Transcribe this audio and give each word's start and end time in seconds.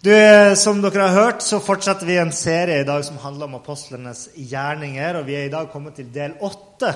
Du, 0.00 0.12
Som 0.56 0.78
dere 0.80 1.04
har 1.10 1.12
hørt, 1.12 1.42
så 1.44 1.58
fortsetter 1.60 2.08
vi 2.08 2.14
en 2.16 2.30
serie 2.32 2.78
i 2.80 2.86
dag 2.88 3.02
som 3.04 3.18
handler 3.20 3.50
om 3.50 3.58
apostlenes 3.58 4.30
gjerninger. 4.32 5.18
Og 5.18 5.26
vi 5.26 5.34
er 5.36 5.44
i 5.44 5.52
dag 5.52 5.68
kommet 5.68 5.98
til 6.00 6.08
del 6.14 6.38
åtte, 6.40 6.94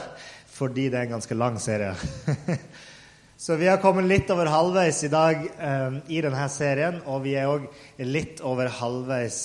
fordi 0.48 0.86
det 0.88 0.96
er 0.96 1.04
en 1.04 1.12
ganske 1.18 1.36
lang 1.36 1.58
serie. 1.60 1.92
så 3.44 3.58
vi 3.60 3.68
har 3.68 3.82
kommet 3.84 4.08
litt 4.08 4.32
over 4.32 4.48
halvveis 4.48 5.02
i 5.04 5.12
dag 5.12 5.44
eh, 5.44 6.00
i 6.16 6.24
denne 6.24 6.48
serien, 6.48 7.02
og 7.04 7.26
vi 7.28 7.36
er 7.36 7.52
òg 7.52 7.68
litt 8.08 8.40
over 8.40 8.72
halvveis 8.80 9.42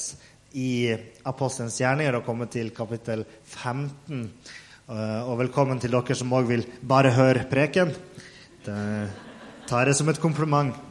i 0.56 0.96
apostlenes 1.28 1.84
gjerninger 1.84 2.16
og 2.16 2.28
kommet 2.32 2.56
til 2.56 2.72
kapittel 2.72 3.28
15. 3.44 4.28
Eh, 4.88 5.20
og 5.20 5.36
velkommen 5.44 5.84
til 5.84 6.00
dere 6.00 6.16
som 6.16 6.32
òg 6.32 6.48
vil 6.56 6.64
bare 6.80 7.12
høre 7.12 7.44
preken. 7.52 7.92
Det 8.64 8.84
tar 9.68 9.92
jeg 9.92 10.00
som 10.00 10.16
et 10.16 10.24
kompliment. 10.24 10.88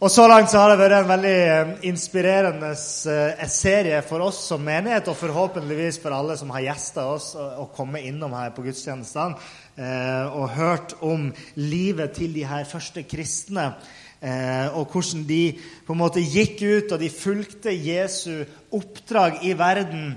Og 0.00 0.08
Så 0.08 0.24
langt 0.24 0.48
så 0.48 0.62
har 0.62 0.70
det 0.72 0.80
vært 0.80 0.94
en 0.96 1.10
veldig 1.10 1.38
eh, 1.44 1.72
inspirerende 1.90 2.70
eh, 2.72 3.42
serie 3.52 3.98
for 4.00 4.24
oss 4.24 4.38
som 4.48 4.62
menighet, 4.64 5.10
og 5.12 5.18
forhåpentligvis 5.20 5.98
for 6.00 6.16
alle 6.16 6.38
som 6.40 6.48
har 6.54 6.64
gjesta 6.70 7.04
oss 7.04 7.34
og 7.36 7.74
kommet 7.76 8.06
innom 8.08 8.32
her 8.32 8.48
på 8.56 8.64
gudstjenestene 8.64 9.36
eh, 9.76 10.24
og 10.32 10.56
hørt 10.56 10.96
om 11.04 11.28
livet 11.60 12.16
til 12.16 12.32
de 12.32 12.46
her 12.48 12.64
første 12.64 13.04
kristne. 13.04 13.74
Og 14.20 14.92
hvordan 14.92 15.22
de 15.24 15.54
på 15.84 15.94
en 15.94 16.00
måte 16.00 16.20
gikk 16.20 16.58
ut, 16.60 16.90
og 16.92 16.98
de 17.00 17.12
fulgte 17.12 17.72
Jesu 17.72 18.42
oppdrag 18.76 19.38
i 19.48 19.54
verden. 19.56 20.10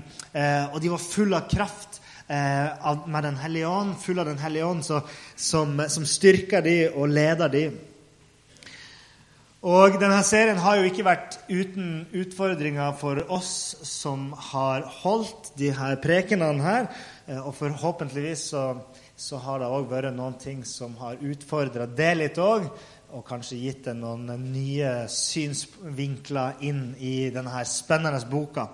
Og 0.74 0.76
de 0.84 0.90
var 0.92 1.00
fulle 1.00 1.38
av 1.38 1.48
kraft 1.48 2.02
med 2.28 3.24
Den 3.24 3.40
hellige 3.40 3.72
ånd, 3.72 3.96
full 4.04 4.20
av 4.20 4.28
Den 4.28 4.44
hellige 4.44 4.68
ånd, 4.68 4.84
som, 4.84 5.80
som 5.88 6.04
styrka 6.04 6.60
de 6.60 6.82
og 6.90 7.16
leda 7.16 7.48
de. 7.48 7.64
Og 9.64 9.94
denne 9.96 10.18
serien 10.28 10.58
har 10.60 10.76
jo 10.76 10.88
ikke 10.90 11.06
vært 11.06 11.38
uten 11.48 12.02
utfordringer 12.12 12.92
for 13.00 13.22
oss 13.32 13.78
som 13.88 14.26
har 14.50 14.84
holdt 15.00 15.54
de 15.56 15.70
her 15.72 15.96
prekenene 16.04 16.60
her. 16.60 16.90
Eh, 17.24 17.40
og 17.40 17.54
forhåpentligvis 17.56 18.42
så, 18.52 18.64
så 19.16 19.40
har 19.40 19.62
det 19.62 19.70
òg 19.72 19.88
vært 19.88 20.12
noen 20.12 20.36
ting 20.36 20.60
som 20.68 20.98
har 21.00 21.16
utfordra 21.16 21.88
det 21.88 22.10
litt 22.20 22.42
òg. 22.44 22.68
Og 23.16 23.24
kanskje 23.24 23.62
gitt 23.62 23.88
det 23.88 23.96
noen 23.96 24.28
nye 24.50 25.06
synsvinkler 25.08 26.60
inn 26.68 26.90
i 27.00 27.30
denne 27.32 27.64
spennende 27.64 28.20
boka. 28.28 28.68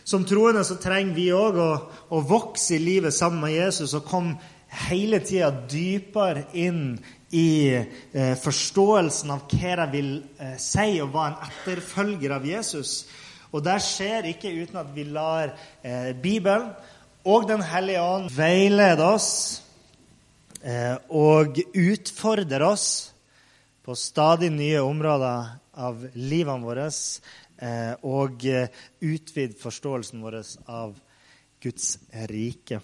Som 0.00 0.24
troende 0.24 0.64
så 0.64 0.80
trenger 0.80 1.12
vi 1.12 1.28
òg 1.36 1.60
å, 1.60 1.72
å, 2.08 2.24
vokse 2.24 2.78
i 2.78 2.80
livet 2.80 3.12
sammen 3.12 3.44
med 3.44 3.58
Jesus 3.58 3.92
og 4.00 4.08
komme 4.08 4.40
hele 4.88 5.20
tida 5.20 5.52
dypere 5.68 6.48
inn 6.56 6.96
i 7.32 7.74
eh, 8.12 8.34
forståelsen 8.36 9.32
av 9.32 9.46
hva 9.48 9.74
det 9.80 9.88
vil 9.94 10.14
eh, 10.38 10.56
si 10.60 11.00
å 11.00 11.08
være 11.12 11.32
en 11.32 11.48
etterfølger 11.48 12.34
av 12.36 12.46
Jesus. 12.46 12.94
Og 13.52 13.64
det 13.64 13.78
skjer 13.84 14.28
ikke 14.32 14.52
uten 14.52 14.80
at 14.80 14.92
vi 14.94 15.06
lar 15.08 15.54
eh, 15.82 16.12
Bibelen 16.16 16.70
og 17.22 17.46
Den 17.48 17.62
hellige 17.62 18.02
ånd 18.02 18.30
veilede 18.34 19.06
oss 19.06 19.62
eh, 20.60 20.96
og 21.08 21.60
utfordre 21.72 22.72
oss 22.72 22.88
på 23.82 23.94
stadig 23.98 24.50
nye 24.54 24.82
områder 24.82 25.52
av 25.82 26.02
livene 26.18 26.66
våre 26.66 26.88
eh, 26.88 27.94
og 28.02 28.44
eh, 28.46 28.68
utvide 29.00 29.58
forståelsen 29.60 30.22
vår 30.22 30.40
av 30.66 30.96
Guds 31.62 31.94
rike. 32.28 32.82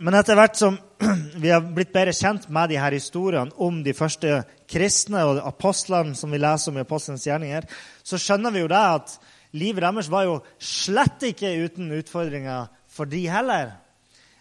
Men 0.00 0.16
etter 0.16 0.38
hvert 0.38 0.56
som 0.56 0.78
vi 1.42 1.50
har 1.52 1.64
blitt 1.76 1.92
bedre 1.92 2.14
kjent 2.16 2.46
med 2.48 2.70
de 2.72 2.78
her 2.80 2.94
historiene 2.96 3.52
om 3.60 3.82
de 3.84 3.92
første 3.96 4.38
kristne 4.70 5.26
og 5.28 5.42
apostlene 5.44 6.16
som 6.16 6.32
vi 6.32 6.40
leser 6.40 6.72
om 6.72 6.78
i 6.80 6.84
Apostelens 6.86 7.26
gjerninger, 7.28 7.66
så 8.00 8.16
skjønner 8.20 8.54
vi 8.54 8.62
jo 8.62 8.70
det 8.72 8.80
at 8.80 9.12
livet 9.60 9.84
deres 9.84 10.08
var 10.08 10.24
jo 10.24 10.38
slett 10.56 11.26
ikke 11.28 11.52
uten 11.66 11.92
utfordringer 11.98 12.70
for 12.88 13.12
de 13.12 13.26
heller. 13.28 13.74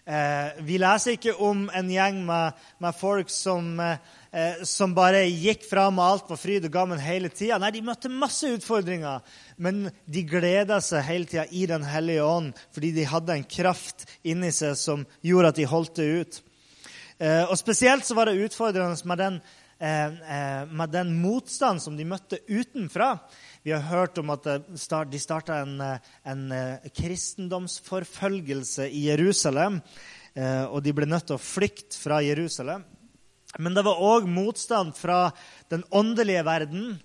Eh, 0.08 0.64
vi 0.64 0.80
leser 0.80 1.18
ikke 1.18 1.36
om 1.44 1.68
en 1.76 1.92
gjeng 1.92 2.24
med, 2.30 2.56
med 2.80 2.96
folk 2.96 3.30
som, 3.34 3.74
eh, 3.84 4.00
som, 4.68 4.92
bare 4.94 5.24
gikk 5.26 5.64
fram 5.66 5.96
med 5.98 6.06
alt 6.06 6.28
var 6.30 6.38
fryd 6.38 6.68
og 6.68 6.74
gammen 6.74 7.00
hele 7.02 7.32
tida. 7.34 7.58
Nei, 7.58 7.72
de 7.74 7.82
møtte 7.82 8.12
masse 8.14 8.46
utfordringer, 8.54 9.24
men 9.58 9.88
de 10.06 10.22
gleda 10.30 10.78
seg 10.86 11.08
hele 11.08 11.26
tida 11.26 11.48
i 11.50 11.64
Den 11.72 11.88
hellige 11.88 12.28
ånd 12.28 12.52
fordi 12.76 12.92
de 12.94 13.08
hadde 13.10 13.40
en 13.40 13.48
kraft 13.50 14.06
inni 14.22 14.52
seg 14.54 14.78
som 14.78 15.08
gjorde 15.26 15.54
at 15.54 15.58
de 15.58 15.68
holdt 15.72 15.98
det 15.98 16.08
ut. 16.22 16.40
Eh, 17.20 17.44
og 17.52 17.58
Spesielt 17.60 18.08
så 18.08 18.16
var 18.16 18.30
det 18.30 18.40
utfordrende 18.46 18.96
med 19.04 19.18
den, 19.20 19.42
eh, 19.80 20.06
eh, 20.08 20.66
med 20.72 20.90
den 20.90 21.22
motstand 21.22 21.82
som 21.82 21.98
de 21.98 22.06
møtte 22.06 22.40
utenfra. 22.48 23.20
Vi 23.64 23.72
har 23.72 23.82
hørt 23.82 24.18
om 24.18 24.30
at 24.30 24.44
de 25.12 25.20
starta 25.20 25.60
en, 25.62 25.82
en 26.24 26.54
kristendomsforfølgelse 26.96 28.88
i 28.88 29.10
Jerusalem. 29.10 29.82
Og 30.72 30.84
de 30.84 30.94
ble 30.94 31.06
nødt 31.06 31.28
til 31.28 31.36
å 31.36 31.42
flykte 31.44 31.98
fra 32.00 32.22
Jerusalem. 32.24 32.86
Men 33.58 33.74
det 33.74 33.86
var 33.88 34.02
òg 34.04 34.28
motstand 34.30 34.94
fra 34.98 35.32
den 35.74 35.82
åndelige 35.90 36.44
verden. 36.46 37.00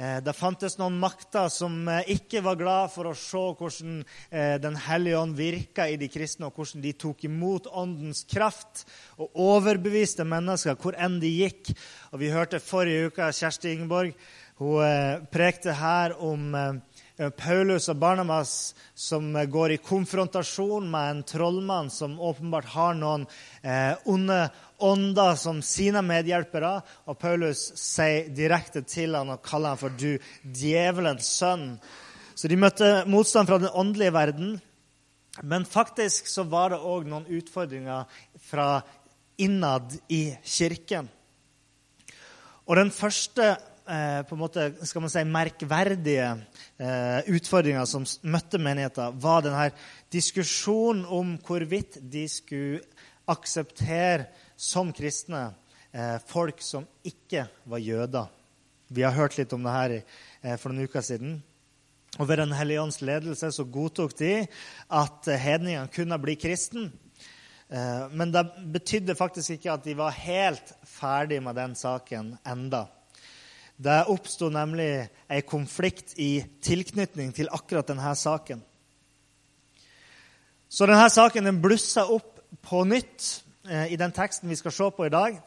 Det 0.00 0.32
fantes 0.32 0.78
noen 0.80 0.94
makter 0.96 1.50
som 1.52 1.74
ikke 2.08 2.40
var 2.40 2.56
glad 2.56 2.88
for 2.88 3.10
å 3.10 3.12
se 3.12 3.42
hvordan 3.58 3.98
Den 4.64 4.78
hellige 4.86 5.18
ånd 5.20 5.36
virka 5.36 5.84
i 5.92 5.98
de 6.00 6.08
kristne, 6.08 6.48
og 6.48 6.56
hvordan 6.56 6.80
de 6.80 6.94
tok 6.96 7.26
imot 7.28 7.68
åndens 7.68 8.24
kraft 8.24 8.86
og 9.20 9.36
overbeviste 9.36 10.24
mennesker 10.24 10.78
hvor 10.80 10.96
enn 10.96 11.20
de 11.20 11.34
gikk. 11.42 11.74
Og 12.14 12.24
Vi 12.24 12.32
hørte 12.32 12.64
forrige 12.64 13.12
uke 13.12 13.28
Kjersti 13.28 13.74
Ingeborg 13.74 14.16
hun 14.60 14.82
eh, 14.84 15.20
prekte 15.32 15.72
her 15.72 16.12
om 16.20 16.54
eh, 16.54 16.74
Paulus 17.36 17.90
og 17.92 17.98
Barnabas 18.00 18.52
som 18.96 19.34
eh, 19.36 19.44
går 19.44 19.74
i 19.74 19.80
konfrontasjon 19.84 20.86
med 20.88 21.10
en 21.10 21.22
trollmann 21.28 21.90
som 21.92 22.16
åpenbart 22.16 22.70
har 22.72 22.96
noen 22.96 23.26
onde 24.08 24.38
ånder 24.80 25.36
som 25.36 25.60
sine 25.62 26.00
medhjelpere. 26.06 26.78
Og 27.12 27.18
Paulus 27.20 27.60
sier 27.76 28.30
direkte 28.32 28.80
til 28.88 29.18
ham 29.18 29.34
og 29.34 29.44
kaller 29.44 29.74
ham 29.74 29.82
for 29.82 29.92
'du 29.92 30.16
djevelens 30.44 31.28
sønn'. 31.28 31.76
Så 32.34 32.48
de 32.48 32.56
møtte 32.56 33.04
motstand 33.06 33.48
fra 33.48 33.58
den 33.58 33.68
åndelige 33.68 34.12
verden. 34.12 34.60
Men 35.42 35.64
faktisk 35.64 36.26
så 36.26 36.42
var 36.42 36.70
det 36.72 36.80
òg 36.80 37.06
noen 37.06 37.28
utfordringer 37.28 38.08
fra 38.40 38.82
innad 39.38 39.98
i 40.08 40.36
kirken. 40.44 41.08
Og 42.66 42.76
den 42.76 42.90
første 42.90 43.56
eh, 43.90 44.22
på 44.26 44.34
en 44.34 44.40
måte, 44.40 44.66
skal 44.86 45.04
man 45.04 45.12
si, 45.12 45.22
merkverdige 45.26 46.28
eh, 46.80 47.30
utfordringer 47.34 47.86
som 47.88 48.06
møtte 48.30 48.60
menigheten, 48.62 49.18
var 49.20 49.44
denne 49.44 49.70
diskusjonen 50.12 51.04
om 51.10 51.34
hvorvidt 51.46 51.98
de 52.12 52.26
skulle 52.30 52.82
akseptere 53.30 54.28
som 54.60 54.92
kristne 54.94 55.50
eh, 55.92 56.16
folk 56.30 56.62
som 56.64 56.86
ikke 57.06 57.46
var 57.70 57.82
jøder. 57.82 58.30
Vi 58.90 59.06
har 59.06 59.14
hørt 59.14 59.38
litt 59.38 59.52
om 59.54 59.66
det 59.66 59.76
her 59.76 59.96
eh, 59.98 60.56
for 60.56 60.70
noen 60.70 60.90
uker 60.90 61.04
siden. 61.06 61.38
Og 62.18 62.26
Ved 62.26 62.40
Den 62.42 62.56
hellige 62.58 62.82
ånds 62.82 63.00
ledelse 63.06 63.52
så 63.54 63.64
godtok 63.64 64.16
de 64.18 64.32
at 64.90 65.28
hedningene 65.30 65.92
kunne 65.94 66.18
bli 66.18 66.34
kristen. 66.34 66.88
Men 67.70 68.32
det 68.34 68.42
betydde 68.74 69.14
faktisk 69.14 69.52
ikke 69.54 69.76
at 69.76 69.84
de 69.86 69.92
var 69.94 70.16
helt 70.18 70.72
ferdig 70.90 71.38
med 71.38 71.54
den 71.54 71.76
saken 71.78 72.32
enda. 72.42 72.88
Det 73.80 74.02
oppsto 74.12 74.50
nemlig 74.52 75.08
en 75.30 75.46
konflikt 75.48 76.12
i 76.20 76.42
tilknytning 76.62 77.32
til 77.32 77.48
akkurat 77.48 77.88
denne 77.88 78.12
saken. 78.14 78.60
Så 80.68 80.86
denne 80.86 81.06
saken 81.10 81.48
den 81.48 81.62
blussa 81.62 82.04
opp 82.12 82.42
på 82.62 82.82
nytt 82.84 83.30
eh, 83.70 83.92
i 83.94 83.96
den 83.96 84.12
teksten 84.12 84.50
vi 84.52 84.58
skal 84.60 84.74
se 84.74 84.90
på 84.96 85.06
i 85.08 85.12
dag. 85.14 85.38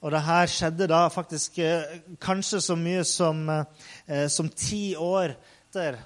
Og 0.00 0.10
det 0.10 0.24
her 0.26 0.50
skjedde 0.50 0.88
da 0.90 1.04
faktisk 1.08 1.58
eh, 1.62 2.00
kanskje 2.20 2.60
så 2.66 2.74
mye 2.78 3.04
som, 3.06 3.46
eh, 3.48 4.26
som 4.28 4.50
ti 4.50 4.96
år 4.98 5.36
etter 5.68 6.00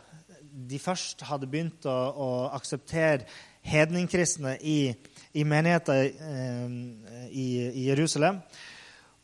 de 0.52 0.78
først 0.78 1.24
hadde 1.24 1.48
begynt 1.48 1.86
å, 1.88 1.96
å 2.12 2.28
akseptere 2.52 3.24
hedningkristne 3.64 4.58
i, 4.60 4.92
i 5.32 5.44
menigheter 5.48 6.04
eh, 6.04 6.76
i, 7.30 7.48
i 7.72 7.88
Jerusalem. 7.88 8.42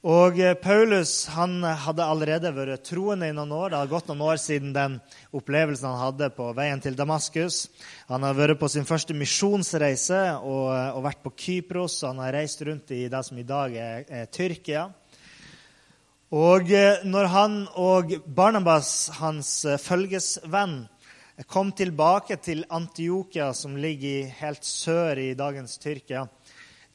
Og 0.07 0.37
eh, 0.39 0.55
Paulus 0.55 1.25
han 1.35 1.57
hadde 1.67 2.05
allerede 2.07 2.53
vært 2.55 2.85
troende 2.87 3.27
i 3.27 3.35
noen 3.35 3.51
år. 3.51 3.73
Det 3.73 3.79
har 3.81 3.89
gått 3.91 4.07
noen 4.07 4.21
år 4.29 4.37
siden 4.39 4.71
den 4.71 5.01
opplevelsen 5.35 5.89
han 5.89 5.99
hadde 5.99 6.29
på 6.37 6.53
veien 6.55 6.79
til 6.79 6.95
Damaskus. 6.95 7.65
Han 8.07 8.23
har 8.23 8.37
vært 8.39 8.61
på 8.61 8.69
sin 8.71 8.87
første 8.87 9.17
misjonsreise 9.19 10.21
og, 10.39 10.71
eh, 10.71 10.93
og, 10.95 11.03
vært 11.03 11.25
på 11.25 11.35
Kypros. 11.35 11.99
Og 12.05 12.13
han 12.13 12.23
har 12.23 12.37
reist 12.39 12.63
rundt 12.63 12.95
i 12.95 13.09
det 13.11 13.25
som 13.27 13.43
i 13.43 13.47
dag 13.49 13.75
er, 13.75 14.07
er 14.07 14.31
Tyrkia. 14.31 14.87
Og 16.31 16.71
eh, 16.71 17.03
når 17.03 17.33
han 17.35 17.59
og 17.75 18.15
Barnabas, 18.23 19.11
hans 19.19 19.67
følgesvenn, 19.83 20.85
kom 21.51 21.75
tilbake 21.75 22.39
til 22.39 22.63
Antiokia, 22.71 23.51
som 23.55 23.75
ligger 23.75 24.31
helt 24.45 24.63
sør 24.63 25.19
i 25.19 25.33
dagens 25.39 25.75
Tyrkia, 25.83 26.29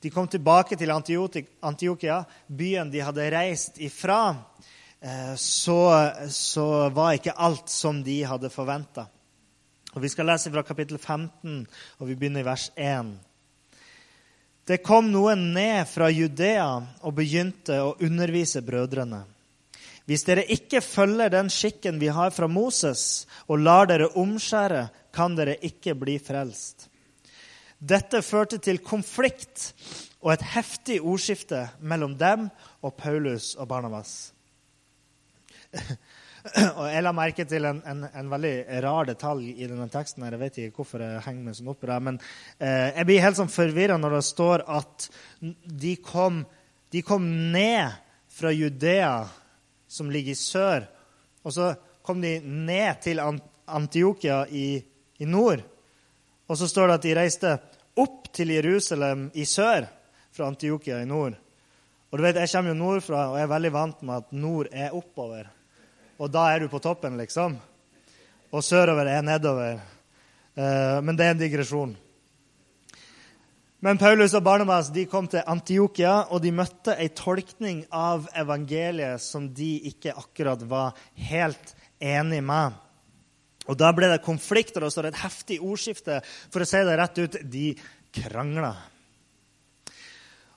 de 0.03 0.09
kom 0.11 0.27
tilbake 0.27 0.75
til 0.75 0.91
Antiokia, 0.91 2.17
byen 2.47 2.89
de 2.91 2.99
hadde 2.99 3.29
reist 3.31 3.77
ifra. 3.79 4.35
eh, 4.99 5.35
så, 5.35 6.11
så 6.29 6.89
var 6.89 7.15
ikke 7.15 7.37
alt 7.39 7.71
som 7.71 8.03
de 8.03 8.17
hadde 8.27 8.51
forventa. 8.51 9.07
Vi 9.95 10.09
skal 10.09 10.27
lese 10.27 10.51
fra 10.51 10.63
kapittel 10.67 10.97
15, 10.97 11.63
og 12.01 12.07
vi 12.09 12.17
begynner 12.17 12.43
i 12.43 12.47
vers 12.49 12.67
1. 12.75 13.13
Det 14.67 14.81
kom 14.83 15.11
noen 15.11 15.53
ned 15.55 15.87
fra 15.87 16.09
Judea 16.11 16.67
og 17.03 17.15
begynte 17.15 17.79
å 17.83 17.95
undervise 18.03 18.63
brødrene. 18.65 19.23
Hvis 20.03 20.25
dere 20.27 20.43
ikke 20.51 20.81
følger 20.83 21.31
den 21.31 21.47
skikken 21.51 21.99
vi 21.99 22.09
har 22.11 22.35
fra 22.35 22.49
Moses, 22.51 23.23
og 23.47 23.63
lar 23.63 23.87
dere 23.87 24.11
omskjære, 24.19 24.89
kan 25.15 25.35
dere 25.37 25.55
ikke 25.63 25.95
bli 25.95 26.17
frelst. 26.19 26.89
Dette 27.83 28.21
førte 28.23 28.61
til 28.63 28.79
konflikt 28.79 29.73
og 30.23 30.31
et 30.31 30.43
heftig 30.53 31.01
ordskifte 31.01 31.65
mellom 31.83 32.13
dem 32.15 32.45
og 32.79 32.93
Paulus 32.95 33.55
og 33.59 33.67
Barnabas. 33.67 34.31
og 36.79 36.85
Jeg 36.87 37.03
la 37.03 37.11
merke 37.15 37.43
til 37.49 37.67
en, 37.67 37.81
en, 37.83 38.05
en, 38.07 38.29
veldig 38.31 38.53
rar 38.85 39.09
detalj 39.09 39.49
i 39.51 39.67
denne 39.67 39.89
teksten. 39.91 40.23
Jeg 40.23 40.39
vet 40.39 40.61
ikke 40.61 40.79
hvorfor 40.79 41.03
jeg 41.03 41.25
henger 41.25 41.49
meg 41.49 41.57
sånn 41.59 41.73
opp 41.73 41.83
i 41.83 41.91
det, 41.91 41.99
men 42.07 42.21
eh, 42.21 42.87
jeg 43.01 43.09
blir 43.09 43.25
helt 43.25 43.39
sånn 43.41 43.51
forvirra 43.51 43.99
når 43.99 44.17
det 44.17 44.23
står 44.29 44.63
at 44.77 45.09
de 45.83 45.93
kom, 45.99 46.39
de 46.93 47.03
kom 47.03 47.27
ned 47.51 47.99
fra 48.31 48.53
Judea 48.55 49.17
som 49.91 50.11
ligger 50.13 50.31
i 50.31 50.39
sør. 50.39 50.87
Og 51.43 51.51
så 51.51 51.73
kom 52.05 52.23
de 52.23 52.37
ned 52.47 53.03
til 53.03 53.19
Antiokia 53.19 54.45
i, 54.47 54.79
i 55.19 55.27
nord. 55.27 55.67
Og 56.47 56.59
så 56.59 56.67
står 56.67 56.89
det 56.89 56.99
at 56.99 57.05
de 57.07 57.15
reiste 57.17 57.53
opp 57.99 58.29
til 58.33 58.53
Jerusalem 58.55 59.27
i 59.37 59.45
sør 59.45 59.87
fra 60.33 60.47
Antiokia 60.49 61.01
i 61.01 61.09
nord. 61.09 61.35
Og 62.11 62.19
du 62.19 62.23
vet, 62.23 62.35
Jeg 62.35 62.49
kommer 62.49 62.69
jo 62.69 62.77
nordfra 62.77 63.31
og 63.31 63.39
er 63.39 63.49
veldig 63.49 63.73
vant 63.73 64.01
med 64.01 64.15
at 64.15 64.31
nord 64.31 64.67
er 64.71 64.93
oppover. 64.93 65.49
Og 66.19 66.29
da 66.31 66.45
er 66.53 66.59
du 66.59 66.67
på 66.69 66.79
toppen, 66.79 67.17
liksom. 67.17 67.57
Og 68.53 68.63
sørover 68.63 69.09
er 69.09 69.21
nedover. 69.21 69.81
Uh, 70.53 71.01
men 71.01 71.17
det 71.17 71.25
er 71.25 71.31
en 71.33 71.41
digresjon. 71.41 71.95
Men 73.83 73.97
Paulus 73.97 74.33
og 74.37 74.45
Barnabas 74.45 74.91
de 74.93 75.07
kom 75.11 75.25
til 75.27 75.41
Antiokia, 75.47 76.29
og 76.29 76.39
de 76.45 76.53
møtte 76.55 76.93
ei 76.95 77.09
tolkning 77.09 77.81
av 77.91 78.29
evangeliet 78.39 79.19
som 79.19 79.49
de 79.51 79.73
ikke 79.89 80.13
akkurat 80.15 80.61
var 80.69 80.93
helt 81.17 81.73
enig 81.99 82.39
med. 82.45 82.77
Og 83.71 83.77
Da 83.79 83.91
ble 83.95 84.09
det 84.11 84.23
konflikt, 84.25 84.75
og 84.77 84.83
det 84.85 84.93
står 84.93 85.11
et 85.11 85.21
heftig 85.23 85.59
ordskifte. 85.63 86.19
For 86.51 86.63
å 86.63 86.67
si 86.67 86.81
det 86.83 86.97
rett 86.99 87.21
ut 87.21 87.37
de 87.51 87.67
krangla. 88.13 88.75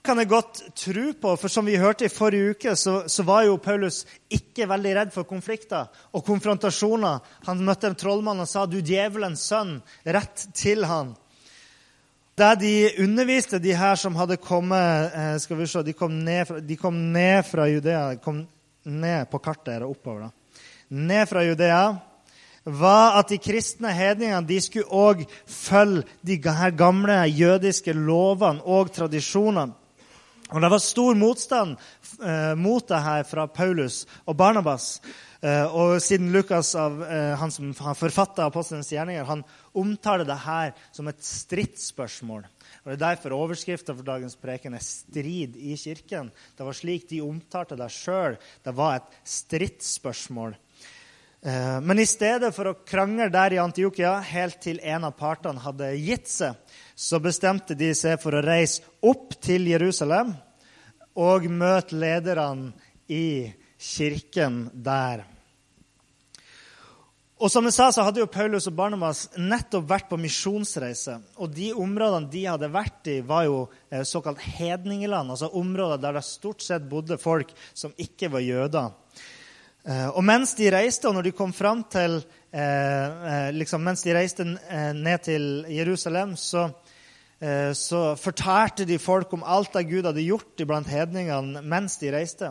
kan 0.07 0.21
jeg 0.21 0.29
godt 0.31 0.61
tro 0.71 1.09
på, 1.19 1.31
for 1.35 1.51
som 1.51 1.65
vi 1.67 1.75
hørte 1.75 2.05
i 2.07 2.11
forrige 2.11 2.53
uke, 2.55 2.75
så, 2.79 3.09
så, 3.11 3.23
var 3.27 3.43
jo 3.43 3.57
Paulus 3.59 4.05
ikke 4.31 4.67
veldig 4.69 4.93
redd 4.95 5.11
for 5.11 5.27
konflikter 5.27 5.89
og 6.15 6.23
konfrontasjoner. 6.23 7.19
Han 7.43 7.65
møtte 7.67 7.89
en 7.89 7.97
trollmann 7.99 8.39
og 8.39 8.47
sa 8.47 8.65
'du 8.65 8.79
djevelens 8.79 9.43
sønn', 9.51 9.81
rett 10.05 10.47
til 10.55 10.85
han. 10.87 11.11
Der 12.37 12.55
de 12.55 12.91
underviste 13.01 13.59
de 13.59 13.73
her 13.73 13.95
som 13.95 14.15
hadde 14.15 14.37
kommet 14.37 15.11
eh, 15.13 15.37
skal 15.41 15.57
vi 15.57 15.65
se, 15.67 15.83
De 15.83 15.93
kom 15.93 16.19
ned 16.23 16.47
fra, 16.47 16.59
de 16.59 16.75
kom 16.77 16.99
ned 17.11 17.45
fra 17.45 17.65
Judea. 17.67 18.09
De 18.13 18.21
kom 18.21 18.47
ned 18.85 19.29
på 19.31 19.39
kartet 19.39 19.81
og 19.81 19.95
oppover. 19.95 20.27
da. 20.27 20.61
Ned 20.89 21.25
fra 21.27 21.43
Judea 21.43 21.97
var 22.67 23.15
at 23.19 23.31
de 23.31 23.39
kristne 23.39 23.91
hedningene 23.95 24.47
de 24.47 24.59
skulle 24.61 24.91
òg 24.91 25.23
følge 25.47 26.03
de 26.27 26.37
her 26.43 26.73
gamle 26.75 27.21
jødiske 27.31 27.95
lovene 27.95 28.63
og 28.65 28.91
tradisjonene. 28.95 29.73
Og 30.47 30.61
Det 30.61 30.69
var 30.71 30.79
stor 30.79 31.15
motstand 31.19 31.75
eh, 32.23 32.53
mot 32.55 32.85
det 32.87 32.99
her 33.03 33.23
fra 33.27 33.47
Paulus 33.51 34.05
og 34.25 34.37
Barnabas. 34.39 35.01
Eh, 35.43 35.65
og 35.75 35.99
siden 36.01 36.31
Lukas, 36.31 36.71
av, 36.79 37.01
eh, 37.03 37.33
han 37.35 37.51
som 37.51 37.73
har 37.83 37.97
forfatta 37.99 38.45
Apostelens 38.47 38.93
gjerninger, 38.93 39.27
han 39.27 39.43
omtaler 39.75 40.23
det 40.25 40.37
her 40.45 40.71
som 40.95 41.09
et 41.11 41.19
stridsspørsmål. 41.19 42.47
Og 42.47 42.87
Det 42.87 42.95
er 42.95 43.03
derfor 43.03 43.35
overskrifta 43.35 43.93
for 43.93 44.07
dagens 44.07 44.35
preken 44.39 44.73
er 44.73 44.79
'Strid 44.79 45.57
i 45.57 45.75
kirken'. 45.75 46.31
Det 46.57 46.65
var 46.65 46.73
slik 46.73 47.09
de 47.09 47.21
omtalte 47.21 47.75
det 47.75 47.91
sjøl. 47.91 48.37
Det 48.63 48.75
var 48.75 48.95
et 48.95 49.11
stridsspørsmål. 49.25 50.55
Eh, 51.41 51.81
men 51.81 51.99
i 51.99 52.05
stedet 52.09 52.49
for 52.55 52.71
å 52.71 52.77
krangle 52.87 53.29
der 53.33 53.53
i 53.53 53.61
Antiokia 53.61 54.17
helt 54.25 54.59
til 54.63 54.81
en 54.81 55.05
av 55.07 55.15
partene 55.19 55.61
hadde 55.61 55.93
gitt 56.01 56.29
seg, 56.31 56.57
så 56.97 57.21
bestemte 57.21 57.77
de 57.77 57.91
seg 57.95 58.17
for 58.21 58.33
å 58.33 58.43
reise 58.43 58.81
opp 59.05 59.37
til 59.43 59.69
Jerusalem 59.69 60.33
og 61.17 61.49
møte 61.49 61.97
lederne 61.97 62.73
i 63.07 63.53
kirken 63.77 64.67
der. 64.73 65.27
Og 67.37 67.51
som 67.53 67.67
jeg 67.69 67.75
sa, 67.75 67.91
så 67.93 68.01
hadde 68.01 68.23
jo 68.23 68.29
Paulus 68.33 68.65
og 68.65 68.73
Barnabas 68.79 69.27
nettopp 69.37 69.85
vært 69.91 70.07
på 70.09 70.17
misjonsreise. 70.17 71.19
Og 71.37 71.51
de 71.53 71.69
områdene 71.77 72.31
de 72.33 72.41
hadde 72.49 72.69
vært 72.73 73.09
i, 73.13 73.19
var 73.21 73.45
jo 73.45 73.59
eh, 73.93 74.01
såkalt 74.01 74.41
hedningeland. 74.41 75.29
Altså 75.29 75.51
områder 75.53 76.01
der 76.01 76.17
det 76.17 76.25
stort 76.25 76.65
sett 76.65 76.89
bodde 76.89 77.19
folk 77.21 77.53
som 77.77 77.93
ikke 78.01 78.31
var 78.33 78.41
jøder. 78.41 78.89
Eh, 79.87 80.09
og 80.09 80.23
mens 80.27 80.51
de 80.57 80.67
reiste, 80.73 81.07
og 81.07 81.15
når 81.15 81.29
de 81.29 81.35
kom 81.37 81.53
fram 81.55 81.85
til 81.91 82.19
eh, 82.51 83.49
liksom, 83.55 83.85
Mens 83.87 84.03
de 84.03 84.15
reiste 84.15 84.43
ned 84.43 85.23
til 85.23 85.65
Jerusalem, 85.69 86.35
så, 86.35 86.69
så 87.77 88.15
fortalte 88.17 88.85
de 88.89 88.97
folk 88.97 89.33
om 89.33 89.43
alt 89.45 89.75
det 89.77 89.85
Gud 89.91 90.07
hadde 90.09 90.25
gjort 90.25 90.63
iblant 90.63 90.87
hedningene 90.89 91.61
mens 91.61 91.99
de 92.01 92.11
reiste. 92.11 92.49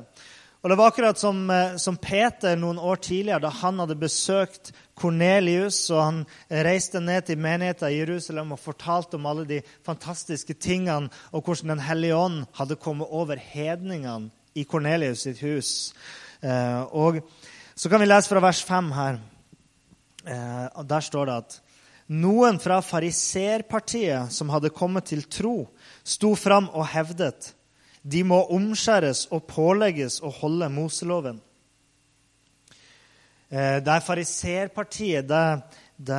Og 0.66 0.70
Det 0.70 0.78
var 0.78 0.86
akkurat 0.90 1.18
som, 1.18 1.50
eh, 1.50 1.76
som, 1.76 1.96
Peter 1.96 2.56
noen 2.56 2.78
år 2.78 2.96
tidligere, 2.96 3.38
da 3.40 3.50
han 3.54 3.78
hadde 3.78 3.94
besøkt 3.94 4.72
Kornelius, 4.98 5.90
og 5.90 6.02
han 6.02 6.18
reiste 6.50 6.98
ned 7.00 7.22
til 7.28 7.38
menigheten 7.38 7.92
i 7.92 8.00
Jerusalem 8.00 8.50
og 8.52 8.58
fortalte 8.58 9.14
om 9.14 9.26
alle 9.26 9.44
de 9.46 9.60
fantastiske 9.86 10.54
tingene, 10.54 11.08
og 11.30 11.44
hvordan 11.44 11.68
Den 11.68 11.78
hellige 11.78 12.16
ånd 12.16 12.46
hadde 12.54 12.76
kommet 12.76 13.06
over 13.10 13.36
hedningene 13.36 14.30
i 14.56 14.64
Kornelius 14.64 15.18
sitt 15.18 15.40
hus. 15.40 15.94
Eh, 16.42 16.82
og 16.92 17.22
Så 17.76 17.90
kan 17.92 18.00
vi 18.00 18.06
lese 18.06 18.28
fra 18.28 18.40
vers 18.40 18.62
5 18.64 18.92
her. 18.92 19.18
Eh, 20.26 20.82
Der 20.84 21.00
står 21.00 21.26
det 21.26 21.34
at 21.36 21.60
noen 22.08 22.58
fra 22.58 22.80
fariserpartiet 22.80 24.32
som 24.32 24.48
hadde 24.48 24.70
kommet 24.70 25.04
til 25.04 25.22
tro, 25.22 25.68
sto 26.04 26.34
fram 26.34 26.70
og 26.72 26.86
hevdet 26.86 27.52
de 28.02 28.22
må 28.22 28.38
omskjæres 28.54 29.26
og 29.34 29.48
pålegges 29.50 30.20
å 30.22 30.30
holde 30.30 30.68
Moseloven. 30.70 31.40
Eh, 33.50 33.82
det 33.82 33.92
er 33.92 34.06
fariserpartiet 34.06 35.26
det, 35.26 35.62
det 35.98 36.14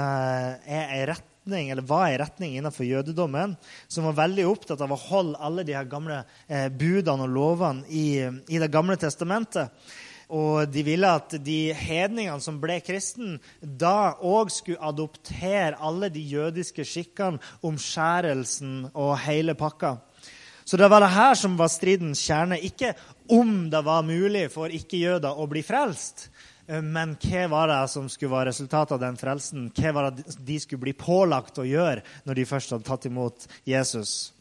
er 0.68 0.92
en 1.00 1.08
retning, 1.14 1.72
eller 1.72 1.88
var 1.88 2.10
en 2.10 2.20
retning 2.20 2.58
innenfor 2.58 2.84
jødedommen 2.84 3.56
som 3.88 4.04
var 4.04 4.28
veldig 4.28 4.46
opptatt 4.46 4.82
av 4.84 4.92
å 4.92 5.00
holde 5.00 5.40
alle 5.40 5.64
de 5.64 5.74
her 5.74 5.88
gamle 5.88 6.26
budene 6.76 7.24
og 7.24 7.32
lovene 7.32 7.88
i, 7.88 8.28
i 8.52 8.60
Det 8.60 8.72
gamle 8.72 8.98
testamentet. 9.00 9.72
Og 10.28 10.68
de 10.68 10.84
ville 10.84 11.08
at 11.08 11.38
de 11.40 11.72
hedningene 11.72 12.44
som 12.44 12.58
ble 12.60 12.82
kristen, 12.84 13.38
da 13.62 14.18
òg 14.20 14.52
skulle 14.52 14.84
adoptere 14.84 15.78
alle 15.80 16.10
de 16.12 16.24
jødiske 16.28 16.84
skikkene, 16.84 17.40
omskjærelsen 17.64 18.90
og 18.92 19.16
hele 19.24 19.56
pakka. 19.56 19.96
Så 20.68 20.76
det 20.76 20.90
var 20.92 21.00
det 21.00 21.14
her 21.16 21.36
som 21.40 21.56
var 21.56 21.72
stridens 21.72 22.20
kjerne. 22.28 22.60
Ikke 22.60 22.92
om 23.32 23.70
det 23.72 23.80
var 23.88 24.04
mulig 24.04 24.50
for 24.52 24.68
ikke-jøder 24.68 25.40
å 25.40 25.48
bli 25.48 25.64
frelst, 25.64 26.28
men 26.68 27.14
hva 27.24 27.46
var 27.48 27.72
det 27.72 27.84
som 27.94 28.10
skulle 28.12 28.34
være 28.34 28.52
resultatet 28.52 28.98
av 28.98 29.00
den 29.00 29.16
frelsen? 29.16 29.70
Hva 29.72 29.94
var 29.96 30.10
det 30.12 30.36
de 30.44 30.58
skulle 30.60 30.84
bli 30.84 30.94
pålagt 30.98 31.62
å 31.62 31.68
gjøre 31.68 32.04
når 32.28 32.36
de 32.42 32.46
først 32.50 32.74
hadde 32.76 32.88
tatt 32.90 33.08
imot 33.08 33.48
Jesus? 33.64 34.34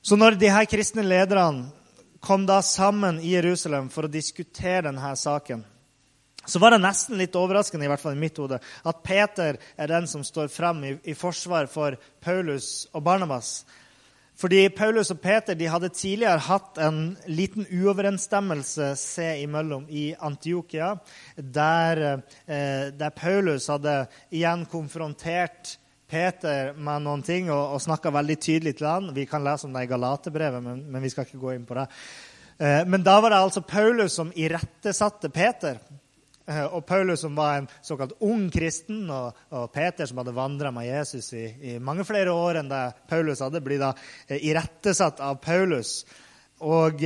Så 0.00 0.16
når 0.16 0.40
de 0.40 0.48
her 0.48 0.64
kristne 0.64 1.04
lederne 1.04 1.68
kom 2.20 2.46
da 2.46 2.60
sammen 2.62 3.20
i 3.20 3.34
Jerusalem 3.34 3.88
for 3.92 4.06
å 4.06 4.12
diskutere 4.12 4.86
denne 4.88 5.12
saken, 5.16 5.64
så 6.46 6.58
var 6.58 6.72
det 6.72 6.80
nesten 6.82 7.18
litt 7.20 7.36
overraskende 7.36 7.84
i 7.84 7.90
hvert 7.90 8.00
fall 8.02 8.16
i 8.16 8.20
mitt 8.20 8.38
hode, 8.40 8.58
at 8.60 9.02
Peter 9.04 9.58
er 9.76 9.92
den 9.92 10.08
som 10.08 10.24
står 10.24 10.48
frem 10.52 10.80
i, 10.88 10.94
i 11.12 11.14
forsvar 11.14 11.68
for 11.70 11.98
Paulus 12.24 12.88
og 12.94 13.04
Barnabas. 13.06 13.60
Fordi 14.40 14.70
Paulus 14.72 15.10
og 15.12 15.20
Peter 15.20 15.56
de 15.58 15.68
hadde 15.68 15.90
tidligere 15.92 16.40
hatt 16.46 16.78
en 16.80 17.00
liten 17.28 17.66
uoverensstemmelse 17.68 18.94
seg 18.96 19.42
imellom 19.44 19.84
i 19.92 20.14
Antiokia, 20.16 20.94
der, 21.36 22.00
eh, 22.46 22.88
der, 22.96 23.12
Paulus 23.12 23.68
hadde 23.68 24.06
igjen 24.32 24.64
konfrontert 24.70 25.76
Peter 26.10 26.74
med 26.74 27.06
noen 27.06 27.22
ting 27.22 27.52
og, 27.52 27.76
og 27.76 27.82
snakka 27.84 28.10
veldig 28.14 28.36
tydelig 28.42 28.74
til 28.80 28.90
han. 28.90 29.12
Vi 29.14 29.28
kan 29.30 29.44
lese 29.46 29.68
om 29.68 29.76
det 29.76 29.86
i 29.86 29.90
Galaterbrevet, 29.90 30.62
men, 30.64 30.84
men 30.90 31.04
vi 31.04 31.10
skal 31.12 31.28
ikke 31.28 31.40
gå 31.40 31.54
inn 31.54 31.66
på 31.68 31.78
det. 31.78 31.86
Eh, 32.60 32.86
men 32.86 33.02
da 33.02 33.20
var 33.20 33.32
det 33.32 33.40
altså 33.40 33.62
Paulus 33.64 34.18
som 34.18 34.32
irettesatte 34.36 35.30
Peter. 35.32 35.78
Eh, 36.46 36.64
og 36.66 36.84
Paulus, 36.86 37.22
som 37.22 37.36
var 37.36 37.56
en 37.58 37.68
såkalt 37.82 38.12
ung 38.20 38.50
kristen, 38.52 39.06
og, 39.10 39.38
og 39.56 39.70
Peter, 39.72 40.06
som 40.06 40.20
hadde 40.20 40.36
vandra 40.36 40.72
med 40.74 40.90
Jesus 40.90 41.32
i, 41.32 41.46
i, 41.62 41.78
mange 41.78 42.04
flere 42.04 42.34
år 42.36 42.60
enn 42.60 42.68
det 42.68 42.82
Paulus 43.08 43.40
hadde, 43.40 43.62
blir 43.64 43.80
da 43.80 43.94
eh, 44.26 44.42
irettesatt 44.50 45.22
av 45.24 45.40
Paulus. 45.44 46.02
og 46.60 47.00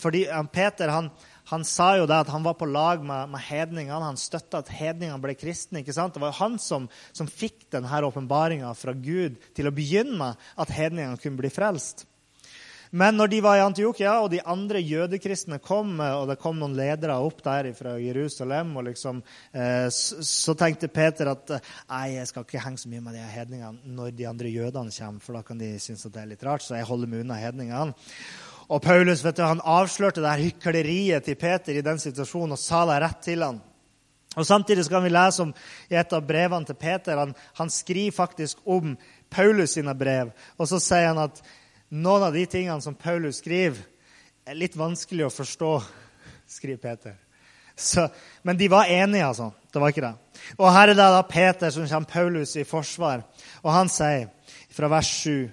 fordi 0.00 0.22
Peter 0.52 0.88
han, 0.88 1.10
han, 1.50 1.64
sa 1.68 1.90
jo 1.98 2.06
det 2.08 2.22
at 2.24 2.32
han 2.32 2.44
var 2.46 2.56
på 2.60 2.68
lag 2.68 3.04
med, 3.04 3.28
med 3.34 3.44
hedningene. 3.44 4.00
Han 4.06 4.20
støtta 4.20 4.62
at 4.62 4.72
hedningene 4.72 5.20
ble 5.22 5.36
kristne. 5.36 5.82
ikke 5.82 5.96
sant? 5.96 6.16
Det 6.16 6.22
var 6.22 6.32
jo 6.32 6.40
han 6.40 6.58
som, 6.62 6.88
som 7.12 7.28
fikk 7.28 7.68
denne 7.74 8.02
åpenbaringa 8.08 8.72
fra 8.78 8.96
Gud 8.96 9.36
til 9.56 9.68
å 9.68 9.74
begynne 9.74 10.16
med, 10.20 10.42
at 10.56 10.72
hedningene 10.74 11.20
kunne 11.20 11.40
bli 11.42 11.52
frelst. 11.52 12.06
Men 12.94 13.16
når 13.18 13.30
de 13.32 13.38
var 13.42 13.58
i 13.58 13.62
Antiokia, 13.64 14.12
og 14.22 14.28
de 14.30 14.38
andre 14.46 14.78
jødekristne 14.78 15.56
kom, 15.58 15.96
og 15.98 16.28
det 16.30 16.36
kom 16.38 16.60
noen 16.60 16.76
ledere 16.78 17.16
opp 17.18 17.40
der 17.42 17.72
fra 17.74 17.96
Jerusalem, 17.98 18.70
liksom, 18.86 19.18
eh, 19.50 19.88
så 19.90 20.54
tenkte 20.54 20.92
Peter 20.94 21.32
at 21.32 21.56
nei, 21.56 22.04
jeg 22.14 22.30
skal 22.30 22.46
ikke 22.46 22.62
henge 22.62 22.84
så 22.84 22.92
mye 22.92 23.02
med 23.02 23.18
de 23.18 23.26
hedningene 23.34 23.96
når 23.98 24.14
de 24.14 24.28
andre 24.30 24.52
jødene 24.54 24.94
kommer, 24.94 25.26
for 25.26 25.34
da 25.34 25.42
kan 25.42 25.58
de 25.58 25.72
synes 25.82 26.06
at 26.06 26.14
det 26.14 26.22
er 26.22 26.32
litt 26.36 26.46
rart, 26.46 26.62
så 26.62 26.78
jeg 26.78 26.86
holder 26.86 27.10
meg 27.10 27.24
unna 27.26 27.40
hedningene. 27.42 27.98
Og 28.68 28.82
Paulus 28.82 29.24
vet 29.24 29.36
du, 29.36 29.44
han 29.44 29.62
avslørte 29.64 30.22
det 30.22 30.30
her 30.30 30.44
hykleriet 30.48 31.26
til 31.26 31.36
Peter 31.38 31.76
i 31.76 31.84
den 31.84 32.00
situasjonen 32.00 32.56
og 32.56 32.60
sa 32.60 32.84
det 32.88 33.00
rett 33.04 33.22
til 33.24 33.44
han. 33.44 33.60
Og 34.34 34.46
Samtidig 34.46 34.88
kan 34.90 35.04
vi 35.04 35.12
lese 35.12 35.44
om 35.44 35.52
i 35.90 35.98
et 35.98 36.12
av 36.12 36.24
brevene 36.26 36.66
til 36.66 36.78
Peter. 36.78 37.18
Han, 37.20 37.34
han 37.54 37.70
skriver 37.70 38.16
faktisk 38.16 38.64
om 38.64 38.96
Paulus 39.30 39.76
sine 39.76 39.94
brev. 39.94 40.32
Og 40.58 40.68
så 40.68 40.80
sier 40.82 41.12
han 41.12 41.22
at 41.22 41.42
noen 41.94 42.28
av 42.28 42.34
de 42.34 42.46
tingene 42.50 42.82
som 42.82 42.96
Paulus 42.98 43.38
skriver, 43.42 43.78
er 44.44 44.58
litt 44.58 44.74
vanskelig 44.76 45.24
å 45.24 45.32
forstå, 45.32 45.70
skriver 46.50 46.80
Peter. 46.82 47.14
Så, 47.74 48.08
men 48.42 48.58
de 48.58 48.68
var 48.68 48.90
enige, 48.90 49.26
altså. 49.26 49.52
Det 49.72 49.80
var 49.82 49.90
ikke 49.90 50.04
det. 50.04 50.42
Og 50.58 50.68
her 50.70 50.90
er 50.90 50.94
det 50.94 51.06
da 51.14 51.22
Peter 51.26 51.72
som 51.74 51.86
kommer 51.88 52.10
Paulus 52.10 52.52
i 52.60 52.66
forsvar. 52.68 53.24
Og 53.62 53.70
han 53.74 53.90
sier 53.90 54.28
fra 54.74 54.90
vers 54.92 55.08
7 55.22 55.48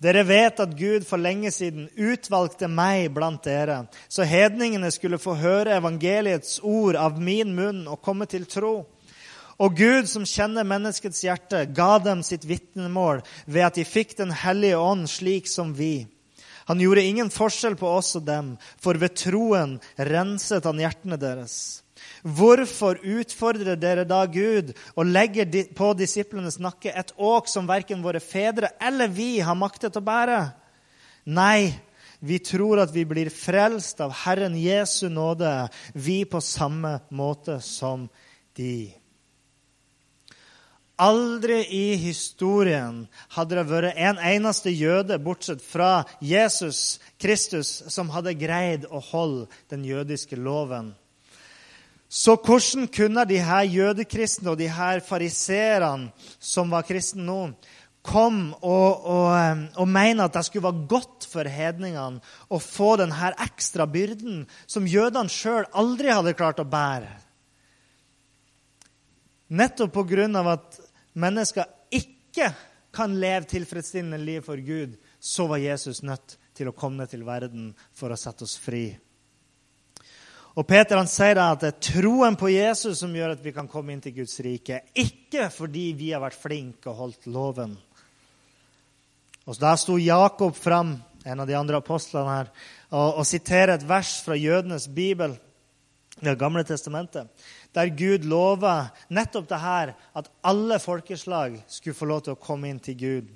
dere 0.00 0.22
vet 0.24 0.60
at 0.62 0.76
Gud 0.78 1.04
for 1.04 1.20
lenge 1.20 1.50
siden 1.52 1.90
utvalgte 1.96 2.70
meg 2.72 3.10
blant 3.12 3.44
dere, 3.44 3.82
så 4.08 4.24
hedningene 4.24 4.88
skulle 4.94 5.20
få 5.20 5.34
høre 5.36 5.76
evangeliets 5.76 6.58
ord 6.64 6.96
av 6.96 7.20
min 7.20 7.52
munn 7.56 7.84
og 7.84 8.00
komme 8.04 8.28
til 8.30 8.48
tro. 8.48 8.86
Og 9.60 9.76
Gud, 9.76 10.08
som 10.08 10.24
kjenner 10.24 10.64
menneskets 10.64 11.20
hjerte, 11.26 11.66
ga 11.76 11.98
dem 12.00 12.22
sitt 12.24 12.46
vitnemål 12.48 13.20
ved 13.44 13.66
at 13.66 13.76
de 13.76 13.84
fikk 13.84 14.16
Den 14.16 14.32
hellige 14.32 14.78
ånd 14.80 15.04
slik 15.12 15.50
som 15.52 15.74
vi. 15.76 16.08
Han 16.70 16.80
gjorde 16.80 17.04
ingen 17.04 17.28
forskjell 17.34 17.76
på 17.76 17.88
oss 17.98 18.14
og 18.16 18.24
dem, 18.24 18.54
for 18.80 18.96
ved 18.96 19.18
troen 19.18 19.76
renset 19.98 20.64
han 20.64 20.80
hjertene 20.80 21.18
deres. 21.20 21.82
Hvorfor 22.22 23.00
utfordrer 23.00 23.78
dere 23.80 24.04
da 24.04 24.24
Gud 24.28 24.74
og 24.94 25.08
legger 25.08 25.48
på 25.76 25.92
disiplenes 25.96 26.58
nakke 26.60 26.92
et 26.92 27.14
åk 27.16 27.48
som 27.48 27.68
verken 27.68 28.04
våre 28.04 28.20
fedre 28.20 28.74
eller 28.80 29.08
vi 29.08 29.38
har 29.40 29.56
maktet 29.56 29.96
å 29.96 30.04
bære? 30.04 30.40
Nei, 31.30 31.72
vi 32.20 32.38
tror 32.44 32.82
at 32.82 32.92
vi 32.92 33.06
blir 33.08 33.32
frelst 33.32 34.00
av 34.04 34.12
Herren 34.26 34.56
Jesu 34.60 35.08
nåde, 35.08 35.68
vi 35.94 36.24
på 36.28 36.40
samme 36.44 36.98
måte 37.08 37.60
som 37.64 38.08
de. 38.56 38.92
Aldri 41.00 41.62
i 41.72 41.94
historien 41.96 43.06
hadde 43.32 43.56
det 43.56 43.68
vært 43.70 43.96
en 43.96 44.18
eneste 44.20 44.68
jøde, 44.68 45.16
bortsett 45.16 45.62
fra 45.64 46.02
Jesus 46.20 46.98
Kristus, 47.16 47.78
som 47.88 48.12
hadde 48.12 48.36
greid 48.36 48.84
å 48.84 49.00
holde 49.00 49.46
den 49.72 49.86
jødiske 49.88 50.36
loven. 50.36 50.92
Så 52.10 52.34
hvordan 52.34 52.88
kunne 52.90 53.22
de 53.30 53.38
her 53.38 53.68
jødekristne 53.70 54.50
og 54.50 54.58
de 54.58 54.66
her 54.66 54.98
fariserene 55.06 56.10
som 56.42 56.72
var 56.74 56.82
kristne 56.88 57.22
nå, 57.22 57.38
komme 58.02 58.56
og, 58.64 59.04
og, 59.06 59.60
og, 59.76 59.86
mene 59.88 60.24
at 60.24 60.34
det 60.34 60.42
skulle 60.46 60.66
være 60.66 60.88
godt 60.90 61.26
for 61.30 61.46
hedningene 61.46 62.18
å 62.50 62.58
få 62.58 62.94
denne 62.98 63.30
ekstra 63.44 63.86
byrden 63.86 64.46
som 64.66 64.88
jødene 64.88 65.30
sjøl 65.30 65.68
aldri 65.76 66.10
hadde 66.10 66.34
klart 66.34 66.62
å 66.62 66.66
bære? 66.66 67.12
Nettopp 69.50 69.94
pga. 69.94 70.26
at 70.50 70.80
mennesker 71.14 71.64
ikke 71.90 72.50
kan 72.94 73.14
leve 73.20 73.46
tilfredsstillende 73.50 74.18
liv 74.18 74.42
for 74.42 74.56
Gud, 74.56 74.96
så 75.20 75.46
var 75.46 75.62
Jesus 75.62 76.02
nødt 76.02 76.38
til 76.54 76.70
å 76.70 76.74
komme 76.74 77.06
til 77.06 77.22
verden 77.26 77.70
for 77.94 78.10
å 78.10 78.18
sette 78.18 78.46
oss 78.46 78.56
fri. 78.58 78.98
Og 80.58 80.66
Peter 80.66 80.98
han 80.98 81.08
sier 81.10 81.36
da 81.38 81.50
at 81.54 81.62
det 81.62 81.68
er 81.70 81.84
troen 81.92 82.36
på 82.38 82.50
Jesus 82.50 83.02
som 83.02 83.12
gjør 83.14 83.36
at 83.36 83.44
vi 83.44 83.52
kan 83.54 83.68
komme 83.70 83.94
inn 83.94 84.02
til 84.02 84.16
Guds 84.16 84.34
rike. 84.42 84.82
Ikke 84.98 85.46
fordi 85.54 85.90
vi 85.98 86.10
har 86.14 86.22
vært 86.24 86.40
flinke 86.40 86.90
og 86.90 86.98
holdt 87.04 87.28
loven. 87.30 87.76
Og 89.46 89.58
Da 89.58 89.76
sto 89.78 89.96
Jakob 89.98 90.56
fram, 90.58 90.96
en 91.24 91.40
av 91.40 91.46
de 91.46 91.56
andre 91.58 91.78
apostlene 91.78 92.34
her, 92.34 92.50
og, 92.90 93.22
og 93.22 93.26
siterer 93.26 93.76
et 93.76 93.86
vers 93.86 94.18
fra 94.24 94.36
jødenes 94.38 94.88
bibel, 94.88 95.38
Det 96.20 96.36
gamle 96.36 96.60
testamentet 96.68 97.30
der 97.74 97.90
Gud 97.94 98.26
lover 98.26 98.90
nettopp 99.08 99.48
det 99.48 99.60
her, 99.60 99.92
at 100.16 100.30
alle 100.44 100.78
folkeslag 100.78 101.60
skulle 101.68 101.96
få 101.96 102.08
lov 102.10 102.24
til 102.26 102.34
å 102.34 102.42
komme 102.42 102.70
inn 102.70 102.80
til 102.82 102.96
Gud. 102.98 103.28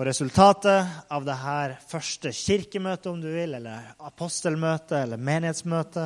Og 0.00 0.06
Resultatet 0.06 1.10
av 1.12 1.26
det 1.26 1.34
her 1.36 1.74
første 1.84 2.30
kirkemøtet, 2.32 3.10
om 3.10 3.18
du 3.20 3.26
vil, 3.28 3.52
eller 3.58 3.90
apostelmøte 4.00 4.96
eller 4.96 5.20
menighetsmøte, 5.20 6.04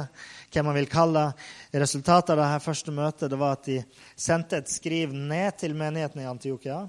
hva 0.50 0.64
man 0.66 0.74
vil 0.74 0.88
kalle 0.90 1.22
det, 1.28 1.78
resultatet 1.78 2.32
av 2.34 2.40
det 2.40 2.48
her 2.56 2.64
første 2.64 2.94
møtet 2.96 3.30
det 3.30 3.38
var 3.38 3.54
at 3.54 3.68
de 3.68 3.76
sendte 4.18 4.58
et 4.58 4.72
skriv 4.72 5.14
ned 5.14 5.60
til 5.62 5.78
menigheten 5.78 6.24
i 6.24 6.26
Antiokia 6.26 6.80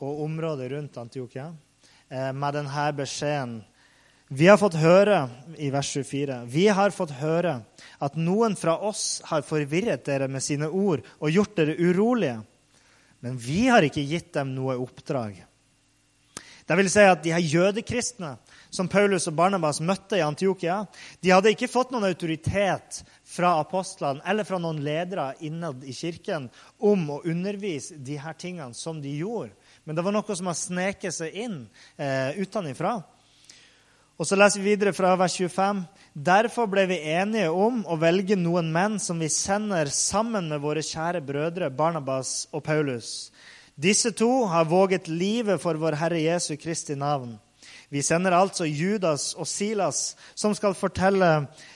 og 0.00 0.24
området 0.24 0.70
rundt 0.72 0.96
Antiokia 1.04 1.50
eh, 2.08 2.32
med 2.32 2.56
denne 2.56 2.88
beskjeden 2.96 3.54
vi 4.32 4.48
har 4.48 4.56
fått 4.56 4.80
høre 4.80 5.20
i 5.60 5.68
vers 5.68 5.92
24, 5.92 6.42
vi 6.48 6.64
har 6.72 6.96
fått 6.96 7.12
høre 7.20 7.58
at 8.00 8.16
noen 8.16 8.56
fra 8.56 8.80
oss 8.80 9.20
har 9.28 9.44
forvirret 9.44 10.08
dere 10.08 10.32
med 10.32 10.40
sine 10.40 10.72
ord 10.72 11.04
og 11.18 11.28
gjort 11.28 11.58
dere 11.60 11.76
urolige. 11.76 12.40
Men 13.20 13.36
vi 13.36 13.66
har 13.68 13.84
ikke 13.84 14.08
gitt 14.08 14.32
dem 14.32 14.56
noe 14.56 14.80
oppdrag. 14.80 15.42
Det 16.66 16.76
vil 16.78 16.90
si 16.90 17.04
at 17.04 17.22
de 17.24 17.32
her 17.34 17.42
jødekristne 17.42 18.36
som 18.72 18.88
Paulus 18.88 19.26
og 19.28 19.36
Barnabas 19.36 19.82
møtte 19.84 20.16
i 20.16 20.24
Antiokia, 20.24 20.82
de 21.20 21.32
hadde 21.32 21.52
ikke 21.52 21.70
fått 21.70 21.90
noen 21.92 22.06
autoritet 22.08 23.02
fra 23.28 23.56
apostlene 23.60 24.22
eller 24.28 24.46
fra 24.48 24.60
noen 24.62 24.80
ledere 24.84 25.32
innad 25.44 25.84
i 25.84 25.94
kirken 25.96 26.48
om 26.80 27.08
å 27.12 27.22
undervise 27.28 27.98
de 28.00 28.16
her 28.20 28.36
tingene 28.38 28.76
som 28.78 29.02
de 29.02 29.12
gjorde. 29.18 29.52
Men 29.84 29.98
det 29.98 30.04
var 30.06 30.14
noe 30.14 30.38
som 30.38 30.48
har 30.48 30.58
sneket 30.58 31.16
seg 31.16 31.36
inn 31.44 31.58
eh, 31.98 32.38
utenfra. 32.38 33.00
Og 34.20 34.28
så 34.28 34.36
leser 34.38 34.62
vi 34.62 34.70
videre 34.70 34.92
fra 34.94 35.16
vers 35.18 35.34
25. 35.34 35.80
Derfor 36.14 36.68
ble 36.70 36.84
vi 36.86 37.00
enige 37.10 37.48
om 37.50 37.80
å 37.90 37.96
velge 37.98 38.36
noen 38.38 38.68
menn 38.70 39.00
som 39.02 39.18
vi 39.18 39.26
sender 39.32 39.90
sammen 39.90 40.46
med 40.52 40.62
våre 40.62 40.84
kjære 40.84 41.24
brødre 41.26 41.72
Barnabas 41.74 42.44
og 42.52 42.62
Paulus. 42.68 43.32
Disse 43.74 44.12
to 44.12 44.44
har 44.44 44.64
våget 44.68 45.08
livet 45.08 45.60
for 45.62 45.74
vår 45.80 45.96
Herre 45.96 46.20
Jesu 46.20 46.56
Kristi 46.56 46.94
navn. 46.94 47.38
Vi 47.88 48.02
sender 48.02 48.34
altså 48.36 48.66
Judas 48.66 49.32
og 49.34 49.46
Silas, 49.48 50.14
som 50.34 50.54
skal 50.56 50.76
fortelle 50.76 51.30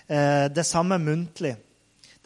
eh, 0.09 0.49
det 0.53 0.65
samme 0.67 0.99
muntlig. 1.01 1.55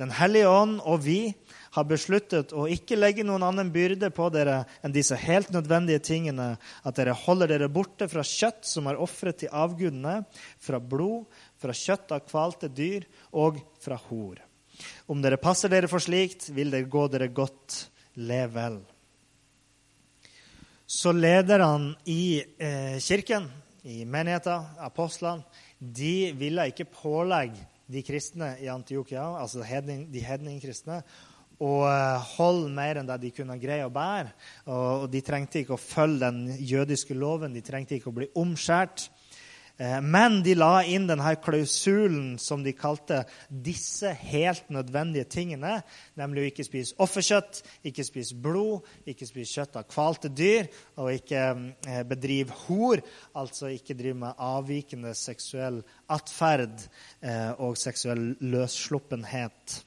Den 0.01 0.11
hellige 0.17 0.49
ånd 0.49 0.81
og 0.81 1.03
vi 1.05 1.35
har 1.77 1.87
besluttet 1.87 2.55
å 2.57 2.67
ikke 2.71 2.99
legge 2.99 3.23
noen 3.27 3.45
annen 3.47 3.71
byrde 3.71 4.11
på 4.15 4.27
dere 4.35 4.65
enn 4.83 4.95
disse 4.95 5.15
helt 5.19 5.53
nødvendige 5.55 6.03
tingene, 6.03 6.55
at 6.83 6.99
dere 6.99 7.15
holder 7.15 7.53
dere 7.53 7.71
borte 7.71 8.09
fra 8.11 8.25
kjøtt 8.27 8.67
som 8.67 8.91
er 8.91 8.99
ofret 8.99 9.43
til 9.43 9.55
avgudene, 9.55 10.21
fra 10.59 10.81
blod, 10.83 11.29
fra 11.61 11.77
kjøtt 11.77 12.17
av 12.17 12.25
kvalte 12.27 12.73
dyr 12.75 13.07
og 13.31 13.61
fra 13.83 14.01
hor. 14.09 14.41
Om 15.07 15.23
dere 15.23 15.39
passer 15.39 15.71
dere 15.71 15.91
for 15.91 16.03
slikt, 16.03 16.49
vil 16.57 16.73
det 16.75 16.89
gå 16.91 17.07
dere 17.13 17.31
godt. 17.31 17.85
Lev 18.19 18.57
vel. 18.57 18.81
Så 20.91 21.13
lederne 21.15 21.93
i 22.11 22.43
eh, 22.59 22.97
kirken, 22.99 23.45
i 23.87 24.03
menigheten, 24.03 24.65
apostlene, 24.83 25.45
de 25.79 26.33
ville 26.35 26.65
ikke 26.73 26.89
pålegge 26.91 27.63
de 27.91 28.03
kristne 28.03 28.57
i 28.59 28.67
Antiokia, 28.69 29.23
altså 29.39 29.63
de 29.63 30.25
hedningkristne, 30.27 30.99
og 31.63 31.85
eh, 31.87 32.27
holde 32.35 32.73
mer 32.75 32.99
enn 32.99 33.07
det 33.07 33.21
de 33.23 33.31
kunne 33.37 33.61
greie 33.63 33.87
å 33.87 33.95
bære. 33.95 34.35
Og 34.75 35.07
de 35.13 35.23
trengte 35.23 35.63
ikke 35.63 35.77
å 35.77 35.81
følge 35.85 36.25
den 36.27 36.59
jødiske 36.59 37.15
loven, 37.15 37.55
de 37.55 37.63
trengte 37.63 37.95
ikke 37.95 38.11
å 38.11 38.19
bli 38.19 38.31
omskjært. 38.43 39.07
Eh, 39.81 39.97
men 40.05 40.43
de 40.45 40.55
la 40.59 40.83
inn 40.85 41.07
denne 41.09 41.33
klausulen 41.41 42.35
som 42.43 42.61
de 42.65 42.75
kalte 42.77 43.23
disse 43.49 44.13
helt 44.29 44.69
nødvendige 44.69 45.29
tingene, 45.33 45.79
nemlig 46.21 46.45
å 46.45 46.51
ikke 46.51 46.69
spise 46.69 46.99
offerkjøtt, 47.01 47.63
ikke 47.89 48.05
spise 48.05 48.39
blod, 48.45 48.87
ikke 49.09 49.29
spise 49.29 49.57
kjøtt 49.57 49.81
av 49.81 49.89
kvalte 49.89 50.31
dyr, 50.31 50.69
og 51.01 51.13
ikke 51.17 51.45
eh, 51.89 52.03
bedrive 52.09 52.57
hor, 52.67 53.01
altså 53.33 53.73
ikke 53.73 53.97
drive 53.97 54.21
med 54.27 54.47
avvikende 54.51 55.15
seksuell 55.17 55.81
atferd 56.11 56.83
og 57.63 57.77
seksuell 57.79 58.35
løssluppenhet. 58.43 59.81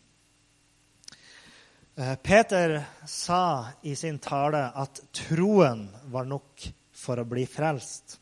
Eh, 1.95 2.15
Peter 2.15 2.83
sa 3.05 3.65
i 3.83 3.95
sin 3.95 4.17
tale 4.19 4.63
at 4.73 4.97
troen 5.13 5.85
var 6.09 6.25
nok 6.25 6.63
for 6.89 7.21
å 7.21 7.25
bli 7.29 7.45
frelst. 7.45 8.17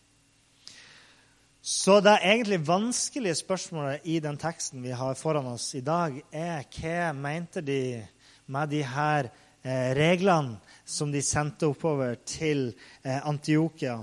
Så 1.61 1.99
det 2.01 2.15
egentlig 2.25 2.57
vanskelige 2.65 3.35
spørsmålet 3.37 4.07
i 4.09 4.15
den 4.19 4.37
teksten 4.41 4.81
vi 4.81 4.95
har 4.97 5.13
foran 5.13 5.45
oss 5.45 5.67
i 5.77 5.83
dag, 5.85 6.15
er 6.33 6.63
hva 6.73 7.11
mente 7.13 7.61
de 7.61 8.01
med 8.49 8.73
de 8.73 8.79
her 8.81 9.29
eh, 9.61 9.91
reglene 9.93 10.57
som 10.89 11.13
de 11.13 11.21
sendte 11.21 11.69
oppover 11.69 12.17
til 12.25 12.71
eh, 13.05 13.21
Antiokia? 13.29 13.99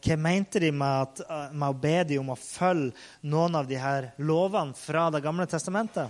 Hva 0.00 0.16
mente 0.16 0.64
de 0.64 0.72
med, 0.72 1.04
at, 1.04 1.22
eh, 1.28 1.52
med, 1.52 1.68
å 1.68 1.80
be 1.84 1.94
dem 2.08 2.24
om 2.24 2.32
å 2.32 2.40
følge 2.40 2.96
noen 3.28 3.60
av 3.60 3.68
de 3.68 3.76
her 3.84 4.14
lovene 4.24 4.72
fra 4.72 5.10
Det 5.12 5.20
gamle 5.28 5.44
testamentet? 5.44 6.08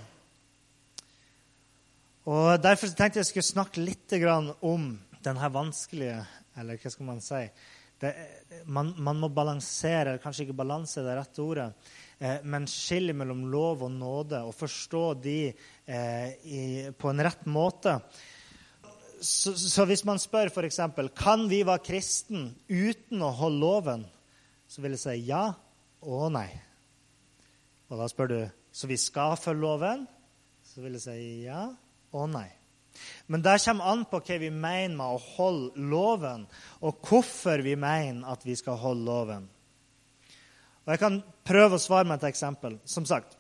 Og 2.31 2.55
Derfor 2.63 2.95
tenkte 2.95 3.19
jeg 3.19 3.33
skulle 3.33 3.51
snakke 3.51 3.83
litt 3.83 4.15
om 4.63 4.93
denne 5.27 5.51
vanskelige 5.51 6.23
Eller 6.55 6.79
hva 6.79 6.91
skal 6.93 7.07
man 7.11 7.19
si? 7.21 7.49
Det, 8.01 8.11
man, 8.67 8.91
man, 8.99 9.21
må 9.23 9.31
balansere, 9.33 10.19
kanskje 10.23 10.49
ikke 10.49 10.59
balanse 10.59 11.05
det 11.05 11.15
rette 11.17 11.43
ordet, 11.45 11.69
eh, 12.19 12.43
men 12.43 12.67
skille 12.71 13.15
mellom 13.17 13.45
lov 13.53 13.85
og 13.87 13.93
nåde 13.95 14.43
og 14.45 14.55
forstå 14.57 15.05
de 15.25 15.39
eh, 15.51 16.29
i, 16.45 16.63
på 16.99 17.13
en 17.13 17.25
rett 17.25 17.47
måte. 17.47 17.99
Så, 19.25 19.55
så 19.57 19.87
hvis 19.89 20.05
man 20.05 20.21
spør 20.21 20.51
f.eks.: 20.51 20.83
Kan 21.17 21.47
vi 21.49 21.63
være 21.65 21.87
kristen 21.87 22.51
uten 22.69 23.23
å 23.25 23.33
holde 23.39 23.63
loven? 23.63 24.05
Så 24.69 24.83
vil 24.83 24.97
jeg 24.97 25.05
si 25.05 25.17
ja 25.31 25.47
og 26.05 26.27
nei. 26.35 26.49
Og 27.89 28.01
da 28.01 28.09
spør 28.11 28.33
du 28.33 28.39
så 28.75 28.91
vi 28.91 28.99
skal 28.99 29.37
følge 29.39 29.63
loven. 29.63 30.05
Så 30.67 30.83
vil 30.83 30.99
jeg 30.99 31.07
si 31.07 31.19
ja 31.47 31.69
og 32.15 32.29
nei. 32.33 32.49
Men 33.27 33.43
det 33.43 33.59
kommer 33.65 33.93
an 33.93 34.05
på 34.09 34.21
hva 34.21 34.39
vi 34.41 34.51
mener 34.51 34.97
med 34.97 35.07
å 35.07 35.23
holde 35.37 35.87
loven, 35.91 36.47
og 36.85 37.01
hvorfor 37.09 37.65
vi 37.65 37.77
mener 37.77 38.27
at 38.31 38.45
vi 38.47 38.57
skal 38.59 38.81
holde 38.81 39.07
loven. 39.09 39.49
Og 40.85 40.93
Jeg 40.93 41.01
kan 41.01 41.23
prøve 41.49 41.79
å 41.79 41.83
svare 41.83 42.09
med 42.09 42.21
et 42.21 42.29
eksempel. 42.29 42.77
Som 42.85 43.07
sagt, 43.09 43.39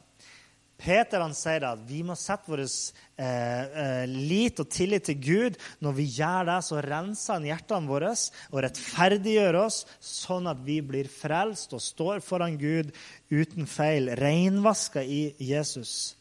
Peter 0.80 1.22
han 1.22 1.34
sier 1.36 1.64
at 1.68 1.82
vi 1.86 2.00
må 2.04 2.16
sette 2.18 2.50
vår 2.50 2.64
eh, 2.64 3.20
eh, 3.22 4.02
lit 4.10 4.58
og 4.60 4.68
tillit 4.72 5.06
til 5.06 5.20
Gud. 5.22 5.58
Når 5.84 5.94
vi 5.96 6.08
gjør 6.16 6.48
det, 6.50 6.58
så 6.66 6.80
renser 6.84 7.36
han 7.36 7.46
hjertene 7.48 7.90
våre 7.90 8.12
og 8.50 8.58
rettferdiggjør 8.64 9.60
oss, 9.62 9.84
sånn 10.02 10.50
at 10.50 10.60
vi 10.66 10.80
blir 10.84 11.08
frelst 11.12 11.76
og 11.76 11.84
står 11.84 12.24
foran 12.24 12.58
Gud 12.60 12.92
uten 13.30 13.70
feil, 13.70 14.10
renvaska 14.18 15.04
i 15.04 15.28
Jesus. 15.38 16.16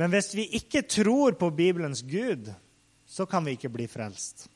Men 0.00 0.14
hvis 0.14 0.32
vi 0.32 0.46
ikke 0.56 0.80
tror 0.88 1.36
på 1.36 1.50
Bibelens 1.52 2.00
Gud, 2.00 2.48
så 3.04 3.26
kan 3.28 3.44
vi 3.44 3.58
ikke 3.58 3.68
bli 3.68 3.84
frelst. 3.90 4.46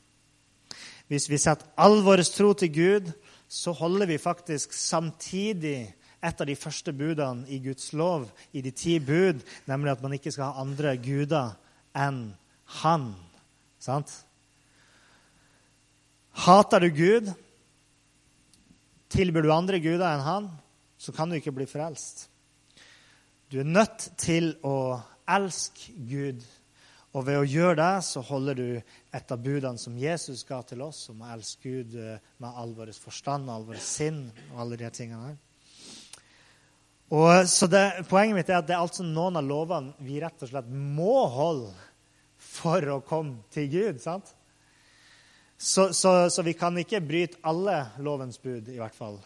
Hvis 1.05 1.27
vi 1.29 1.37
setter 1.37 1.69
all 1.77 1.99
vår 2.01 2.23
tro 2.33 2.55
til 2.57 2.71
Gud, 2.73 3.11
så 3.45 3.75
holder 3.77 4.09
vi 4.09 4.17
faktisk 4.17 4.73
samtidig 4.73 5.93
et 6.25 6.41
av 6.41 6.49
de 6.49 6.57
første 6.57 6.89
budene 6.97 7.45
i 7.53 7.59
Guds 7.61 7.91
lov, 7.93 8.25
i 8.57 8.63
de 8.65 8.73
ti 8.73 8.97
bud, 8.97 9.43
nemlig 9.69 9.93
at 9.93 10.01
man 10.01 10.17
ikke 10.17 10.33
skal 10.33 10.49
ha 10.49 10.65
andre 10.65 10.95
guder 10.97 11.53
enn 11.93 12.23
Han. 12.81 13.11
Sant? 13.77 14.09
Hater 16.41 16.81
du 16.81 16.89
Gud, 16.89 17.29
tilbyr 19.13 19.45
du 19.45 19.53
andre 19.53 19.77
guder 19.77 20.09
enn 20.09 20.25
Han, 20.25 20.53
så 20.97 21.13
kan 21.13 21.29
du 21.29 21.37
ikke 21.37 21.53
bli 21.53 21.69
frelst. 21.69 22.31
Du 23.53 23.59
er 23.61 23.69
nødt 23.69 24.09
til 24.17 24.55
å 24.65 24.97
elsk 25.31 25.87
Gud. 26.09 26.43
Og 27.15 27.23
ved 27.29 27.39
å 27.39 27.47
gjøre 27.47 27.77
det 27.79 28.03
så 28.03 28.21
holder 28.27 28.59
du 28.59 28.69
et 29.15 29.31
av 29.31 29.39
budene 29.39 29.79
som 29.79 29.95
Jesus 29.97 30.43
ga 30.47 30.59
til 30.67 30.83
oss, 30.83 31.05
om 31.13 31.23
å 31.23 31.31
elske 31.31 31.71
Gud 31.71 31.95
eh, 31.95 32.19
med 32.43 32.59
all 32.59 32.75
vår 32.75 32.91
forstand, 32.99 33.49
all 33.49 33.67
vår 33.67 33.79
sinn 33.79 34.25
og 34.51 34.63
alle 34.65 34.79
de 34.81 34.91
tingene 34.91 35.29
her. 35.29 35.41
Og, 37.15 37.45
så 37.47 37.69
det, 37.69 37.83
Poenget 38.09 38.35
mitt 38.35 38.49
er 38.49 38.59
at 38.59 38.67
det 38.67 38.75
er 38.75 38.83
altså 38.83 39.05
noen 39.05 39.37
av 39.39 39.45
lovene 39.45 39.93
vi 40.03 40.17
rett 40.23 40.41
og 40.41 40.49
slett 40.49 40.71
må 40.71 41.27
holde 41.31 41.71
for 42.41 42.83
å 42.91 43.03
komme 43.05 43.45
til 43.53 43.69
Gud. 43.71 44.01
sant? 44.03 44.33
Så, 45.57 45.93
så, 45.93 46.29
så, 46.29 46.43
vi 46.43 46.53
kan 46.57 46.75
ikke 46.77 46.99
bryte 46.99 47.39
alle 47.47 47.77
lovens 48.03 48.41
bud, 48.43 48.67
i 48.67 48.75
hvert 48.75 48.95
fall, 48.95 49.21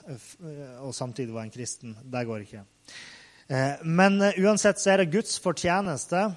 og 0.83 0.91
samtidig 0.93 1.33
være 1.33 1.47
en 1.47 1.55
kristen. 1.55 1.95
Det 2.05 2.21
går 2.29 2.45
ikke. 2.45 2.61
Eh, 3.49 3.81
men 3.83 4.21
eh, 4.21 4.37
uansett 4.45 4.77
så 4.77 4.93
er 4.93 5.01
det 5.01 5.11
Guds 5.15 5.39
fortjeneste. 5.41 6.29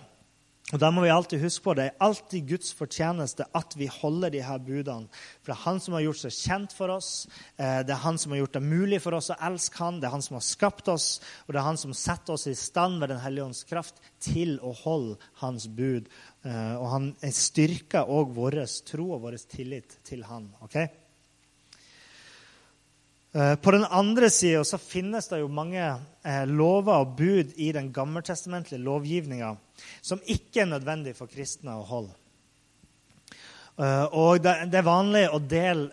Og 0.72 0.80
da 0.80 0.88
må 0.94 1.02
vi 1.04 1.10
alltid 1.12 1.42
huske 1.42 1.66
på 1.66 1.72
Det 1.74 1.82
Det 1.82 1.90
er 1.90 2.04
alltid 2.06 2.46
Guds 2.48 2.72
fortjeneste 2.72 3.44
at 3.52 3.74
vi 3.76 3.90
holder 3.92 4.30
de 4.30 4.40
her 4.40 4.58
budene. 4.58 5.08
For 5.42 5.52
det 5.52 5.56
er 5.58 5.64
Han 5.66 5.80
som 5.80 5.94
har 5.94 6.06
gjort 6.06 6.22
seg 6.22 6.32
kjent 6.32 6.72
for 6.72 6.88
oss. 6.88 7.26
Eh, 7.58 7.82
det 7.84 7.92
er 7.92 8.00
Han 8.06 8.16
som 8.18 8.32
har 8.32 8.38
gjort 8.38 8.54
det 8.54 8.62
mulig 8.62 9.02
for 9.02 9.12
oss 9.12 9.28
å 9.30 9.36
elske 9.42 9.82
Han. 9.82 10.00
Det 10.00 10.08
er 10.08 10.16
Han 10.16 10.22
som 10.22 10.38
har 10.38 10.46
skapt 10.46 10.88
oss, 10.88 11.20
og 11.46 11.52
det 11.52 11.60
er 11.60 11.68
Han 11.68 11.76
som 11.76 11.92
setter 11.92 12.32
oss 12.32 12.46
i 12.46 12.54
stand 12.54 13.00
ved 13.00 13.10
Den 13.10 13.20
hellige 13.20 13.44
ånds 13.44 13.64
kraft 13.64 14.00
til 14.20 14.58
å 14.62 14.72
holde 14.72 15.18
Hans 15.42 15.68
bud. 15.68 16.08
Og 16.44 16.88
Han 16.90 17.12
styrker 17.20 18.08
òg 18.08 18.32
vår 18.32 18.62
tro 18.86 19.12
og 19.12 19.20
vår 19.28 19.36
tillit 19.50 19.98
til 20.04 20.24
Han. 20.24 20.54
Okay? 20.62 20.88
Eh, 23.34 23.54
på 23.54 23.70
den 23.70 23.84
andre 23.84 24.30
sida 24.30 24.78
finnes 24.78 25.28
det 25.28 25.38
jo 25.40 25.48
mange 25.48 25.80
eh, 25.80 26.42
lover 26.44 27.00
og 27.00 27.14
bud 27.16 27.54
i 27.56 27.70
den 27.72 27.88
gammeltestamentlige 27.92 28.82
lovgivninga 28.84 29.54
som 30.04 30.20
ikke 30.28 30.66
er 30.66 30.68
nødvendig 30.74 31.14
for 31.16 31.32
kristne 31.32 31.78
å 31.78 31.86
holde. 31.88 32.12
Eh, 33.80 34.04
og 34.12 34.42
det, 34.44 34.76
er 34.76 34.84
vanlig 34.84 35.24
å 35.32 35.40
dele 35.40 35.90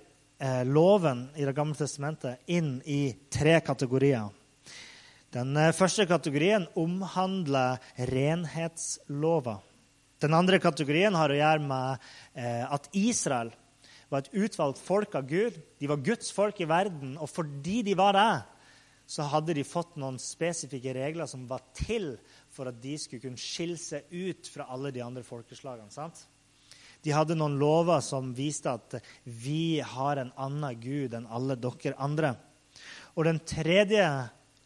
loven 0.63 1.25
i 1.35 1.43
Det 1.43 1.51
gamle 1.51 1.75
testamentet 1.75 2.47
inn 2.47 2.77
i 2.87 3.11
tre 3.27 3.57
kategorier. 3.59 4.29
Den 5.35 5.51
første 5.75 6.05
kategorien 6.07 6.63
omhandler 6.79 7.75
renhetslover. 8.07 9.57
Den 10.23 10.37
andre 10.37 10.61
kategorien 10.63 11.17
har 11.19 11.27
å 11.27 11.35
gjøre 11.35 11.65
med 11.67 12.07
at 12.71 12.87
Israel 12.95 13.51
var 14.09 14.23
et 14.23 14.33
utvalgt 14.45 14.81
folk 14.81 15.13
av 15.15 15.27
Gud. 15.29 15.57
De 15.79 15.89
var 15.89 16.01
Guds 16.03 16.31
folk 16.33 16.59
i 16.61 16.69
verden, 16.69 17.15
og 17.17 17.29
fordi 17.29 17.81
de 17.85 17.95
var 17.97 18.17
det, 18.17 18.31
så 19.09 19.25
hadde 19.25 19.55
de 19.57 19.65
fått 19.65 19.95
noen 19.97 20.19
spesifikke 20.21 20.93
regler 20.93 21.29
som 21.29 21.47
var 21.49 21.63
til 21.77 22.11
for 22.53 22.69
at 22.69 22.77
de 22.81 22.93
skulle 23.01 23.23
kunne 23.23 23.41
skille 23.41 23.77
seg 23.81 24.05
ut 24.13 24.49
fra 24.53 24.67
alle 24.69 24.91
de 24.93 25.01
andre 25.01 25.23
folkeslagene. 25.25 25.89
sant? 25.89 26.27
De 27.01 27.13
hadde 27.15 27.37
noen 27.39 27.57
lover 27.57 28.03
som 28.05 28.33
viste 28.35 28.69
at 28.69 28.99
vi 29.23 29.79
har 29.79 30.19
en 30.19 30.33
annen 30.37 30.77
gud 30.81 31.15
enn 31.15 31.29
alle 31.31 31.57
dere 31.57 31.95
andre. 31.97 32.35
Og 33.15 33.25
den 33.25 33.39
tredje 33.47 34.05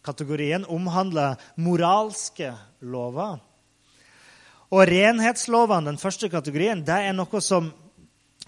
kategorien 0.03 0.65
omhandler 0.67 1.39
moralske 1.55 2.51
lover. 2.81 3.39
Og 4.73 4.81
renhetslovene, 4.89 5.91
den 5.91 6.01
første 6.01 6.27
kategorien, 6.33 6.81
det 6.83 6.97
er 7.05 7.13
noe 7.15 7.41
som 7.45 7.69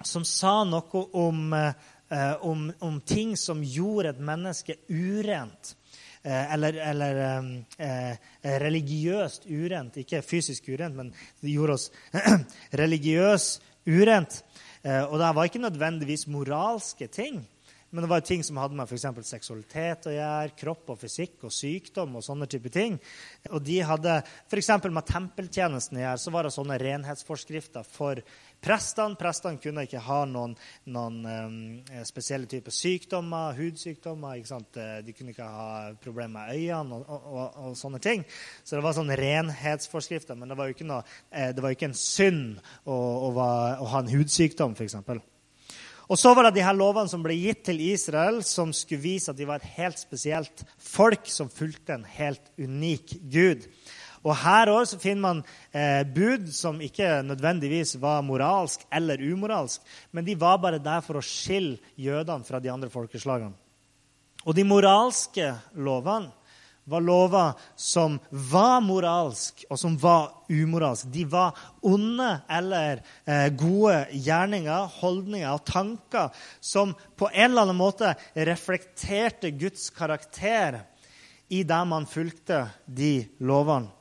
som 0.03 0.25
sa 0.25 0.63
noe 0.67 1.03
om, 1.13 1.53
eh, 1.53 2.33
om, 2.41 2.73
om, 2.79 2.99
ting 3.01 3.35
som 3.37 3.63
gjorde 3.63 4.09
et 4.09 4.19
menneske 4.19 4.75
urent. 4.89 5.75
Eh, 6.23 6.53
eller, 6.53 6.73
eller 6.73 7.21
eh, 7.77 8.17
religiøst 8.43 9.47
urent. 9.47 9.97
Ikke 10.01 10.23
fysisk 10.25 10.69
urent, 10.69 10.95
men 10.95 11.13
det 11.41 11.53
gjorde 11.53 11.77
oss 11.79 11.91
religiøst 12.83 13.63
urent. 13.85 14.41
Og 14.85 15.15
det 15.17 15.29
var 15.33 15.47
ikke 15.47 15.63
nødvendigvis 15.63 16.27
moralske 16.29 17.07
ting. 17.09 17.39
Men 17.89 18.01
det 18.01 18.09
var 18.09 18.19
ting 18.25 18.43
som 18.43 18.57
hadde 18.57 18.75
med 18.75 18.89
f.eks. 18.89 19.05
seksualitet 19.29 20.07
å 20.09 20.13
gjøre, 20.13 20.55
kropp 20.59 20.89
og 20.91 20.97
fysikk 20.99 21.45
og 21.47 21.53
sykdom. 21.53 22.17
og 22.17 22.23
sånne 22.25 22.47
type 22.49 22.69
ting. 22.73 22.97
Og 23.51 23.61
de 23.63 23.77
hadde, 23.85 24.17
F.eks. 24.49 24.71
med 24.89 25.05
tempeltjenesten 25.07 25.99
å 25.99 26.01
gjøre, 26.01 26.19
så 26.19 26.33
var 26.33 26.43
det 26.43 26.53
sånne 26.55 26.79
renhetsforskrifter 26.81 27.85
for 27.87 28.19
prestene. 28.65 29.15
Prestene 29.19 29.61
kunne 29.63 29.85
ikke 29.85 30.01
ha 30.03 30.17
noen, 30.27 30.57
noen 30.91 31.19
um, 31.29 32.01
spesielle 32.07 32.49
typer 32.51 32.73
sykdommer, 32.73 33.55
hudsykdommer. 33.59 34.41
De 35.05 35.15
kunne 35.15 35.35
ikke 35.35 35.51
ha 35.55 35.93
problemer 36.01 36.33
med 36.35 36.57
øynene 36.57 36.99
og, 36.99 37.05
og, 37.05 37.29
og, 37.31 37.61
og, 37.69 37.77
sånne 37.79 38.01
ting. 38.03 38.25
Så 38.63 38.75
det 38.75 38.83
var 38.83 38.97
sånne 38.97 39.19
renhetsforskrifter. 39.21 40.35
Men 40.35 40.51
det 40.51 40.59
var 40.59 40.67
jo 40.67 40.75
ikke, 40.75 40.89
noe, 40.89 41.05
eh, 41.31 41.53
det 41.55 41.63
var 41.63 41.77
ikke 41.77 41.93
en 41.93 41.97
synd 42.01 42.59
å, 42.83 42.97
å, 43.29 43.31
å 43.31 43.89
ha 43.93 44.03
en 44.03 44.11
hudsykdom, 44.11 44.75
f.eks. 44.75 44.99
Og 46.05 46.19
så 46.21 46.35
var 46.37 46.47
det 46.47 46.59
de 46.59 46.65
her 46.65 46.77
lovene 46.77 47.09
som 47.09 47.23
ble 47.25 47.33
gitt 47.37 47.63
til 47.65 47.79
Israel, 47.81 48.43
som 48.45 48.73
skulle 48.75 49.03
vise 49.05 49.31
at 49.31 49.39
de 49.39 49.47
var 49.49 49.61
et 49.61 49.75
helt 49.77 49.97
spesielt 49.97 50.65
folk 50.77 51.25
som 51.31 51.49
fulgte 51.49 51.95
en 51.95 52.05
helt 52.17 52.51
unik 52.61 53.17
Gud. 53.33 53.65
Og 54.25 54.33
Her 54.41 54.71
også 54.73 54.97
finner 55.01 55.21
man 55.21 55.41
eh, 55.69 56.01
bud 56.05 56.49
som 56.53 56.79
ikke 56.81 57.21
nødvendigvis 57.25 57.95
var 58.01 58.25
moralsk 58.25 58.85
eller 58.93 59.21
umoralsk, 59.21 59.81
men 60.11 60.25
de 60.25 60.37
var 60.39 60.57
bare 60.61 60.81
der 60.81 61.03
for 61.05 61.19
å 61.19 61.25
skille 61.25 61.77
jødene 61.97 62.45
fra 62.45 62.61
de 62.61 62.73
andre 62.73 62.89
folkeslagene. 62.89 63.53
Og 64.45 64.53
de 64.57 64.65
moralske 64.65 65.53
lovene 65.73 66.33
var 66.85 67.01
lover 67.01 67.53
som 67.75 68.19
var 68.29 68.81
moralsk, 68.85 69.65
og 69.69 69.79
som 69.79 69.97
var 69.97 70.31
umoralsk. 70.49 71.09
De 71.13 71.25
var 71.29 71.57
onde 71.81 72.29
eller 72.49 73.01
eh, 73.25 73.49
gode 73.57 74.05
gjerninger, 74.13 74.89
holdninger 75.01 75.49
og 75.51 75.65
tanker 75.65 76.45
som 76.61 76.93
på 77.17 77.29
en 77.33 77.51
eller 77.51 77.65
annen 77.65 77.79
måte 77.79 78.13
reflekterte 78.35 79.53
Guds 79.57 79.89
karakter 79.89 80.83
i 81.49 81.63
det 81.65 81.83
man 81.89 82.07
fulgte 82.09 82.67
de 82.85 83.17
lovene. 83.39 83.91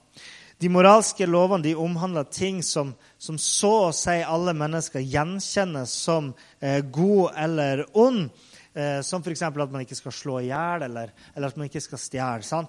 De 0.62 0.70
moralske 0.70 1.27
lovene 1.27 1.64
de 1.66 1.75
omhandler 1.77 2.25
ting 2.31 2.62
som, 2.62 2.94
som, 3.18 3.37
så 3.37 3.73
å 3.88 3.92
si 3.92 4.20
alle 4.23 4.55
mennesker 4.57 5.03
gjenkjenner 5.03 5.85
som 5.90 6.31
eh, 6.61 6.79
god 6.81 7.35
eller 7.37 7.83
ond. 7.92 8.29
Eh, 8.75 9.01
som 9.07 9.23
f.eks. 9.23 9.43
at 9.43 9.71
man 9.71 9.85
ikke 9.85 9.95
skal 9.95 10.15
slå 10.15 10.41
i 10.43 10.49
hjel, 10.49 10.83
eller, 10.89 11.13
eller, 11.37 11.53
at 11.53 11.59
man 11.59 11.69
ikke 11.69 11.83
skal 11.85 12.01
stjele. 12.03 12.65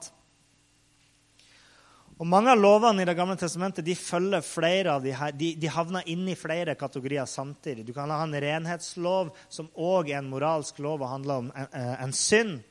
Og 2.16 2.28
Mange 2.30 2.54
av 2.54 2.62
lovene 2.62 3.02
i 3.02 3.08
Det 3.10 3.16
gamle 3.18 3.36
testamentet 3.36 3.84
de 3.88 3.96
følger 3.98 4.46
flere 4.46 4.94
av 4.94 5.02
de 5.04 5.16
her, 5.18 5.34
de, 5.34 5.56
de 5.58 5.72
havner 5.74 6.06
inn 6.14 6.28
i 6.30 6.38
flere 6.38 6.78
kategorier 6.78 7.26
samtidig. 7.26 7.88
Du 7.88 7.94
kan 7.96 8.14
ha 8.14 8.22
en 8.24 8.38
renhetslov 8.38 9.34
som 9.50 9.72
òg 9.74 10.14
er 10.14 10.22
en 10.22 10.30
moralsk 10.30 10.78
lov 10.86 11.02
og 11.02 11.10
handler 11.10 11.42
om 11.42 11.52
en, 11.52 11.68
eh, 11.74 11.92
en 12.06 12.14
synd. 12.14 12.62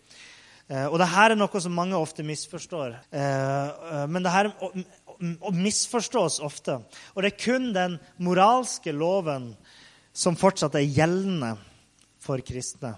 Eh, 0.70 0.87
og 0.87 0.97
dette 1.03 1.27
er 1.27 1.35
noe 1.37 1.61
som 1.61 1.75
mange 1.75 1.99
ofte 1.99 2.23
misforstår. 2.25 2.94
Men 4.09 4.25
dette 4.25 4.55
misforstås 5.53 6.38
ofte. 6.40 6.79
Og 7.14 7.23
det 7.23 7.35
er 7.35 7.42
kun 7.42 7.73
den 7.75 7.99
moralske 8.23 8.94
loven 8.94 9.57
som 10.14 10.38
fortsatt 10.38 10.79
er 10.79 10.87
gjeldende 10.87 11.57
for 12.23 12.40
kristne. 12.47 12.94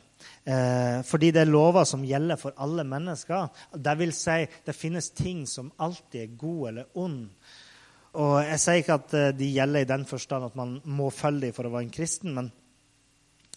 Eh, 0.46 1.02
fordi 1.02 1.32
det 1.34 1.42
er 1.42 1.50
lover 1.50 1.86
som 1.88 2.04
gjelder 2.06 2.38
for 2.38 2.54
alle 2.62 2.84
mennesker. 2.86 3.48
Det 3.74 3.94
vil 3.98 4.12
si, 4.14 4.44
det 4.66 4.76
finnes 4.76 5.10
ting 5.10 5.46
som 5.50 5.72
alltid 5.82 6.20
er 6.22 6.36
god 6.38 6.68
eller 6.68 7.00
ond. 7.02 7.24
Og 8.16 8.36
Jeg 8.46 8.60
sier 8.62 8.82
ikke 8.82 8.98
at 9.00 9.16
eh, 9.18 9.32
de 9.36 9.48
gjelder 9.56 9.84
i 9.84 9.90
den 9.90 10.06
forstand 10.08 10.46
at 10.46 10.58
man 10.58 10.78
må 10.84 11.10
følge 11.10 11.48
dem 11.48 11.56
for 11.56 11.68
å 11.68 11.72
være 11.74 11.88
en 11.88 11.96
kristen, 11.96 12.36
men, 12.36 12.52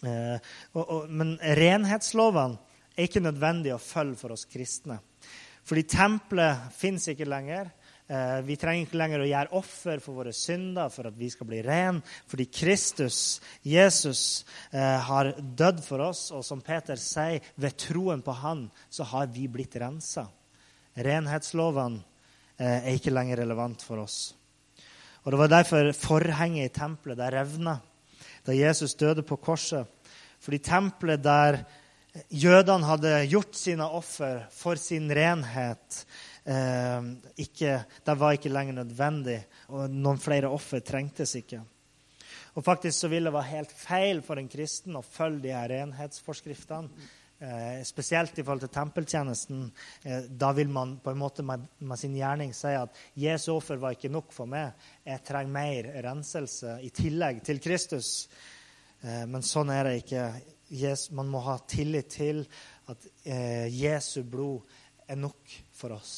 eh, 0.01 0.49
og, 0.73 0.81
og, 0.83 1.13
men 1.13 1.37
renhetslovene 1.61 2.57
er 2.95 3.07
ikke 3.07 3.23
nødvendig 3.23 3.75
å 3.75 3.81
følge 3.81 4.19
for 4.19 4.35
oss 4.35 4.47
kristne. 4.49 4.99
Fordi 5.69 5.85
tempelet 5.85 6.71
fins 6.73 7.05
ikke 7.11 7.29
lenger. 7.29 7.69
Eh, 8.09 8.39
vi 8.41 8.55
trenger 8.57 8.87
ikke 8.87 8.97
lenger 8.97 9.21
å 9.21 9.27
gjøre 9.29 9.53
offer 9.59 9.99
for 10.01 10.17
våre 10.17 10.31
synder 10.33 10.89
for 10.89 11.11
at 11.11 11.17
vi 11.17 11.27
skal 11.29 11.45
bli 11.45 11.59
ren, 11.61 11.99
fordi 12.25 12.47
Kristus, 12.49 13.37
Jesus, 13.61 14.45
eh, 14.73 14.97
har 15.05 15.35
dødd 15.37 15.83
for 15.85 16.01
oss. 16.07 16.31
Og 16.33 16.41
som 16.43 16.63
Peter 16.65 16.97
sier, 16.97 17.39
ved 17.55 17.77
troen 17.77 18.23
på 18.25 18.33
Han 18.33 18.71
så 18.89 19.05
har 19.05 19.27
vi 19.27 19.45
blitt 19.47 19.77
rensa. 19.77 20.25
Renhetslovene 20.97 22.01
eh, 22.57 22.89
er 22.89 22.97
ikke 22.97 23.13
lenger 23.13 23.43
relevant 23.43 23.85
for 23.85 24.01
oss. 24.01 24.33
Og 25.23 25.31
Det 25.31 25.39
var 25.39 25.53
derfor 25.53 25.91
forhenget 25.93 26.65
i 26.65 26.73
tempelet 26.79 27.17
der 27.17 27.37
revna 27.37 27.79
da 28.43 28.55
Jesus 28.55 28.95
døde 28.95 29.21
på 29.21 29.37
korset. 29.37 29.85
Fordi 30.39 30.57
tempelet 30.57 31.21
der 31.21 31.59
jødene 32.33 32.87
hadde 32.87 33.13
gjort 33.29 33.53
sine 33.55 33.85
offer 33.85 34.47
for 34.49 34.75
sin 34.75 35.11
renhet, 35.11 36.05
ikke, 36.47 37.73
det 38.05 38.15
var 38.17 38.33
ikke 38.33 38.49
lenger 38.49 38.79
nødvendig, 38.79 39.35
og 39.75 39.91
noen 39.91 40.21
flere 40.21 40.49
offer 40.49 40.81
trengtes 40.85 41.35
ikke. 41.37 41.59
Og 42.57 42.65
faktisk 42.65 43.03
så 43.03 43.09
ville 43.11 43.29
det 43.29 43.35
være 43.35 43.53
helt 43.53 43.73
feil 43.75 44.21
for 44.25 44.39
en 44.39 44.49
kristen 44.49 44.97
å 44.97 45.05
følge 45.05 45.45
de 45.45 45.55
her 45.55 45.69
renhetsforskriftene. 45.71 47.09
Eh, 47.39 47.83
spesielt 47.87 48.35
i 48.35 48.43
forhold 48.43 48.65
til 48.65 48.71
tempeltjenesten. 48.75 49.61
Eh, 50.03 50.25
da 50.27 50.49
vil 50.51 50.67
man 50.67 50.97
på 50.99 51.13
en 51.13 51.21
måte 51.21 51.43
med, 51.47 51.69
med, 51.79 51.95
sin 51.99 52.17
gjerning 52.17 52.51
si 52.51 52.73
at 52.75 52.97
Jesu 53.15 53.53
offer 53.53 53.79
var 53.79 53.95
ikke 53.95 54.11
nok 54.11 54.33
for 54.35 54.49
meg. 54.51 54.75
Jeg 55.07 55.23
trenger 55.23 55.53
mer 55.53 55.87
renselse 56.03 56.75
i 56.83 56.89
tillegg 56.91 57.39
til 57.47 57.61
Kristus. 57.63 58.27
Eh, 58.99 59.23
men 59.31 59.45
sånn 59.45 59.71
er 59.71 59.87
det 59.87 60.01
ikke. 60.01 60.25
Jesus, 60.67 61.13
man 61.15 61.31
må 61.31 61.39
ha 61.47 61.55
tillit 61.63 62.11
til 62.11 62.43
at 62.91 63.07
eh, 63.23 63.71
Jesu 63.71 64.19
blod 64.27 64.67
er 65.07 65.23
nok 65.23 65.55
for 65.79 65.95
oss. 65.95 66.13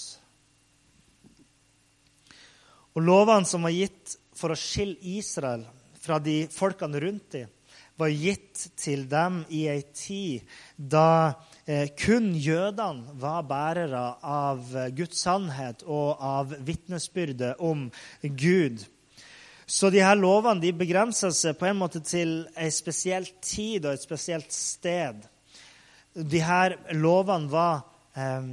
Og 2.98 3.06
lovene 3.06 3.48
som 3.48 3.64
var 3.64 3.76
gitt 3.76 4.18
for 4.36 4.52
å 4.52 4.60
skille 4.60 4.98
Israel 5.16 5.64
fra 6.02 6.18
de 6.20 6.44
folkene 6.52 7.00
rundt 7.04 7.38
dem, 7.38 7.50
var 8.02 8.10
gitt 8.10 8.64
til 8.80 9.04
dem 9.10 9.44
i 9.54 9.68
ei 9.70 9.82
tid 9.94 10.48
da 10.76 11.34
eh, 11.70 11.92
kun 11.94 12.32
jødene 12.34 13.14
var 13.22 13.44
bærere 13.46 14.06
av 14.26 14.74
Guds 14.98 15.22
sannhet 15.22 15.84
og 15.86 16.18
av 16.18 16.56
vitnesbyrdet 16.66 17.60
om 17.62 17.86
Gud. 18.24 18.82
Så 19.72 19.92
de 19.94 20.02
her 20.04 20.18
lovene 20.20 20.64
de 20.64 20.74
begrensa 20.76 21.30
seg 21.36 21.56
på 21.60 21.70
en 21.70 21.78
måte 21.80 22.02
til 22.04 22.42
ei 22.60 22.72
spesiell 22.74 23.30
tid 23.40 23.86
og 23.86 23.94
et 23.94 24.04
spesielt 24.04 24.52
sted. 24.52 25.22
De 26.12 26.42
her 26.44 26.76
lovene 26.98 27.48
var, 27.52 27.86
eh, 28.18 28.50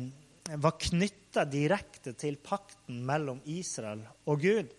var 0.56 0.78
knytta 0.80 1.44
direkte 1.44 2.14
til 2.16 2.38
pakten 2.40 3.02
mellom 3.06 3.40
Israel 3.44 4.00
og 4.24 4.40
Gud. 4.40 4.70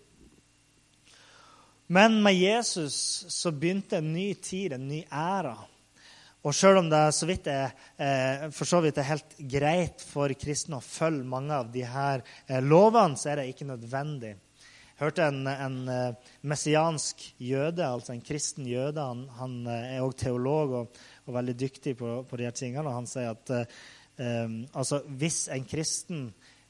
Men 1.90 2.20
med 2.22 2.38
Jesus 2.38 3.26
så 3.34 3.52
begynte 3.52 3.98
en 3.98 4.12
ny 4.14 4.34
tid, 4.34 4.74
en 4.74 4.88
ny 4.88 5.04
æra. 5.10 5.56
Og 6.46 6.54
sjøl 6.56 6.78
om 6.80 6.90
det 6.92 7.02
så 7.18 7.28
vidt 7.28 7.50
er, 7.52 7.74
eh, 7.98 8.46
for 8.56 8.70
så 8.70 8.80
vidt 8.84 9.00
er 9.02 9.10
helt 9.10 9.34
greit 9.52 10.04
for 10.06 10.32
kristne 10.40 10.78
å 10.78 10.86
følge 10.86 11.26
mange 11.28 11.58
av 11.58 11.72
de 11.74 11.82
her 11.84 12.22
eh, 12.48 12.62
lovene, 12.62 13.18
så 13.18 13.32
er 13.32 13.42
det 13.42 13.50
ikke 13.52 13.68
nødvendig. 13.68 14.36
Jeg 14.94 15.02
hørte 15.02 15.26
en, 15.28 15.42
en 15.50 15.80
eh, 15.92 16.30
messiansk 16.48 17.26
jøde, 17.42 17.84
altså 17.84 18.14
en 18.14 18.24
kristen 18.24 18.70
jøde. 18.70 19.02
Han, 19.02 19.26
han 19.40 19.58
er 19.74 20.06
òg 20.06 20.14
teolog 20.22 20.76
og, 20.84 21.02
og, 21.26 21.34
veldig 21.36 21.58
dyktig 21.60 21.98
på, 22.00 22.22
på 22.30 22.40
de 22.40 22.48
her 22.48 22.56
tingene. 22.56 22.88
Og 22.88 23.02
han 23.02 23.10
sier 23.10 23.34
at 23.34 23.54
altså, 24.20 25.00
hvis 25.20 25.46
en 25.54 25.64
kristen 25.70 26.26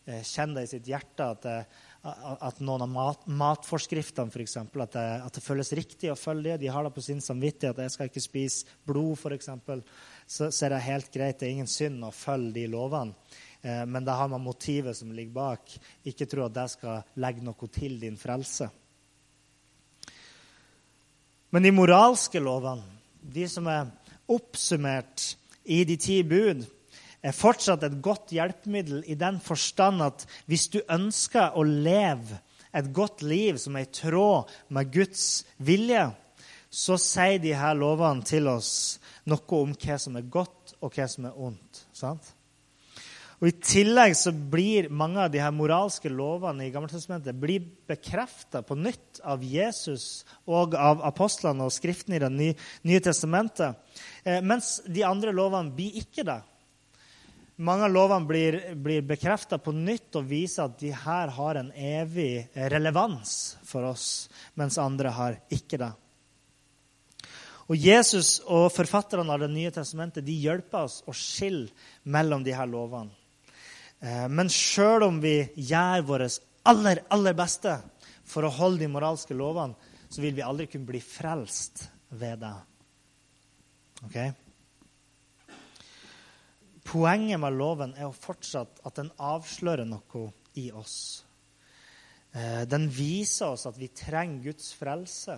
kjenner 0.06 0.60
det 0.60 0.68
i 0.68 0.72
sitt 0.76 0.90
hjerte 0.90 1.26
at 1.34 1.46
det, 1.46 1.56
at 2.00 2.62
noen 2.64 2.86
av 2.86 2.92
mat, 2.92 3.26
matforskriftene, 3.28 4.32
f.eks., 4.32 4.56
at, 4.62 4.94
det, 4.94 5.06
at 5.26 5.36
det 5.36 5.44
føles 5.44 5.72
riktig 5.76 6.12
å 6.14 6.18
følge 6.20 6.54
det. 6.54 6.62
De 6.62 6.72
har 6.72 6.86
det 6.86 6.94
på 6.96 7.04
sin 7.04 7.20
samvittighet. 7.22 7.76
at 7.76 7.90
Jeg 7.90 7.96
skal 7.96 8.12
ikke 8.12 8.24
spise 8.24 8.78
blod, 8.88 9.18
f.eks. 9.20 9.50
Så, 10.26 10.48
så 10.48 10.66
er 10.66 10.76
det 10.76 10.86
helt 10.86 11.12
greit. 11.12 11.40
Det 11.40 11.50
er 11.50 11.58
ingen 11.58 11.70
synd 11.70 12.06
å 12.08 12.14
følge 12.16 12.56
de 12.56 12.66
lovene. 12.72 13.18
Eh, 13.62 13.84
men 13.84 14.08
da 14.08 14.16
har 14.22 14.32
man 14.32 14.46
motivet 14.46 14.96
som 14.96 15.12
ligger 15.12 15.36
bak. 15.36 15.76
Ikke 16.08 16.28
tro 16.30 16.48
at 16.48 16.56
det 16.56 16.70
skal 16.72 17.04
legge 17.20 17.44
noe 17.44 17.72
til 17.74 18.00
din 18.00 18.16
frelse. 18.20 18.70
Men 21.52 21.66
de 21.66 21.74
moralske 21.74 22.40
lovene, 22.40 22.86
de 23.20 23.44
som 23.50 23.68
er 23.68 23.90
oppsummert 24.30 25.34
i 25.68 25.82
de 25.84 25.98
ti 26.00 26.22
bud, 26.24 26.64
er 27.22 27.36
fortsatt 27.36 27.84
et 27.84 27.98
godt 28.04 28.32
hjelpemiddel 28.36 29.04
i 29.10 29.18
den 29.20 29.40
forstand 29.44 30.04
at 30.06 30.26
hvis 30.48 30.70
du 30.72 30.80
ønsker 30.88 31.58
å 31.58 31.66
leve 31.68 32.40
et 32.76 32.90
godt 32.94 33.24
liv 33.26 33.58
som 33.60 33.76
er 33.76 33.88
i 33.88 33.94
tråd 33.94 34.50
med 34.76 34.92
Guds 34.94 35.44
vilje, 35.58 36.10
så 36.70 37.00
sier 37.02 37.40
de 37.42 37.56
her 37.58 37.78
lovene 37.78 38.26
til 38.26 38.48
oss 38.52 38.72
noe 39.30 39.62
om 39.64 39.74
hva 39.74 39.98
som 40.02 40.20
er 40.20 40.28
godt, 40.30 40.76
og 40.80 40.94
hva 40.96 41.08
som 41.10 41.26
er 41.28 41.40
ondt. 41.50 41.82
Sant? 41.98 42.36
Og 43.40 43.48
I 43.48 43.56
tillegg 43.64 44.14
så 44.20 44.34
blir 44.36 44.90
mange 44.92 45.22
av 45.24 45.32
de 45.32 45.40
her 45.40 45.54
moralske 45.56 46.12
lovene 46.12 46.66
i 46.66 46.72
Gammeltestamentet 46.74 47.38
bekrefta 47.88 48.62
på 48.68 48.76
nytt 48.76 49.22
av 49.24 49.46
Jesus 49.48 50.26
og 50.44 50.76
av 50.76 51.00
apostlene 51.08 51.64
og 51.64 51.72
Skriften 51.72 52.18
i 52.18 52.20
Det 52.20 52.32
nye 52.36 53.04
testamentet. 53.04 53.80
Eh, 54.26 54.44
mens 54.44 54.82
de 54.84 55.08
andre 55.08 55.32
lovene 55.32 55.72
blir 55.72 56.02
ikke 56.04 56.28
det. 56.28 56.42
Mange 57.60 57.90
av 57.90 57.92
lovene 57.92 58.28
blir, 58.28 58.56
blir 58.80 59.02
bekrefta 59.04 59.58
på 59.60 59.74
nytt 59.76 60.16
og 60.16 60.30
viser 60.30 60.70
at 60.70 60.78
de 60.80 60.94
her 60.96 61.34
har 61.36 61.60
en 61.60 61.74
evig 61.76 62.48
relevans 62.72 63.34
for 63.68 63.84
oss, 63.90 64.30
mens 64.56 64.80
andre 64.80 65.12
har 65.12 65.36
ikke 65.52 65.82
det. 65.82 65.92
Og 67.70 67.76
Jesus 67.78 68.40
og 68.48 68.72
forfatterne 68.74 69.30
av 69.30 69.44
Det 69.44 69.52
nye 69.52 69.72
testamentet 69.76 70.26
de 70.26 70.40
hjelper 70.40 70.88
oss 70.88 71.02
å 71.06 71.14
skille 71.14 71.70
mellom 72.10 72.48
de 72.48 72.56
her 72.56 72.70
lovene. 72.70 73.12
Eh, 74.00 74.26
men 74.32 74.50
sjøl 74.50 75.06
om 75.06 75.20
vi 75.22 75.44
gjør 75.54 76.08
vårt 76.08 76.40
aller, 76.64 77.04
aller 77.12 77.36
beste 77.38 77.76
for 78.24 78.48
å 78.48 78.56
holde 78.56 78.86
de 78.86 78.92
moralske 78.92 79.36
lovene, 79.36 79.76
så 80.10 80.24
vil 80.24 80.34
vi 80.38 80.46
aldri 80.46 80.66
kunne 80.72 80.88
bli 80.88 81.02
frelst 81.04 81.90
ved 82.10 82.40
det. 82.42 82.56
Okay? 84.08 84.32
Poenget 86.90 87.38
med 87.38 87.54
loven 87.54 87.92
er 87.94 88.08
jo 88.08 88.16
fortsatt 88.18 88.80
at 88.88 88.96
den 88.98 89.12
avslører 89.22 89.86
noe 89.86 90.24
i 90.58 90.72
oss. 90.74 91.24
Eh, 92.34 92.64
den 92.66 92.88
viser 92.90 93.54
oss 93.54 93.68
at 93.70 93.78
vi 93.78 93.92
trenger 93.94 94.50
Guds 94.50 94.72
frelse. 94.78 95.38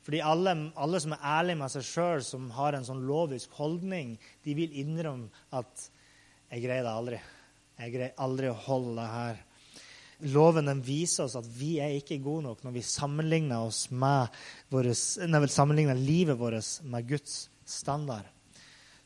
Fordi 0.00 0.22
alle, 0.24 0.54
alle 0.80 1.00
som 1.04 1.12
er 1.12 1.26
ærlige 1.34 1.60
med 1.60 1.72
seg 1.74 1.84
sjøl, 1.84 2.24
som 2.24 2.48
har 2.56 2.76
en 2.76 2.86
sånn 2.86 3.04
lovisk 3.04 3.52
holdning, 3.60 4.14
de 4.44 4.56
vil 4.56 4.72
innrømme 4.80 5.28
at 5.52 5.90
'jeg 6.50 6.64
greier 6.64 6.82
det 6.82 6.96
aldri'. 6.96 7.20
Jeg 7.78 7.92
greier 7.92 8.14
aldri 8.18 8.48
å 8.48 8.56
holde 8.64 8.96
det 8.96 9.10
her. 9.10 9.44
Loven 10.32 10.66
den 10.66 10.82
viser 10.82 11.24
oss 11.24 11.36
at 11.36 11.46
vi 11.46 11.78
er 11.80 11.96
ikke 11.96 12.22
gode 12.22 12.44
nok 12.44 12.64
når 12.64 12.72
vi 12.72 12.82
sammenligner, 12.84 13.68
våres, 14.70 15.18
nei, 15.18 15.46
sammenligner 15.46 15.94
livet 15.94 16.38
vårt 16.38 16.84
med 16.84 17.08
Guds 17.08 17.48
standard. 17.64 18.24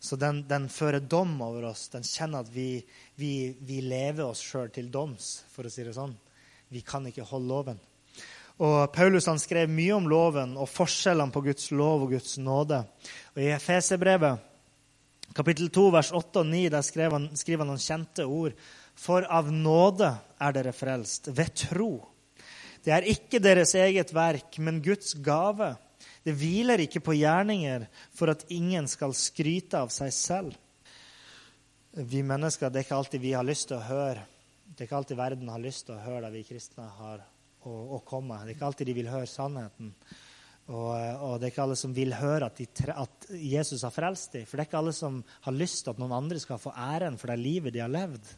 Så 0.04 0.18
den, 0.20 0.42
den, 0.48 0.68
fører 0.68 1.00
dom 1.00 1.38
over 1.40 1.70
oss. 1.70 1.86
Den 1.88 2.04
kjenner 2.04 2.44
at 2.44 2.50
vi, 2.52 2.84
vi, 3.16 3.54
vi 3.64 3.80
lever 3.80 4.26
oss 4.26 4.42
sjøl 4.44 4.68
til 4.74 4.90
doms, 4.92 5.38
for 5.48 5.64
å 5.64 5.72
si 5.72 5.86
det 5.86 5.94
sånn. 5.96 6.12
Vi 6.68 6.82
kan 6.84 7.06
ikke 7.08 7.24
holde 7.24 7.48
loven. 7.48 7.80
Og 8.60 8.92
Paulus 8.92 9.26
han 9.26 9.40
skrev 9.40 9.72
mye 9.72 9.96
om 9.96 10.04
loven 10.10 10.52
og 10.60 10.68
forskjellene 10.70 11.32
på 11.32 11.42
Guds 11.48 11.72
lov 11.72 12.04
og 12.04 12.12
Guds 12.12 12.36
nåde. 12.36 12.82
Og 13.34 13.40
I 13.42 13.54
Efeserbrevet 13.56 15.32
kapittel 15.34 15.72
2, 15.72 15.86
vers 15.96 16.12
8 16.14 16.44
og 16.44 16.50
9 16.52 16.60
der 16.76 16.84
skriver 16.86 17.16
han, 17.16 17.30
skriver 17.34 17.64
han 17.64 17.72
noen 17.72 17.82
kjente 17.82 18.28
ord. 18.28 18.54
For 18.94 19.24
av 19.26 19.48
nåde 19.50 20.12
er 20.38 20.54
dere 20.54 20.74
frelst, 20.76 21.32
ved 21.32 21.56
tro. 21.64 21.94
Det 22.84 22.92
er 22.92 23.08
ikke 23.08 23.40
deres 23.42 23.72
eget 23.80 24.12
verk, 24.14 24.60
men 24.60 24.84
Guds 24.84 25.16
gave 25.24 25.72
det 26.24 26.32
hviler 26.40 26.80
ikke 26.80 27.02
på 27.04 27.16
gjerninger 27.18 27.87
for 28.16 28.32
at 28.32 28.46
ingen 28.52 28.88
skal 28.88 29.12
skryte 29.16 29.80
av 29.84 29.92
seg 29.92 30.12
selv. 30.16 30.54
Vi 31.94 32.24
mennesker, 32.26 32.70
Det 32.70 32.80
er 32.80 32.87
ikke 32.87 32.96
alltid 32.96 33.20
vi 33.20 33.34
har 33.37 33.44
lyst 33.44 33.68
til 33.68 33.76
å 33.76 33.87
høre. 33.87 34.24
Det 34.64 34.82
er 34.82 34.88
ikke 34.88 34.96
alltid 34.96 35.16
verden 35.20 35.48
har 35.52 35.62
lyst 35.62 35.87
til 35.87 35.94
å 35.94 36.02
høre 36.02 36.26
det 36.26 36.40
vi 36.40 36.46
kristne 36.48 36.88
har 36.98 37.20
å, 37.62 37.72
å 37.96 37.98
komme. 38.06 38.40
Det 38.42 38.54
er 38.54 38.56
ikke 38.56 38.70
alltid 38.70 38.88
de 38.90 38.96
vil 38.96 39.12
høre 39.12 39.28
sannheten. 39.30 39.92
Og, 40.64 40.90
og, 40.96 41.34
det 41.38 41.46
er 41.46 41.52
ikke 41.52 41.64
alle 41.66 41.76
som 41.76 41.92
vil 41.92 42.14
høre 42.16 42.48
at, 42.48 42.56
de, 42.56 42.88
at, 42.88 43.26
Jesus 43.37 43.84
har 43.84 43.92
frelst 43.92 44.32
dem. 44.32 44.46
For 44.48 44.56
det 44.56 44.64
er 44.64 44.70
ikke 44.70 44.80
alle 44.80 44.94
som 44.96 45.20
har 45.44 45.54
lyst 45.54 45.84
til 45.84 45.92
at 45.92 46.00
noen 46.00 46.16
andre 46.16 46.40
skal 46.40 46.60
få 46.62 46.72
æren 46.72 47.20
for 47.20 47.30
det 47.30 47.37
livet 47.42 47.76
de 47.76 47.84
har 47.84 47.92
levd. 47.92 48.30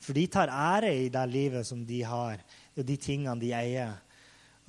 For 0.00 0.16
de 0.16 0.24
tar 0.32 0.48
ære 0.48 0.94
i 0.96 1.10
det 1.12 1.26
livet 1.28 1.68
som 1.68 1.82
de 1.84 2.00
har, 2.08 2.40
og 2.72 2.86
de 2.88 2.96
tingene 2.96 3.36
de 3.42 3.52
eier. 3.52 3.98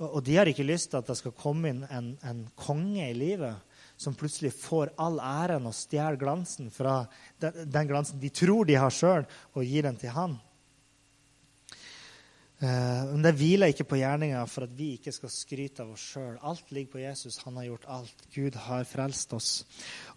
Og 0.02 0.22
de 0.26 0.36
har 0.36 0.50
ikke 0.50 0.66
lyst 0.66 0.90
til 0.90 1.00
at 1.00 1.08
det 1.10 1.18
skal 1.18 1.36
komme 1.38 1.70
inn 1.70 1.84
en, 1.90 2.14
en 2.26 2.46
konge 2.58 3.04
i 3.06 3.14
livet 3.16 3.72
som 4.02 4.16
plutselig 4.18 4.50
får 4.56 4.94
all 5.00 5.20
æren 5.22 5.68
og 5.68 5.76
stjeler 5.76 6.18
glansen 6.18 6.72
fra 6.74 7.02
den, 7.40 7.68
den, 7.70 7.90
glansen 7.90 8.18
de 8.22 8.32
tror 8.34 8.66
de 8.66 8.78
har 8.80 8.90
sjøl, 8.94 9.28
og 9.54 9.68
gir 9.68 9.86
den 9.86 9.98
til 10.00 10.10
han. 10.14 10.34
Eh, 12.62 13.02
men 13.12 13.22
det 13.26 13.34
hviler 13.38 13.70
ikke 13.70 13.86
på 13.92 14.00
gjerninga 14.00 14.42
for 14.50 14.66
at 14.66 14.74
vi 14.74 14.92
ikke 14.96 15.14
skal 15.14 15.32
skryte 15.34 15.84
av 15.84 15.94
oss 15.94 16.08
sjøl. 16.14 16.34
Alt 16.42 16.74
ligger 16.74 16.96
på 16.96 17.02
Jesus. 17.04 17.40
Han 17.46 17.60
har 17.60 17.68
gjort 17.70 17.88
alt. 17.98 18.26
Gud 18.34 18.58
har 18.66 18.88
frelst 18.88 19.34
oss. 19.38 19.52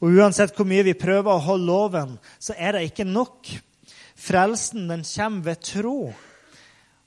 Og 0.02 0.17
uansett 0.17 0.54
hvor 0.58 0.69
mye 0.69 0.86
vi 0.86 0.98
prøver 0.98 1.34
å 1.34 1.45
holde 1.45 1.69
loven, 1.69 2.17
så 2.38 2.58
er 2.58 2.78
det 2.78 2.88
ikke 2.89 3.08
nok. 3.10 3.50
Frelsen 4.15 4.89
den 4.89 5.06
kommer 5.10 5.50
ved 5.52 5.63
tro. 5.65 6.00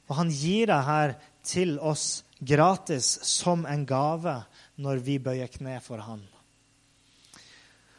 Og 0.08 0.16
han 0.16 0.30
gir 0.32 0.70
det 0.70 0.82
her 0.86 1.18
til 1.46 1.78
oss 1.80 2.24
gratis 2.40 3.18
som 3.26 3.66
en 3.66 3.84
gave 3.86 4.34
når 4.78 5.02
vi 5.04 5.18
bøyer 5.22 5.50
kne 5.52 5.78
for 5.84 6.02
Han. 6.04 6.22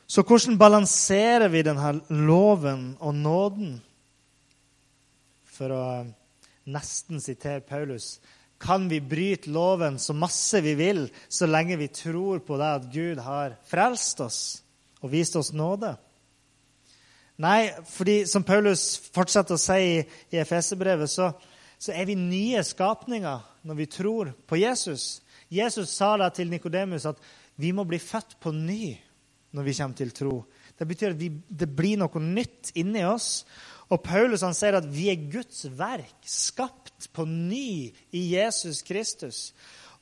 Så 0.10 0.23
hvordan 0.25 0.58
balanserer 0.58 1.52
vi 1.54 1.62
denne 1.62 1.99
loven 2.10 2.95
og 2.99 3.13
nåden? 3.13 3.75
For 5.45 5.75
å 5.75 5.86
nesten 6.69 7.21
sitere 7.21 7.62
Paulus 7.65 8.17
kan 8.60 8.89
vi 8.91 8.99
bryte 8.99 9.52
loven 9.56 9.99
så 9.99 10.13
masse 10.13 10.60
vi 10.62 10.73
vil, 10.75 11.06
så 11.30 11.47
lenge 11.47 11.78
vi 11.80 11.88
tror 11.88 12.41
på 12.43 12.58
det 12.60 12.71
at 12.80 12.88
Gud 12.91 13.21
har 13.23 13.56
frelst 13.69 14.19
oss 14.23 14.39
og 14.99 15.13
vist 15.13 15.38
oss 15.39 15.54
nåde? 15.56 15.93
Nei, 17.39 17.69
fordi 17.88 18.25
som 18.28 18.43
Paulus 18.43 18.97
fortsetter 19.15 19.56
å 19.56 19.62
si 19.62 20.02
i, 20.02 20.41
Efeserbrevet, 20.41 21.08
så, 21.08 21.30
så 21.80 21.93
er 21.95 22.10
vi 22.10 22.17
nye 22.19 22.60
skapninger 22.67 23.45
når 23.67 23.80
vi 23.80 23.89
tror 23.91 24.32
på 24.48 24.60
Jesus. 24.60 25.22
Jesus 25.50 25.91
sa 25.95 26.15
da 26.19 26.30
til 26.34 26.52
Nikodemus 26.52 27.08
at 27.10 27.19
vi 27.60 27.74
må 27.76 27.86
bli 27.88 28.00
født 28.00 28.38
på 28.41 28.54
ny 28.56 28.93
når 29.56 29.65
vi 29.65 29.76
kommer 29.80 29.98
til 29.98 30.13
tro. 30.15 30.36
Det 30.78 30.88
betyr 30.88 31.15
at 31.15 31.19
vi, 31.19 31.32
det 31.50 31.67
blir 31.76 32.00
noe 32.00 32.22
nytt 32.24 32.72
inni 32.80 33.04
oss. 33.08 33.43
Og 33.89 34.04
Paulus 34.06 34.45
han 34.45 34.56
sier 34.56 34.78
at 34.78 34.88
vi 34.88 35.10
er 35.12 35.28
Guds 35.34 35.65
verk, 35.76 36.22
skapt 36.24 37.10
på 37.15 37.26
ny 37.28 37.89
i 38.15 38.22
Jesus 38.36 38.84
Kristus. 38.86 39.50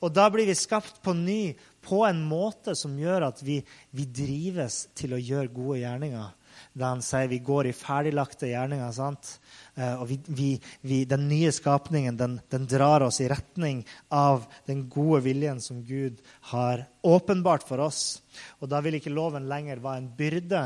Og 0.04 0.12
da 0.14 0.28
blir 0.30 0.46
vi 0.46 0.54
skapt 0.54 1.00
på 1.02 1.16
ny 1.16 1.56
på 1.82 2.04
en 2.06 2.20
måte 2.28 2.76
som 2.78 2.94
gjør 3.00 3.30
at 3.32 3.40
vi, 3.42 3.58
vi 3.90 4.04
drives 4.04 4.84
til 4.98 5.16
å 5.16 5.22
gjøre 5.22 5.54
gode 5.56 5.80
gjerninger 5.80 6.34
da 6.72 6.92
han 6.92 7.02
sier 7.04 7.28
vi 7.30 7.40
går 7.44 7.68
i 7.68 7.74
ferdiglagte 7.76 8.50
gjerninger. 8.50 8.92
sant? 8.92 9.38
Eh, 9.74 9.94
og 9.94 10.08
vi, 10.10 10.18
vi, 10.26 10.48
vi, 10.80 11.04
Den 11.04 11.28
nye 11.30 11.50
skapningen 11.54 12.16
den, 12.18 12.38
den, 12.50 12.66
drar 12.66 13.04
oss 13.06 13.20
i 13.20 13.28
retning 13.30 13.84
av 14.08 14.46
den 14.66 14.86
gode 14.90 15.22
viljen 15.26 15.60
som 15.62 15.84
Gud 15.86 16.20
har 16.52 16.86
åpenbart 17.02 17.66
for 17.68 17.82
oss. 17.84 18.22
Og 18.58 18.68
Da 18.70 18.80
vil 18.84 18.98
ikke 18.98 19.14
loven 19.14 19.48
lenger 19.50 19.82
være 19.82 20.02
en 20.02 20.12
byrde, 20.18 20.62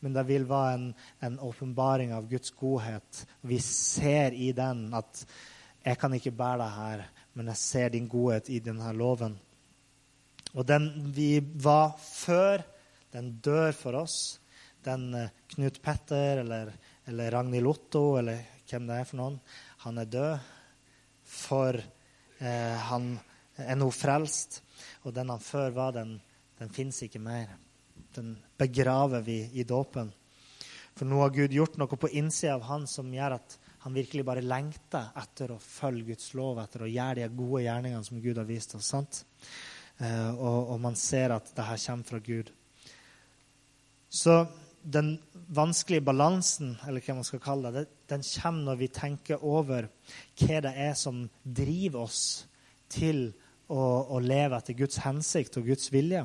men 0.00 0.16
det 0.16 0.26
vil 0.28 0.46
være 0.48 0.76
en, 0.78 0.86
en 1.20 1.40
åpenbaring 1.44 2.14
av 2.16 2.28
Guds 2.30 2.54
godhet. 2.56 3.24
Vi 3.42 3.60
ser 3.64 4.32
i 4.32 4.52
den 4.56 4.86
at 4.94 5.26
jeg 5.84 6.00
kan 6.00 6.14
ikke 6.16 6.32
bære 6.32 6.62
det 6.62 6.70
her, 6.78 7.02
men 7.34 7.50
jeg 7.52 7.60
ser 7.60 7.92
din 7.92 8.08
godhet 8.08 8.48
i 8.48 8.62
denne 8.64 8.92
loven. 8.96 9.36
Og 10.54 10.64
den 10.66 10.88
vi 11.12 11.36
var 11.40 11.92
før, 12.00 12.62
den 13.12 13.34
dør 13.44 13.74
for 13.76 14.00
oss 14.00 14.38
den 14.86 15.06
eh, 15.18 15.32
Knut 15.54 15.80
Petter 15.82 16.42
eller, 16.42 16.72
eller 17.10 17.32
Ragnhild 17.34 17.70
Otto 17.70 18.04
eller 18.20 18.42
hvem 18.68 18.88
det 18.88 18.98
er 18.98 19.08
for 19.08 19.20
noen, 19.20 19.38
han 19.84 20.00
er 20.00 20.10
død. 20.10 20.50
For 21.34 21.78
eh, 21.78 22.76
han 22.90 23.12
er 23.60 23.78
nå 23.78 23.90
frelst. 23.94 24.60
Og 25.04 25.14
den 25.16 25.32
han 25.32 25.42
før 25.42 25.74
var, 25.76 25.94
den, 25.96 26.16
den 26.58 26.72
fins 26.72 27.02
ikke 27.04 27.22
mer. 27.22 27.52
Den 28.14 28.34
begraver 28.58 29.24
vi 29.26 29.42
i 29.54 29.66
dåpen. 29.68 30.12
For 30.94 31.08
nå 31.08 31.20
har 31.22 31.34
Gud 31.34 31.54
gjort 31.54 31.78
noe 31.80 31.98
på 31.98 32.12
innsida 32.14 32.54
av 32.54 32.66
han 32.68 32.88
som 32.90 33.10
gjør 33.12 33.38
at 33.40 33.58
han 33.84 33.96
virkelig 33.96 34.24
bare 34.24 34.44
lengter 34.44 35.10
etter 35.20 35.52
å 35.52 35.60
følge 35.60 36.14
Guds 36.14 36.30
lov, 36.38 36.60
etter 36.62 36.86
å 36.86 36.88
gjøre 36.88 37.26
de 37.26 37.36
gode 37.36 37.64
gjerningene 37.66 38.06
som 38.06 38.20
Gud 38.22 38.38
har 38.40 38.46
vist 38.48 38.76
oss. 38.78 38.92
sant? 38.94 39.24
Eh, 39.98 40.30
og, 40.32 40.70
og, 40.72 40.78
man 40.80 40.96
ser 40.96 41.34
at 41.34 41.50
det 41.54 41.66
her 41.68 41.82
kommer 41.82 42.08
fra 42.08 42.20
Gud. 42.24 42.52
Så 44.08 44.38
den 44.84 45.16
vanskelige 45.54 46.04
balansen, 46.04 46.74
eller 46.86 47.00
hva 47.04 47.16
man 47.16 47.26
skal 47.26 47.42
kalle 47.42 47.72
det, 47.72 47.84
den 48.10 48.24
kommer 48.26 48.68
når 48.68 48.80
vi 48.82 48.88
tenker 48.92 49.44
over 49.44 49.88
hva 50.40 50.60
det 50.64 50.72
er 50.76 50.94
som 50.98 51.24
driver 51.44 52.04
oss 52.04 52.24
til 52.92 53.30
å, 53.68 53.80
å 54.14 54.20
leve 54.20 54.58
etter 54.58 54.76
Guds 54.76 55.00
hensikt 55.04 55.56
og 55.58 55.70
Guds 55.70 55.88
vilje. 55.92 56.24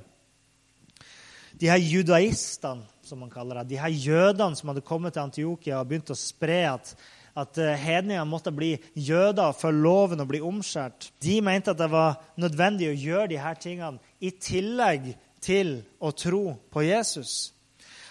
De 1.60 1.70
her 1.72 1.80
judaistene, 1.82 2.86
som 3.04 3.24
man 3.24 3.32
kaller 3.32 3.62
det, 3.62 3.72
de 3.72 3.80
her 3.82 3.92
jødene 3.92 4.56
som 4.56 4.70
hadde 4.72 4.86
kommet 4.86 5.16
til 5.16 5.26
Antiokia 5.26 5.80
og 5.80 5.90
begynt 5.90 6.12
å 6.14 6.20
spre 6.20 6.60
at, 6.70 6.92
at 7.40 7.58
eh, 7.58 7.80
hedningene 7.80 8.28
måtte 8.30 8.54
bli 8.54 8.76
jøder 8.94 9.56
for 9.58 9.76
loven 9.76 10.22
og 10.22 10.30
bli 10.30 10.44
omskjært, 10.46 11.10
de 11.24 11.40
mente 11.44 11.74
at 11.74 11.80
det 11.80 11.90
var 11.92 12.20
nødvendig 12.40 12.92
å 12.92 13.00
gjøre 13.00 13.32
de 13.32 13.40
her 13.42 13.58
tingene 13.60 14.20
i 14.22 14.32
tillegg 14.36 15.14
til 15.44 15.80
å 16.04 16.12
tro 16.14 16.44
på 16.70 16.84
Jesus 16.86 17.56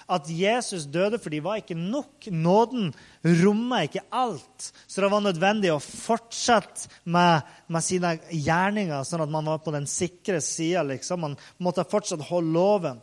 at 0.09 0.29
Jesus 0.33 0.87
døde 0.89 1.19
for 1.21 1.33
de 1.33 1.41
var 1.45 1.61
ikke 1.61 1.77
nok. 1.77 2.31
Nåden 2.33 2.93
rommer 3.43 3.85
ikke 3.85 4.07
alt. 4.09 4.71
Så 4.87 5.03
det 5.05 5.11
var 5.13 5.25
nødvendig 5.25 5.73
å 5.75 5.83
fortsette 5.83 6.89
med, 7.05 7.45
med 7.69 7.85
sine 7.85 8.15
gjerninger, 8.33 9.05
sånn 9.05 9.27
at 9.27 9.33
man 9.33 9.51
var 9.53 9.61
på 9.65 9.75
den 9.75 9.89
sikre 9.91 10.41
sida. 10.45 10.87
Liksom. 10.89 11.27
Man 11.27 11.37
måtte 11.61 11.87
fortsatt 11.89 12.25
holde 12.31 12.55
loven. 12.57 13.03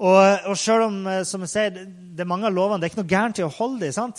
Og, 0.00 0.46
og 0.48 0.56
selv 0.56 0.86
om 0.86 1.02
eh, 1.10 1.24
som 1.28 1.42
jeg 1.44 1.52
sier, 1.52 1.82
det 1.82 2.24
er 2.24 2.28
mange 2.28 2.48
av 2.48 2.54
lovene, 2.56 2.80
det 2.80 2.88
er 2.88 2.94
ikke 2.94 3.02
noe 3.02 3.10
gærent 3.10 3.40
i 3.42 3.44
å 3.44 3.52
holde 3.52 3.90
dem. 3.90 4.14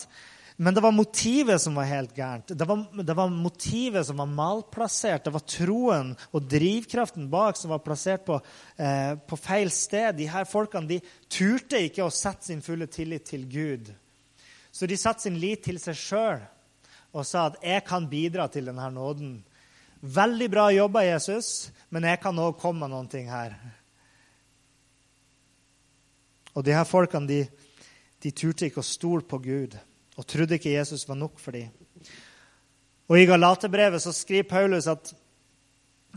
Men 0.61 0.73
det 0.73 0.81
var 0.81 0.91
motivet 0.91 1.61
som 1.61 1.75
var 1.75 1.87
helt 1.89 2.11
gærent. 2.13 2.51
Det 2.53 2.65
var, 2.65 3.03
det 3.03 3.13
var, 3.17 3.29
motivet 3.33 4.05
som 4.05 4.19
var 4.21 4.27
malplassert. 4.29 5.23
Det 5.25 5.33
var 5.33 5.41
troen 5.49 6.11
og 6.29 6.45
drivkraften 6.45 7.25
bak 7.33 7.57
som 7.57 7.73
var 7.73 7.81
plassert 7.81 8.27
på, 8.27 8.37
eh, 8.77 9.15
på 9.15 9.39
feil 9.41 9.73
sted. 9.73 10.19
De 10.19 10.29
her 10.29 10.45
folkene 10.45 10.85
de 10.85 10.99
turte 11.25 11.81
ikke 11.81 12.05
å 12.05 12.13
sette 12.13 12.45
sin 12.45 12.61
fulle 12.61 12.85
tillit 12.93 13.25
til 13.31 13.49
Gud. 13.49 13.89
Så 14.69 14.85
de 14.85 15.01
satte 15.01 15.25
sin 15.25 15.41
lit 15.41 15.65
til 15.65 15.81
seg 15.81 15.97
sjøl 15.97 16.45
og 17.11 17.25
sa 17.25 17.47
at 17.47 17.57
'jeg 17.63 17.85
kan 17.85 18.05
bidra 18.07 18.47
til 18.47 18.65
denne 18.65 18.93
nåden'. 18.93 19.41
Veldig 20.03 20.51
bra 20.51 20.69
jobba, 20.69 20.99
Jesus, 20.99 21.71
men 21.89 22.03
jeg 22.03 22.21
kan 22.21 22.35
òg 22.35 22.59
komme 22.59 22.87
med 22.87 23.09
ting 23.09 23.29
her. 23.29 23.57
Og 26.53 26.63
de 26.63 26.71
her 26.71 26.83
folkene 26.83 27.27
de, 27.27 27.47
de 28.23 28.31
turte 28.31 28.65
ikke 28.65 28.85
å 28.85 28.93
stole 28.93 29.21
på 29.21 29.41
Gud 29.41 29.79
og 30.21 30.27
trodde 30.29 30.59
ikke 30.59 30.75
Jesus 30.75 31.07
var 31.09 31.17
nok 31.17 31.39
for 31.41 31.57
dem. 31.57 31.71
Og 33.09 33.17
I 33.17 33.25
Galaterbrevet 33.25 34.03
så 34.03 34.13
skriver 34.13 34.47
Paulus 34.47 34.87
at 34.87 35.11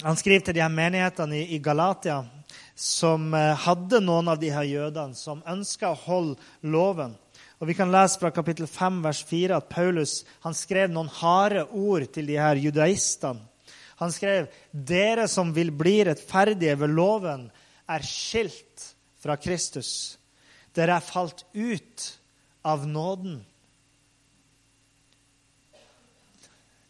han 0.03 0.19
skriver 0.19 0.45
til 0.45 0.57
de 0.57 0.63
her 0.63 0.73
menighetene 0.73 1.41
i, 1.47 1.59
Galatia 1.63 2.21
som 2.77 3.33
eh, 3.35 3.55
hadde 3.65 4.01
noen 4.03 4.29
av 4.33 4.41
de 4.43 4.51
her 4.53 4.67
jødene 4.67 5.17
som 5.17 5.43
ønska 5.49 5.93
å 5.93 6.01
holde 6.05 6.37
loven. 6.67 7.15
Og 7.63 7.71
Vi 7.71 7.77
kan 7.79 7.93
lese 7.95 8.19
fra 8.21 8.33
kapittel 8.35 8.67
5, 8.69 8.99
vers 9.07 9.23
4 9.25 9.57
at 9.57 9.71
Paulus 9.71 10.19
han 10.45 10.57
skrev 10.59 10.91
noen 10.93 11.09
harde 11.23 11.65
ord 11.71 12.05
til 12.13 12.27
de 12.29 12.37
her 12.37 12.59
judaistene. 12.61 13.41
Han 14.03 14.11
skrev 14.11 14.51
dere 14.75 15.29
som 15.31 15.55
vil 15.55 15.71
bli 15.71 16.01
rettferdige 16.05 16.75
ved 16.81 16.93
loven, 16.93 17.47
er 17.87 18.03
skilt 18.05 18.91
fra 19.23 19.39
Kristus. 19.39 20.19
Dere 20.75 20.99
er 20.99 21.07
falt 21.07 21.45
ut 21.55 22.09
av 22.67 22.89
nåden. 22.91 23.39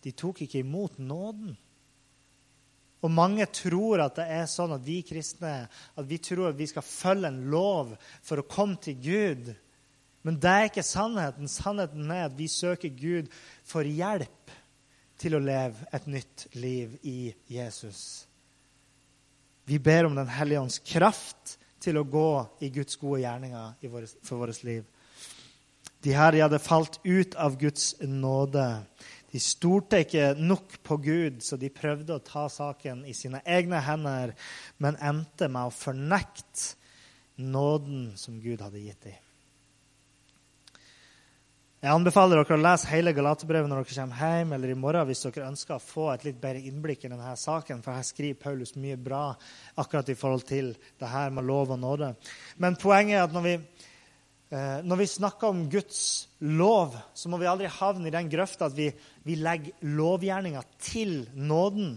De 0.05 0.13
tok 0.13 0.45
ikke 0.45 0.61
imot 0.61 0.99
nåden. 1.01 1.55
Og 3.05 3.13
mange 3.13 3.45
tror 3.53 4.01
at 4.05 4.17
det 4.17 4.25
er 4.33 4.47
sånn 4.49 4.73
at 4.77 4.85
vi 4.85 5.03
kristne 5.05 5.67
at 5.69 6.07
vi 6.09 6.19
tror 6.25 6.51
at 6.51 6.59
vi 6.59 6.69
skal 6.71 6.87
følge 6.87 7.29
en 7.29 7.43
lov 7.53 7.93
for 8.25 8.41
å 8.41 8.49
komme 8.49 8.81
til 8.81 8.97
Gud. 9.01 9.51
Men 10.25 10.39
det 10.41 10.53
er 10.53 10.71
ikke 10.71 10.87
sannheten. 10.87 11.51
Sannheten 11.53 12.09
er 12.09 12.31
at 12.31 12.37
vi 12.39 12.49
søker 12.49 12.93
Gud 12.97 13.29
for 13.69 13.85
hjelp 13.85 14.55
til 15.21 15.37
å 15.37 15.43
leve 15.43 15.85
et 15.95 16.07
nytt 16.11 16.47
liv 16.57 16.97
i 17.05 17.19
Jesus. 17.53 18.25
Vi 19.69 19.79
ber 19.79 20.09
om 20.09 20.17
Den 20.17 20.29
hellige 20.29 20.61
ånds 20.65 20.81
kraft 20.85 21.59
til 21.81 22.01
å 22.01 22.09
gå 22.09 22.31
i 22.65 22.73
Guds 22.73 22.97
gode 22.97 23.21
gjerninger 23.23 24.01
for 24.25 24.41
vårt 24.41 24.65
liv. 24.65 24.85
De 26.05 26.13
her 26.13 26.33
de 26.33 26.43
hadde 26.45 26.61
falt 26.61 26.99
ut 27.05 27.37
av 27.41 27.57
Guds 27.61 27.95
nåde. 28.01 28.65
De 29.35 29.41
stolte 29.43 29.99
ikke 30.05 30.29
nok 30.39 30.77
på 30.87 30.97
Gud, 31.03 31.41
så 31.43 31.59
de 31.59 31.73
prøvde 31.75 32.15
å 32.15 32.23
ta 32.23 32.45
saken 32.47 33.01
i 33.11 33.17
sine 33.19 33.41
egne 33.43 33.81
hender, 33.83 34.31
men 34.79 34.99
endte 35.03 35.49
med 35.51 35.67
å 35.67 35.75
fornekte 35.75 36.77
nåden 37.43 38.13
som 38.15 38.37
Gud 38.39 38.63
hadde 38.63 38.83
gitt 38.85 39.09
dem. 39.09 39.21
Jeg 41.85 41.93
anbefaler 41.93 42.39
dere 42.39 42.57
å 42.57 42.63
lese 42.63 42.89
hele 42.89 43.13
Galaterbrevet 43.13 43.69
når 43.69 43.83
dere 43.83 43.97
kommer 43.99 44.21
hjem, 44.23 44.53
eller 44.57 44.71
i 44.73 44.77
morgen 44.79 45.09
hvis 45.11 45.27
dere 45.27 45.51
ønsker 45.51 45.75
å 45.75 45.83
få 45.83 46.07
et 46.15 46.23
litt 46.25 46.39
bedre 46.41 46.63
innblikk 46.71 47.03
i 47.05 47.11
denne 47.11 47.35
saken, 47.37 47.83
for 47.85 47.93
her 47.93 48.07
skriver 48.07 48.39
Paulus 48.41 48.73
mye 48.79 48.97
bra 48.97 49.25
akkurat 49.83 50.09
i 50.15 50.17
forhold 50.17 50.47
til 50.49 50.71
det 51.03 51.11
her 51.11 51.35
med 51.35 51.45
lov 51.45 51.75
og 51.75 51.83
nåde. 51.83 52.15
Men 52.63 52.79
poenget 52.81 53.19
er 53.19 53.27
at 53.27 53.35
når 53.35 53.45
vi 53.51 53.57
når 54.55 55.01
vi 55.01 55.07
snakker 55.11 55.51
om 55.51 55.65
Guds 55.71 56.29
lov, 56.47 56.95
så 57.15 57.31
må 57.31 57.41
vi 57.41 57.49
aldri 57.51 57.71
havne 57.75 58.07
i 58.07 58.15
den 58.15 58.29
grøfta 58.31 58.69
at 58.69 58.77
vi, 58.77 58.91
vi 59.27 59.39
legger 59.41 59.87
lovgjerninga 59.97 60.63
til 60.79 61.25
nåden. 61.35 61.97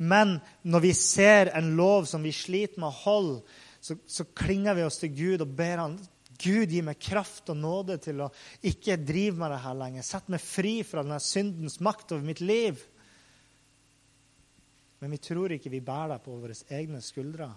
Men 0.00 0.38
når 0.62 0.82
vi 0.86 0.92
ser 0.96 1.52
en 1.54 1.74
lov 1.78 2.08
som 2.10 2.24
vi 2.24 2.32
sliter 2.34 2.80
med 2.80 2.88
å 2.88 3.00
holde, 3.04 3.58
så, 3.80 3.96
så 4.08 4.26
klinger 4.36 4.76
vi 4.76 4.86
oss 4.86 4.98
til 5.02 5.12
Gud 5.14 5.44
og 5.44 5.52
ber 5.56 5.82
han, 5.84 5.98
Gud, 6.40 6.72
gi 6.72 6.80
meg 6.84 7.00
kraft 7.02 7.52
og 7.52 7.58
nåde 7.60 7.98
til 8.00 8.22
å 8.24 8.30
ikke 8.64 8.96
drive 9.04 9.36
med 9.42 9.52
det 9.52 9.60
her 9.60 9.76
lenger. 9.76 10.06
Sett 10.06 10.30
meg 10.32 10.40
fri 10.40 10.78
fra 10.88 11.04
denne 11.04 11.20
syndens 11.20 11.76
makt 11.84 12.16
over 12.16 12.24
mitt 12.24 12.40
liv. 12.40 12.80
Men 15.04 15.12
vi 15.12 15.20
tror 15.20 15.52
ikke 15.52 15.72
vi 15.72 15.82
bærer 15.84 16.14
det 16.16 16.24
på 16.24 16.38
våre 16.40 16.56
egne 16.76 17.00
skuldre, 17.04 17.50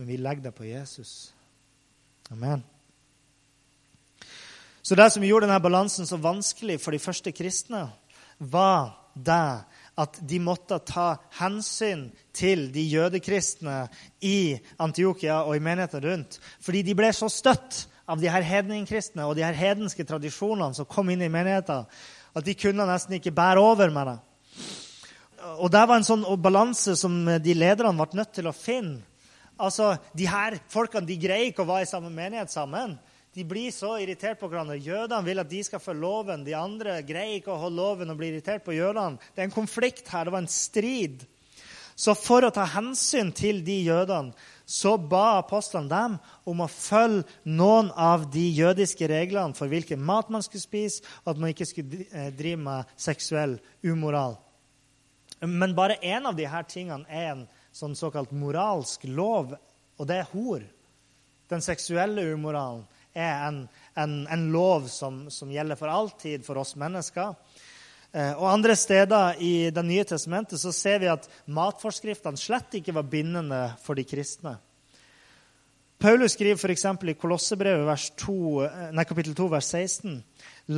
men 0.00 0.08
vi 0.08 0.18
legger 0.20 0.48
det 0.48 0.56
på 0.56 0.68
Jesus. 0.68 1.14
Amen. 2.32 2.64
Så 4.82 4.96
det 4.96 5.10
som 5.12 5.24
gjorde 5.24 5.46
denne 5.46 5.60
balansen 5.62 6.06
så 6.08 6.20
vanskelig 6.22 6.78
for 6.80 6.94
de 6.94 7.02
første 7.02 7.32
kristne, 7.34 7.88
var 8.38 8.94
det 9.14 9.64
at 9.98 10.18
de 10.30 10.38
måtte 10.38 10.78
ta 10.86 11.16
hensyn 11.40 12.06
til 12.36 12.68
de 12.74 12.84
jødekristne 12.86 13.88
i 14.22 14.54
Antiokia 14.78 15.40
og 15.42 15.56
i 15.56 15.62
menigheten 15.62 16.04
rundt. 16.04 16.38
Fordi 16.62 16.84
de 16.86 16.94
ble 16.98 17.10
så 17.16 17.30
støtt 17.32 17.86
av 18.08 18.22
de 18.22 18.30
her 18.30 18.46
hedningkristne 18.46 19.26
og 19.26 19.34
de 19.36 19.44
her 19.44 19.58
hedenske 19.58 20.06
tradisjonene 20.06 20.76
som 20.76 20.88
kom 20.88 21.10
inn 21.10 21.26
i 21.26 21.32
menigheten, 21.32 21.84
at 22.38 22.46
de 22.46 22.54
kunne 22.56 22.86
nesten 22.88 23.18
ikke 23.18 23.34
bære 23.34 23.60
over 23.60 23.90
med 23.90 24.12
det. 24.12 24.18
Og 25.58 25.70
Det 25.70 25.84
var 25.88 25.96
en 25.98 26.06
sånn 26.06 26.26
balanse 26.42 26.94
som 26.96 27.24
de 27.26 27.54
lederne 27.54 27.98
ble 27.98 28.20
nødt 28.20 28.32
til 28.38 28.46
å 28.46 28.54
finne. 28.54 29.02
Altså, 29.58 29.96
De 30.14 30.26
her 30.30 30.60
folkene 30.70 31.06
de 31.06 31.18
greier 31.18 31.50
ikke 31.50 31.64
å 31.66 31.70
være 31.72 31.86
i 31.86 31.90
samme 31.90 32.10
menighet 32.14 32.50
sammen. 32.50 32.98
De 33.38 33.44
blir 33.46 33.70
så 33.70 33.92
irritert 34.02 34.40
på 34.40 34.48
hverandre. 34.50 34.80
Jødene 34.82 35.22
vil 35.22 35.38
at 35.38 35.50
de 35.50 35.60
skal 35.62 35.78
følge 35.78 36.02
loven. 36.02 36.40
De 36.42 36.56
andre 36.58 36.96
greier 37.06 37.36
ikke 37.38 37.52
å 37.54 37.60
holde 37.62 37.78
loven 37.78 38.10
og 38.10 38.16
blir 38.18 38.32
irritert 38.32 38.64
på 38.66 38.74
jødene. 38.74 39.20
Det 39.30 39.44
er 39.44 39.46
en 39.46 39.54
konflikt 39.54 40.10
her. 40.10 40.26
Det 40.26 40.34
var 40.34 40.42
en 40.42 40.50
strid. 40.50 41.22
Så 41.94 42.16
for 42.18 42.42
å 42.42 42.50
ta 42.54 42.64
hensyn 42.66 43.30
til 43.34 43.60
de 43.66 43.76
jødene 43.86 44.34
så 44.68 44.96
ba 44.98 45.38
apostlene 45.38 45.88
dem 45.90 46.16
om 46.50 46.64
å 46.64 46.68
følge 46.70 47.22
noen 47.46 47.92
av 47.94 48.26
de 48.34 48.42
jødiske 48.58 49.06
reglene 49.08 49.54
for 49.54 49.70
hvilken 49.70 50.02
mat 50.02 50.34
man 50.34 50.42
skulle 50.44 50.66
spise, 50.66 51.06
og 51.22 51.32
at 51.32 51.40
man 51.40 51.54
ikke 51.54 51.66
skulle 51.70 52.04
eh, 52.10 52.28
drive 52.34 52.60
med 52.66 52.90
seksuell 52.98 53.56
umoral. 53.86 54.34
Men 55.46 55.78
bare 55.78 56.00
én 56.02 56.26
av 56.26 56.34
disse 56.36 56.66
tingene 56.74 57.06
er 57.06 57.32
en 57.36 57.46
sånn 57.70 57.94
såkalt 57.98 58.34
moralsk 58.34 59.06
lov, 59.08 59.54
og 59.94 60.10
det 60.10 60.20
er 60.24 60.30
hor. 60.34 60.66
Den 61.48 61.64
seksuelle 61.64 62.26
umoralen 62.34 62.82
er 63.14 63.48
en, 63.48 63.62
en, 63.94 64.14
en 64.26 64.46
lov 64.52 64.88
som, 64.92 65.26
som, 65.30 65.50
gjelder 65.50 65.78
for 65.78 65.92
alltid 65.92 66.44
for 66.46 66.60
oss 66.60 66.74
mennesker. 66.78 67.34
Eh, 68.12 68.32
og 68.36 68.46
Andre 68.50 68.76
steder 68.76 69.40
i 69.44 69.70
Det 69.74 69.84
nye 69.84 70.06
testamentet 70.08 70.60
så 70.60 70.72
ser 70.72 71.02
vi 71.02 71.10
at 71.12 71.28
matforskriftene 71.46 72.40
slett 72.40 72.80
ikke 72.80 72.96
var 72.96 73.08
bindende 73.08 73.62
for 73.84 73.98
de 73.98 74.06
kristne. 74.08 74.58
Paulus 75.98 76.36
skriver 76.36 76.54
f.eks. 76.54 76.84
i 77.10 77.14
Kolossebrevet 77.18 78.10
2, 78.22 78.34
nei, 78.94 79.04
kapittel 79.04 79.34
2, 79.34 79.48
vers 79.50 79.66
16.: 79.74 80.20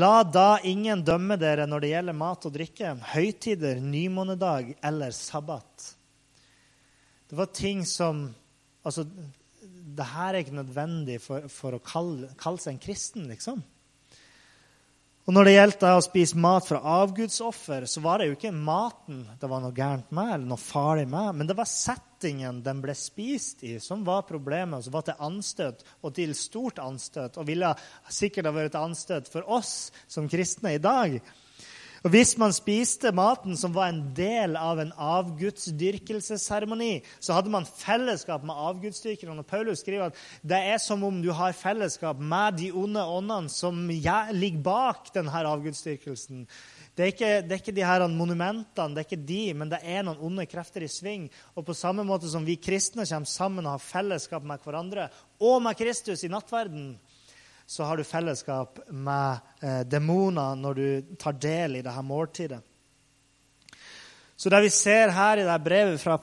La 0.01 0.23
da 0.25 0.55
ingen 0.65 1.03
dømme 1.05 1.37
dere 1.37 1.67
når 1.69 1.83
det 1.85 1.91
gjelder 1.91 2.17
mat 2.17 2.47
og 2.49 2.55
drikke, 2.55 2.95
høytider, 3.13 3.83
nymånedag 3.85 4.79
eller 4.81 5.13
sabbat. 5.13 5.91
Det 7.29 7.37
var 7.37 7.53
ting 7.53 7.85
som 7.85 8.31
altså, 8.83 9.05
det 9.97 10.07
her 10.13 10.35
er 10.35 10.45
ikke 10.45 10.57
nødvendig 10.61 11.19
for, 11.23 11.47
for 11.53 11.77
å 11.77 11.83
kalle, 11.85 12.31
kalle, 12.41 12.63
seg 12.63 12.77
en 12.77 12.83
kristen, 12.83 13.29
liksom. 13.31 13.63
Og 15.29 15.35
Når 15.37 15.47
det 15.47 15.53
gjaldt 15.53 15.85
å 15.87 16.01
spise 16.03 16.39
mat 16.43 16.65
fra 16.67 16.81
avgudsoffer, 17.03 17.85
så 17.87 18.01
var 18.03 18.19
det 18.19 18.31
jo 18.31 18.37
ikke 18.39 18.51
maten 18.57 19.21
det 19.39 19.51
var 19.51 19.61
noe 19.63 19.77
gærent 19.77 20.09
med, 20.17 20.33
eller 20.35 20.49
noe 20.51 20.59
farlig 20.59 21.05
med, 21.13 21.37
men 21.39 21.51
det 21.51 21.55
var 21.59 21.69
settingen 21.71 22.63
den 22.65 22.81
ble 22.83 22.97
spist 22.99 23.63
i, 23.69 23.77
som 23.85 24.03
var 24.07 24.25
problemet, 24.27 24.83
som 24.83 24.97
var 24.97 25.05
til 25.07 25.21
anstøt, 25.29 25.85
og 26.03 26.17
til 26.17 26.33
stort 26.35 26.81
anstøt, 26.83 27.39
og 27.39 27.47
ville 27.47 27.71
sikkert 28.11 28.49
ha 28.49 28.55
vært 28.57 28.75
til 28.75 28.89
anstøt 28.89 29.31
for 29.31 29.47
oss 29.61 29.75
som 30.11 30.27
kristne 30.31 30.75
i 30.75 30.83
dag. 30.83 31.21
Og 32.01 32.15
Hvis 32.15 32.33
man 32.41 32.55
spiste 32.57 33.11
maten 33.13 33.53
som 33.61 33.75
var 33.77 33.91
en 33.91 34.15
del 34.17 34.57
av 34.57 34.81
en 34.81 34.89
avgudsdyrkelsesseremoni, 34.97 37.05
så 37.21 37.37
hadde 37.37 37.53
man 37.53 37.69
fellesskap 37.69 38.41
med 38.47 38.57
avgudsdyrkerne. 38.57 39.41
Og 39.43 39.47
Paulus 39.47 39.79
skriver 39.85 40.09
at 40.09 40.17
det 40.41 40.57
er 40.73 40.79
som 40.81 41.05
om 41.05 41.21
du 41.21 41.29
har 41.37 41.53
fellesskap 41.53 42.17
med 42.17 42.57
de 42.63 42.73
onde 42.73 43.05
åndene 43.05 43.53
som 43.53 43.85
ligger 43.91 44.63
bak 44.65 45.13
denne 45.13 45.45
avgudsdyrkelsen. 45.53 46.49
Det 46.97 47.05
er, 47.05 47.13
ikke, 47.13 47.43
det 47.45 47.53
er 47.53 47.61
ikke 47.63 47.77
de 47.77 47.87
her 47.87 48.07
monumentene, 48.09 48.95
det 48.95 48.99
er 48.99 49.07
ikke 49.07 49.29
de, 49.29 49.55
men 49.57 49.71
det 49.71 49.79
er 49.85 50.03
noen 50.05 50.21
onde 50.27 50.47
krefter 50.49 50.83
i 50.85 50.89
sving. 50.91 51.31
Og 51.55 51.65
på 51.69 51.75
samme 51.77 52.05
måte 52.05 52.29
som 52.33 52.45
vi 52.49 52.57
kristne 52.61 53.07
kommer 53.09 53.29
sammen 53.29 53.67
og 53.67 53.73
har 53.77 53.85
fellesskap 53.85 54.43
med 54.45 54.59
hverandre 54.65 55.09
og 55.41 55.63
med 55.65 55.75
Kristus 55.79 56.25
i 56.25 56.33
nattverden, 56.33 56.99
så 57.71 57.85
har 57.85 57.97
du 57.97 58.05
fellesskap 58.05 58.81
med 58.89 59.37
eh, 59.63 59.81
demoner 59.87 60.57
når 60.59 60.75
du 60.75 61.15
tar 61.15 61.37
del 61.39 61.77
i 61.79 61.83
dette 61.87 62.03
måltidet. 62.03 62.59
Så 64.37 64.51
Det 64.51 64.59
vi 64.65 64.71
ser 64.75 65.13
her 65.15 65.39
i 65.39 65.45
det 65.47 65.59
brevet 65.63 66.01
fra 66.03 66.17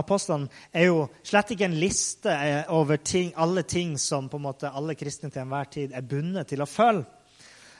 apostlene, 0.00 0.48
er 0.72 0.88
jo 0.88 1.04
slett 1.22 1.52
ikke 1.54 1.68
en 1.68 1.76
liste 1.78 2.32
eh, 2.34 2.72
over 2.74 2.98
ting, 2.98 3.30
alle 3.36 3.62
ting 3.62 3.92
som 3.94 4.26
på 4.26 4.40
en 4.40 4.46
måte 4.48 4.72
alle 4.74 4.96
kristne 4.98 5.30
til 5.30 5.44
enhver 5.44 5.70
tid 5.70 5.94
er 5.94 6.08
bundet 6.08 6.50
til 6.50 6.64
å 6.64 6.66
følge. 6.66 7.04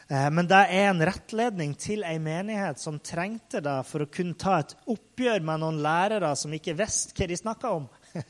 Eh, 0.06 0.28
men 0.30 0.46
det 0.46 0.60
er 0.76 0.86
en 0.92 1.02
rettledning 1.10 1.72
til 1.74 2.06
ei 2.06 2.20
menighet 2.22 2.78
som 2.78 3.00
trengte 3.02 3.58
det 3.66 3.80
for 3.88 4.04
å 4.04 4.10
kunne 4.12 4.38
ta 4.38 4.60
et 4.60 4.76
oppgjør 4.94 5.42
med 5.42 5.64
noen 5.64 5.82
lærere 5.82 6.30
som 6.38 6.54
ikke 6.54 6.76
visste 6.78 7.18
hva 7.18 7.26
de 7.32 7.40
snakka 7.42 7.74
om, 7.80 7.90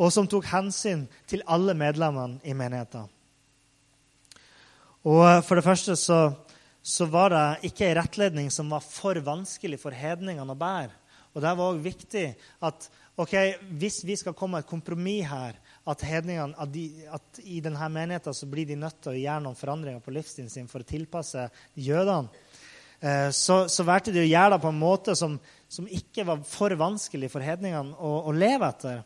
og 0.00 0.08
som 0.08 0.24
tok 0.24 0.48
hensyn 0.54 1.04
til 1.28 1.44
alle 1.44 1.76
medlemmene 1.76 2.40
i 2.48 2.56
menigheten. 2.56 3.12
Og 5.06 5.22
eh, 5.22 5.40
For 5.46 5.58
det 5.58 5.66
første 5.66 5.96
så, 5.98 6.20
så 6.82 7.08
var 7.10 7.32
det 7.34 7.70
ikke 7.70 7.88
ei 7.88 7.96
rettledning 7.98 8.50
som 8.54 8.70
var 8.72 8.84
for 8.84 9.18
vanskelig 9.24 9.80
for 9.82 9.94
hedningene 9.94 10.54
å 10.54 10.58
bære. 10.58 10.94
Og 11.36 11.42
Det 11.44 11.52
var 11.52 11.66
òg 11.68 11.82
viktig 11.84 12.26
at 12.64 12.86
ok, 13.20 13.34
hvis 13.76 14.00
vi 14.08 14.16
skal 14.16 14.36
komme 14.36 14.62
et 14.62 14.68
kompromiss 14.68 15.28
her, 15.28 15.58
at, 15.86 16.02
hedningene, 16.02 16.56
at, 16.58 16.70
de, 16.72 16.86
at 17.12 17.40
i 17.44 17.60
denne 17.64 17.88
menigheten 17.92 18.34
så 18.34 18.48
blir 18.50 18.66
de 18.68 18.78
nødt 18.80 18.98
til 19.04 19.12
å 19.12 19.20
gjøre 19.20 19.44
noen 19.44 19.58
forandringer 19.58 20.02
på 20.04 20.14
livsstilen 20.16 20.50
sin 20.52 20.70
for 20.70 20.82
å 20.82 20.88
tilpasse 20.88 21.44
jødene, 21.76 22.32
eh, 23.00 23.28
så, 23.36 23.60
så 23.70 23.86
valgte 23.86 24.16
de 24.16 24.24
å 24.24 24.26
gjøre 24.26 24.56
det 24.56 24.62
på 24.64 24.72
en 24.72 24.80
måte 24.80 25.14
som, 25.18 25.36
som 25.68 25.86
ikke 25.86 26.26
var 26.26 26.42
for 26.48 26.74
vanskelig 26.80 27.30
for 27.32 27.44
hedningene 27.44 27.94
å, 27.94 28.12
å 28.26 28.34
leve 28.34 28.72
etter. 28.72 29.04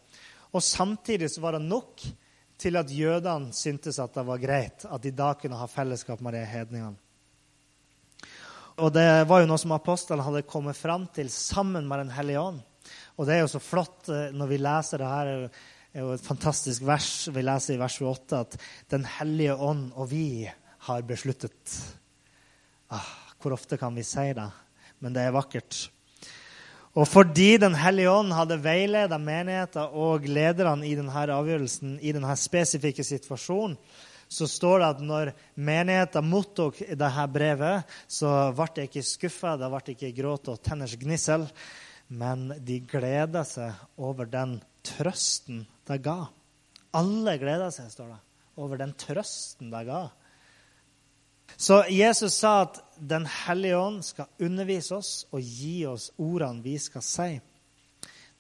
Og 0.54 0.64
samtidig 0.64 1.28
så 1.34 1.42
var 1.44 1.58
det 1.58 1.66
nok 1.66 2.06
til 2.60 2.76
at 2.76 2.92
jødene 2.92 3.54
syntes 3.56 3.98
at 4.02 4.14
det 4.14 4.26
var 4.28 4.42
greit 4.42 4.84
at 4.84 5.02
de 5.02 5.12
da 5.16 5.32
kunne 5.38 5.58
ha 5.58 5.68
fellesskap 5.70 6.20
med 6.24 6.36
de 6.36 6.44
hedningene. 6.46 6.98
Og 8.80 8.92
det 8.94 9.06
var 9.28 9.42
jo 9.42 9.48
noe 9.50 9.60
som 9.60 9.74
apostlene 9.76 10.24
hadde 10.24 10.46
kommet 10.48 10.78
fram 10.78 11.04
til 11.12 11.28
sammen 11.32 11.88
med 11.88 12.00
Den 12.04 12.14
hellige 12.16 12.40
ånd. 12.40 12.60
Og 13.18 13.26
det 13.28 13.34
er 13.34 13.42
jo 13.42 13.52
så 13.52 13.60
flott 13.60 14.08
eh, 14.08 14.30
når 14.32 14.48
vi 14.48 14.58
leser 14.60 15.02
det 15.02 15.10
her 15.10 15.30
Det 15.42 15.98
er 15.98 16.06
jo 16.06 16.14
et 16.14 16.24
fantastisk 16.24 16.86
vers 16.86 17.28
vi 17.34 17.42
leser 17.44 17.74
i 17.74 17.80
vers 17.80 17.98
28, 18.00 18.40
at 18.40 18.56
Den 18.88 19.04
hellige 19.18 19.56
ånd 19.56 19.90
og 19.94 20.10
vi 20.12 20.48
har 20.86 21.02
besluttet. 21.04 21.76
Ah, 22.88 23.10
hvor 23.42 23.52
ofte 23.52 23.76
kan 23.76 23.94
vi 23.94 24.04
si 24.06 24.30
det? 24.36 24.48
Men 25.00 25.12
det 25.12 25.26
er 25.26 25.36
vakkert. 25.36 25.90
Og 26.98 27.06
fordi 27.06 27.56
Den 27.62 27.76
hellige 27.78 28.10
ånd 28.10 28.32
hadde 28.34 28.58
veiledet 28.62 29.20
menigheten 29.22 29.92
og 29.94 30.26
lederne 30.26 30.86
i 30.88 30.96
denne 30.98 31.26
avgjørelsen, 31.36 31.98
i 32.02 32.12
denne 32.12 32.34
spesifikke 32.36 33.04
situasjonen, 33.06 33.76
så 34.30 34.46
står 34.46 34.78
det 34.78 34.88
at 34.88 35.00
når 35.02 35.30
menigheten 35.58 36.26
mottok 36.30 36.78
dette 36.86 37.26
brevet, 37.34 37.86
så 38.06 38.50
ble 38.54 38.66
de 38.76 38.84
ikke 38.86 39.02
skuffa, 39.06 39.56
det 39.58 39.70
ble 39.72 39.94
ikke 39.94 40.12
gråt 40.14 40.50
og 40.52 40.60
tenners 40.62 40.94
gnissel, 40.98 41.48
men 42.14 42.52
de 42.58 42.78
gleda 42.86 43.42
seg 43.46 43.74
over 43.98 44.30
den 44.30 44.58
trøsten 44.86 45.64
det 45.86 45.98
ga. 46.04 46.28
Alle 46.94 47.36
gleda 47.42 47.72
seg, 47.74 47.90
står 47.90 48.14
det, 48.14 48.20
over 48.62 48.78
den 48.82 48.94
trøsten 48.98 49.70
det 49.74 49.82
ga. 49.90 50.04
Så 51.58 51.82
Jesus 51.90 52.38
sa 52.38 52.60
at 52.68 52.78
Den 53.00 53.24
hellige 53.26 53.78
ånd 53.80 54.02
skal 54.04 54.28
undervise 54.44 54.98
oss 54.98 55.12
og 55.32 55.40
gi 55.40 55.86
oss 55.88 56.10
ordene 56.20 56.60
vi 56.64 56.76
skal 56.78 57.04
si. 57.04 57.30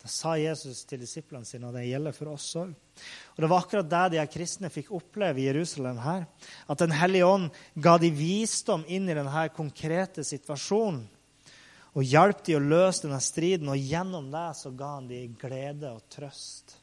Det 0.00 0.08
sa 0.08 0.32
Jesus 0.40 0.86
til 0.88 1.02
disiplene 1.02 1.44
sine, 1.44 1.68
og 1.68 1.76
det 1.76 1.84
gjelder 1.84 2.14
for 2.16 2.32
oss 2.32 2.46
òg. 2.56 2.72
Og 3.36 3.40
Det 3.40 3.48
var 3.48 3.60
akkurat 3.60 3.88
det 3.88 4.18
de 4.18 4.26
kristne 4.32 4.70
fikk 4.72 4.92
oppleve 4.96 5.40
i 5.40 5.46
Jerusalem. 5.48 5.98
her, 5.98 6.26
At 6.68 6.78
Den 6.78 6.90
hellige 6.90 7.26
ånd 7.26 7.50
ga 7.76 7.98
de 7.98 8.10
visdom 8.10 8.84
inn 8.88 9.08
i 9.08 9.14
denne 9.14 9.48
konkrete 9.48 10.24
situasjonen. 10.24 11.08
Og 11.94 12.04
hjalp 12.04 12.44
de 12.44 12.54
å 12.54 12.60
løse 12.60 13.02
denne 13.02 13.20
striden, 13.20 13.68
og 13.68 13.76
gjennom 13.76 14.30
det 14.30 14.56
så 14.56 14.70
ga 14.70 14.94
han 14.94 15.08
de 15.08 15.26
glede 15.26 15.90
og 15.90 16.02
trøst. 16.08 16.76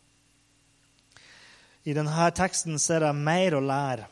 I 1.86 1.94
denne 1.94 2.32
teksten 2.32 2.78
ser 2.78 3.02
jeg 3.02 3.16
mer 3.16 3.56
å 3.56 3.64
lære 3.64 4.08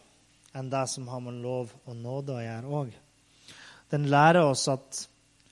enn 0.55 0.70
det 0.70 0.86
som 0.88 1.07
har 1.07 1.20
med 1.20 1.41
lov 1.43 1.74
og 1.86 1.95
nåde 1.95 2.38
å 2.38 2.43
gjøre 2.43 2.72
òg. 2.80 3.05
Den 3.92 4.08
lærer 4.10 4.44
oss 4.46 4.68
at 4.72 5.06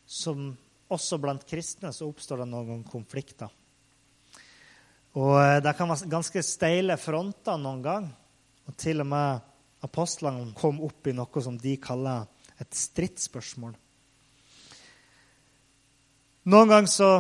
som 0.10 0.52
også 0.94 1.18
blant 1.22 1.46
kristne 1.50 1.92
så 1.94 2.08
oppstår 2.10 2.44
det 2.44 2.50
noen 2.52 2.84
konflikter. 2.88 3.52
Og 5.18 5.38
eh, 5.42 5.62
Det 5.64 5.76
kan 5.78 5.90
være 5.90 6.10
ganske 6.12 6.44
steile 6.46 6.98
fronter 7.02 7.60
noen 7.62 7.84
gang. 7.86 8.10
Og 8.68 8.78
til 8.80 9.04
og 9.04 9.10
med 9.12 9.50
apostlene 9.84 10.54
kom 10.58 10.80
opp 10.86 11.10
i 11.10 11.16
noe 11.16 11.44
som 11.44 11.58
de 11.60 11.76
kaller 11.82 12.28
et 12.62 12.78
stridsspørsmål. 12.78 13.74
Noen 16.44 16.76
ganger 16.76 16.92
så 16.92 17.14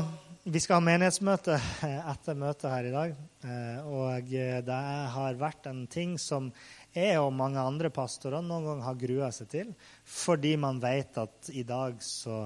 Vi 0.43 0.59
skal 0.59 0.81
ha 0.81 0.83
menighetsmøte 0.83 1.55
etter 1.87 2.35
møtet 2.35 2.65
her 2.67 2.87
i 2.89 2.91
dag. 2.91 3.11
Eh, 3.47 3.77
og 3.87 4.33
det 4.67 4.79
har 5.13 5.37
vært 5.39 5.69
en 5.71 5.85
ting 5.87 6.17
som 6.19 6.49
jeg 6.93 7.17
og 7.21 7.33
mange 7.33 7.61
andre 7.61 7.89
pastorer 7.93 8.43
noen 8.45 8.67
ganger 8.67 8.85
har 8.85 8.99
grua 8.99 9.29
seg 9.33 9.49
til, 9.49 9.71
fordi 10.05 10.53
man 10.61 10.81
vet 10.83 11.17
at 11.21 11.49
i 11.53 11.63
dag 11.65 11.97
så 12.03 12.43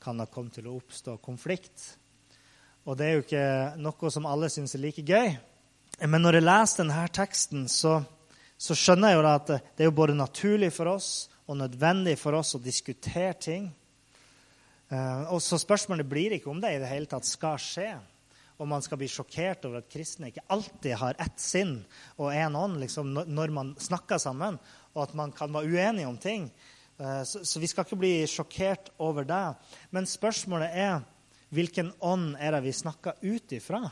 kan 0.00 0.20
det 0.20 0.30
komme 0.32 0.52
til 0.52 0.68
å 0.68 0.78
oppstå 0.78 1.18
konflikt. 1.24 1.84
Og 2.84 2.96
det 2.98 3.06
er 3.06 3.14
jo 3.14 3.24
ikke 3.24 3.46
noe 3.80 4.10
som 4.12 4.26
alle 4.28 4.50
syns 4.52 4.76
er 4.76 4.82
like 4.84 5.04
gøy. 5.04 5.36
Men 6.04 6.24
når 6.24 6.38
jeg 6.38 6.44
leser 6.44 6.82
denne 6.82 7.04
teksten, 7.14 7.68
så, 7.70 7.98
så 8.60 8.76
skjønner 8.76 9.14
jeg 9.14 9.20
jo 9.20 9.28
at 9.30 9.52
det 9.54 9.84
er 9.84 9.88
jo 9.88 9.96
både 9.96 10.16
naturlig 10.18 10.72
for 10.74 10.92
oss 10.92 11.12
og 11.48 11.60
nødvendig 11.60 12.16
for 12.20 12.36
oss 12.36 12.56
å 12.56 12.62
diskutere 12.62 13.36
ting. 13.40 13.68
Eh, 14.88 15.22
og 15.32 15.40
så 15.44 15.60
Spørsmålet 15.60 16.08
blir 16.08 16.36
ikke 16.36 16.50
om 16.52 16.60
det 16.60 16.74
i 16.74 16.82
det 16.82 16.90
hele 16.90 17.08
tatt 17.08 17.28
skal 17.28 17.60
skje. 17.60 17.92
Og 18.62 18.68
man 18.70 18.84
skal 18.84 19.00
bli 19.00 19.08
sjokkert 19.10 19.64
over 19.66 19.80
at 19.80 19.90
kristne 19.90 20.30
ikke 20.30 20.44
alltid 20.54 20.94
har 21.00 21.18
ett 21.22 21.40
sinn 21.42 21.80
og 22.20 22.30
én 22.30 22.54
ånd 22.54 22.78
liksom, 22.82 23.10
når 23.26 23.54
man 23.54 23.72
snakker 23.82 24.20
sammen, 24.22 24.60
og 24.94 25.00
at 25.08 25.14
man 25.18 25.34
kan 25.34 25.50
være 25.54 25.72
uenige 25.74 26.10
om 26.10 26.18
ting. 26.22 26.46
Eh, 26.98 27.22
så, 27.26 27.42
så, 27.42 27.58
vi 27.58 27.70
skal 27.70 27.86
ikke 27.86 27.98
bli 27.98 28.14
sjokkert 28.30 28.92
over 29.02 29.26
det. 29.26 29.46
Men 29.90 30.06
spørsmålet 30.06 30.70
er 30.70 31.00
hvilken 31.54 31.92
ånd 32.02 32.34
er 32.38 32.54
det 32.54 32.64
vi 32.68 32.74
snakker 32.74 33.18
ut 33.22 33.54
ifra? 33.58 33.82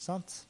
Sant? 0.00 0.44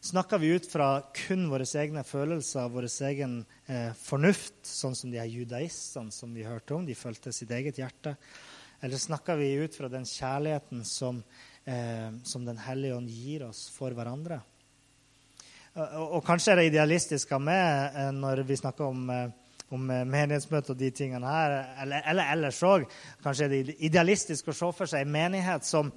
Snakker 0.00 0.38
vi 0.38 0.52
ut 0.54 0.66
fra 0.70 1.00
kun 1.26 1.48
våre 1.50 1.66
egne 1.80 2.04
følelser, 2.06 2.70
vår 2.70 2.86
egen 3.08 3.40
eh, 3.66 3.90
fornuft, 3.98 4.60
sånn 4.62 4.94
som 4.94 5.10
de 5.10 5.18
her 5.18 5.28
judaistene 5.28 6.14
som 6.14 6.32
vi 6.36 6.46
hørte 6.46 6.76
om? 6.76 6.86
De 6.86 6.96
fulgte 6.96 7.32
sitt 7.34 7.50
eget 7.50 7.80
hjerte. 7.82 8.14
Eller 8.80 9.00
snakker 9.00 9.40
vi 9.40 9.50
ut 9.58 9.74
fra 9.74 9.90
den 9.90 10.06
kjærligheten 10.06 10.84
som, 10.86 11.18
eh, 11.68 12.08
som 12.24 12.46
Den 12.48 12.60
hellige 12.64 12.96
ånd 12.96 13.10
gir 13.12 13.44
oss 13.48 13.66
for 13.74 13.92
hverandre? 13.96 14.40
Og, 15.76 15.84
og, 15.84 16.06
og 16.18 16.24
kanskje 16.26 16.54
er 16.54 16.62
det 16.62 16.70
idealistisk 16.72 17.36
av 17.36 17.44
meg 17.44 17.92
eh, 17.92 18.08
når 18.16 18.42
vi 18.48 18.56
snakker 18.58 18.88
om 18.88 19.12
eh, 19.12 19.28
om 19.74 19.90
eh, 19.90 20.04
menighetsmøte 20.08 20.72
og 20.72 20.80
de 20.80 20.90
tingene 20.94 21.28
her, 21.28 21.58
eller, 21.82 22.06
eller 22.08 22.32
ellers 22.34 22.62
òg. 22.66 22.86
Kanskje 23.24 23.48
er 23.48 23.52
det 23.52 23.76
idealistisk 23.84 24.48
å 24.48 24.56
se 24.56 24.72
for 24.76 24.90
seg 24.90 25.04
en 25.04 25.12
menighet 25.12 25.66
som, 25.68 25.90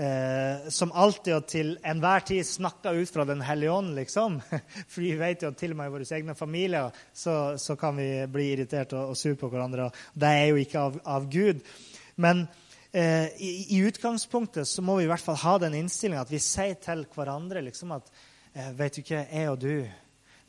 eh, 0.00 0.68
som 0.72 0.94
alltid 0.96 1.36
og 1.36 1.50
til 1.50 1.74
enhver 1.84 2.24
tid 2.30 2.48
snakker 2.48 3.00
ut 3.00 3.12
fra 3.12 3.26
Den 3.28 3.44
hellige 3.44 3.74
ånd, 3.74 3.94
liksom. 3.98 4.40
For 4.92 5.04
vi 5.04 5.12
vet 5.20 5.44
jo 5.44 5.52
at 5.52 5.60
til 5.60 5.76
og 5.76 5.82
med 5.82 5.90
i 5.90 5.94
våre 5.98 6.08
egne 6.20 6.38
familier 6.38 7.04
så, 7.12 7.58
så 7.60 7.76
kan 7.80 7.98
vi 8.00 8.10
bli 8.30 8.52
irritert 8.54 8.96
og, 8.96 9.12
og 9.12 9.20
sur 9.20 9.36
på 9.36 9.52
hverandre. 9.52 9.90
og 9.90 10.20
Det 10.24 10.34
er 10.40 10.50
jo 10.50 10.64
ikke 10.64 10.88
av, 10.88 11.00
av 11.04 11.28
Gud. 11.32 11.64
Men 12.20 12.46
eh, 12.46 12.69
i, 12.92 13.76
i, 13.76 13.78
utgangspunktet 13.86 14.68
så 14.68 14.82
må 14.82 14.96
vi 14.98 15.04
i 15.04 15.10
hvert 15.10 15.22
fall 15.22 15.38
ha 15.38 15.52
den 15.62 15.76
innstillinga 15.78 16.24
at 16.24 16.32
vi 16.32 16.40
sier 16.42 16.74
til 16.82 17.04
hverandre 17.14 17.62
liksom 17.62 17.92
at 17.94 18.10
eh, 18.54 18.72
Vet 18.74 18.96
du 18.96 19.02
ikke, 19.04 19.20
jeg 19.30 19.52
og 19.52 19.60
du, 19.62 19.76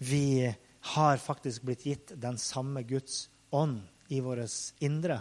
vi 0.01 0.49
har 0.95 1.21
faktisk 1.21 1.67
blitt 1.67 1.85
gitt 1.85 2.13
den 2.17 2.39
samme 2.41 2.81
Guds 2.89 3.27
ånd 3.53 3.83
i 4.09 4.19
vårt 4.19 4.81
indre. 4.81 5.19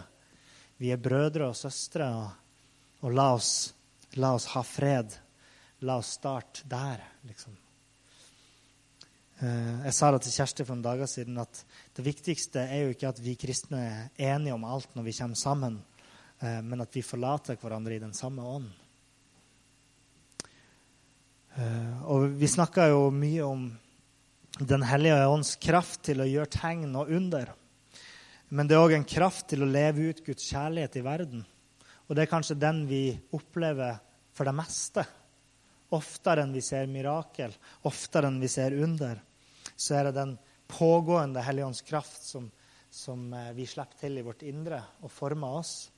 Vi 0.81 0.89
er 0.91 0.97
brødre 0.97 1.51
og 1.51 1.55
søstre, 1.55 2.07
og, 2.09 3.05
og 3.05 3.13
la, 3.13 3.27
oss, 3.37 3.51
la, 4.17 4.33
oss, 4.33 4.49
ha 4.55 4.63
fred. 4.65 5.13
La 5.85 5.99
oss 6.01 6.15
starte 6.17 6.65
der, 6.69 7.03
liksom. 7.29 7.53
Eh, 9.41 9.85
jeg 9.87 9.93
sa 9.97 10.11
det 10.13 10.23
til 10.25 10.35
Kjersti 10.35 10.65
for 10.65 10.77
noen 10.77 10.85
dager 10.85 11.09
siden 11.09 11.39
at 11.41 11.63
det 11.97 12.05
viktigste 12.05 12.61
er 12.65 12.83
jo 12.85 12.95
ikke 12.95 13.09
at 13.09 13.21
vi 13.21 13.37
kristne 13.39 13.79
er 13.81 14.33
enige 14.35 14.57
om 14.57 14.65
alt 14.65 14.93
når 14.97 15.07
vi 15.07 15.15
kommer 15.17 15.39
sammen, 15.39 15.79
eh, 15.79 15.90
men 16.41 16.81
at 16.81 16.95
vi 16.95 17.03
forlater 17.05 17.59
hverandre 17.61 17.95
i 17.95 18.01
den 18.01 18.15
samme 18.17 18.41
ånd. 18.41 18.69
Eh, 21.55 22.03
og 22.07 22.29
vi 22.39 22.47
snakka 22.47 22.87
jo 22.91 23.09
mye 23.13 23.43
om 23.43 23.65
den 24.59 24.83
hellige 24.87 25.25
ånds 25.27 25.55
kraft 25.61 26.03
til 26.07 26.23
å 26.23 26.27
gjøre 26.27 26.51
tegn 26.53 26.95
og 26.95 27.11
under. 27.11 27.51
Men 28.51 28.67
det 28.67 28.75
er 28.75 28.83
òg 28.83 28.95
en 28.95 29.07
kraft 29.07 29.49
til 29.51 29.63
å 29.63 29.69
leve 29.69 30.11
ut 30.11 30.23
Guds 30.25 30.47
kjærlighet 30.51 30.97
i 30.99 31.03
verden. 31.05 31.43
Og 32.07 32.15
det 32.15 32.25
er 32.25 32.31
kanskje 32.31 32.59
den 32.59 32.85
vi 32.87 33.05
opplever 33.35 33.99
for 34.35 34.47
det 34.47 34.55
meste. 34.55 35.05
Oftere 35.95 36.45
enn 36.45 36.55
vi 36.55 36.63
ser 36.63 36.87
mirakel, 36.91 37.53
oftere 37.87 38.31
enn 38.31 38.39
vi 38.39 38.49
ser 38.51 38.75
under, 38.79 39.19
så 39.75 39.97
er 39.97 40.07
det 40.07 40.17
den 40.19 40.37
pågående 40.71 41.43
Hellige 41.43 41.67
ånds 41.67 41.83
kraft 41.83 42.23
som, 42.23 42.47
som 42.87 43.31
eh, 43.35 43.51
vi 43.55 43.67
slipper 43.67 44.05
til 44.05 44.19
i 44.19 44.23
vårt 44.23 44.45
indre 44.47 44.79
og 45.03 45.11
former 45.11 45.59
oss. 45.59 45.90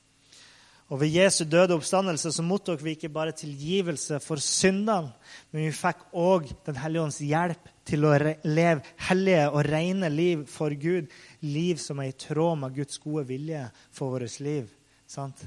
Og 0.91 0.99
ved 0.99 1.13
Jesu 1.15 1.45
døde 1.47 1.77
oppstandelse 1.77 2.31
så 2.35 2.43
mottok 2.43 2.81
vi 2.83 2.93
ikke 2.97 3.11
bare 3.13 3.31
tilgivelse 3.35 4.19
for 4.21 4.41
syndene, 4.43 5.13
men 5.51 5.67
vi 5.67 5.71
fikk 5.75 6.03
òg 6.11 6.51
Den 6.65 6.77
hellige 6.81 7.05
ånds 7.07 7.21
hjelp 7.23 7.71
til 7.87 8.05
å 8.05 8.11
leve 8.43 8.83
hellige 9.07 9.47
og 9.49 9.63
rene 9.67 10.09
liv 10.11 10.45
for 10.51 10.75
Gud. 10.75 11.09
Liv 11.41 11.79
som 11.81 11.99
er 12.03 12.11
i 12.11 12.17
tråd 12.19 12.59
med 12.59 12.75
Guds 12.75 12.99
gode 13.03 13.25
vilje 13.31 13.65
for 13.91 14.13
vårt 14.13 14.39
liv. 14.43 14.69
Sant? 15.07 15.45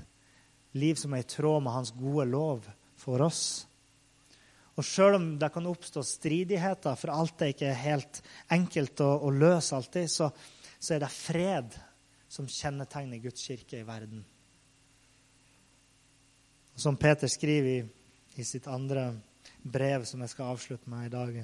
Liv 0.77 0.97
som 1.01 1.15
er 1.15 1.25
i 1.25 1.31
tråd 1.31 1.63
med 1.65 1.73
Hans 1.73 1.93
gode 1.97 2.27
lov 2.29 2.67
for 3.01 3.25
oss. 3.25 3.67
Og 4.77 4.85
sjøl 4.85 5.17
om 5.17 5.29
det 5.41 5.49
kan 5.55 5.69
oppstå 5.69 6.03
stridigheter, 6.05 6.97
for 7.01 7.13
alt 7.15 7.41
er 7.41 7.55
ikke 7.55 7.73
helt 7.81 8.21
enkelt 8.53 9.01
å, 9.01 9.09
å 9.25 9.33
løse 9.33 9.77
alltid, 9.77 10.11
så, 10.13 10.29
så 10.77 10.97
er 10.97 11.05
det 11.05 11.13
fred 11.13 11.77
som 12.29 12.49
kjennetegner 12.51 13.23
Guds 13.25 13.47
kirke 13.49 13.81
i 13.81 13.87
verden. 13.89 14.25
Som 16.77 16.97
Peter 16.97 17.29
skriver 17.29 17.69
i, 17.69 17.85
i, 18.35 18.45
sitt 18.45 18.67
andre 18.69 19.15
brev, 19.63 20.03
som 20.05 20.21
jeg 20.21 20.29
skal 20.29 20.51
avslutte 20.53 20.91
med 20.93 21.07
i 21.07 21.13
dag. 21.15 21.39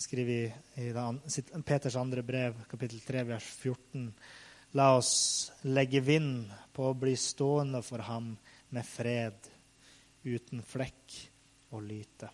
skriver 0.00 0.32
i, 0.32 0.86
i 0.88 1.28
sitt, 1.28 1.52
Peters 1.64 1.96
andre 2.00 2.22
brev, 2.22 2.56
kapittel 2.70 3.00
3, 3.04 3.26
vers 3.28 3.44
14. 3.44 4.06
La 4.72 4.94
oss 4.96 5.52
legge 5.68 6.00
vind 6.00 6.48
på 6.72 6.88
å 6.88 6.96
bli 6.96 7.12
stående 7.16 7.82
for 7.84 7.98
ham 8.08 8.32
med 8.72 8.88
fred, 8.88 9.36
uten 10.24 10.64
flekk 10.64 11.20
og 11.76 11.84
lyte. 11.84 12.32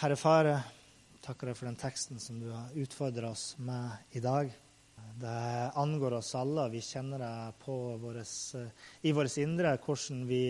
Herre 0.00 0.16
Fare, 0.16 0.58
takker 1.20 1.52
deg 1.52 1.60
for 1.60 1.68
den 1.68 1.78
teksten 1.78 2.18
som 2.18 2.40
du 2.40 2.48
har 2.50 2.72
utfordra 2.72 3.36
oss 3.36 3.50
med 3.60 4.16
i 4.16 4.24
dag. 4.24 4.48
Det 5.22 5.72
angår 5.78 6.18
oss 6.18 6.34
alle, 6.34 6.66
og 6.66 6.74
vi 6.74 6.82
kjenner 6.82 7.22
det 7.22 7.34
på 7.62 7.74
våres, 8.02 8.34
i 9.06 9.12
vårt 9.14 9.36
indre 9.38 9.76
hvordan 9.78 10.22
vi, 10.26 10.44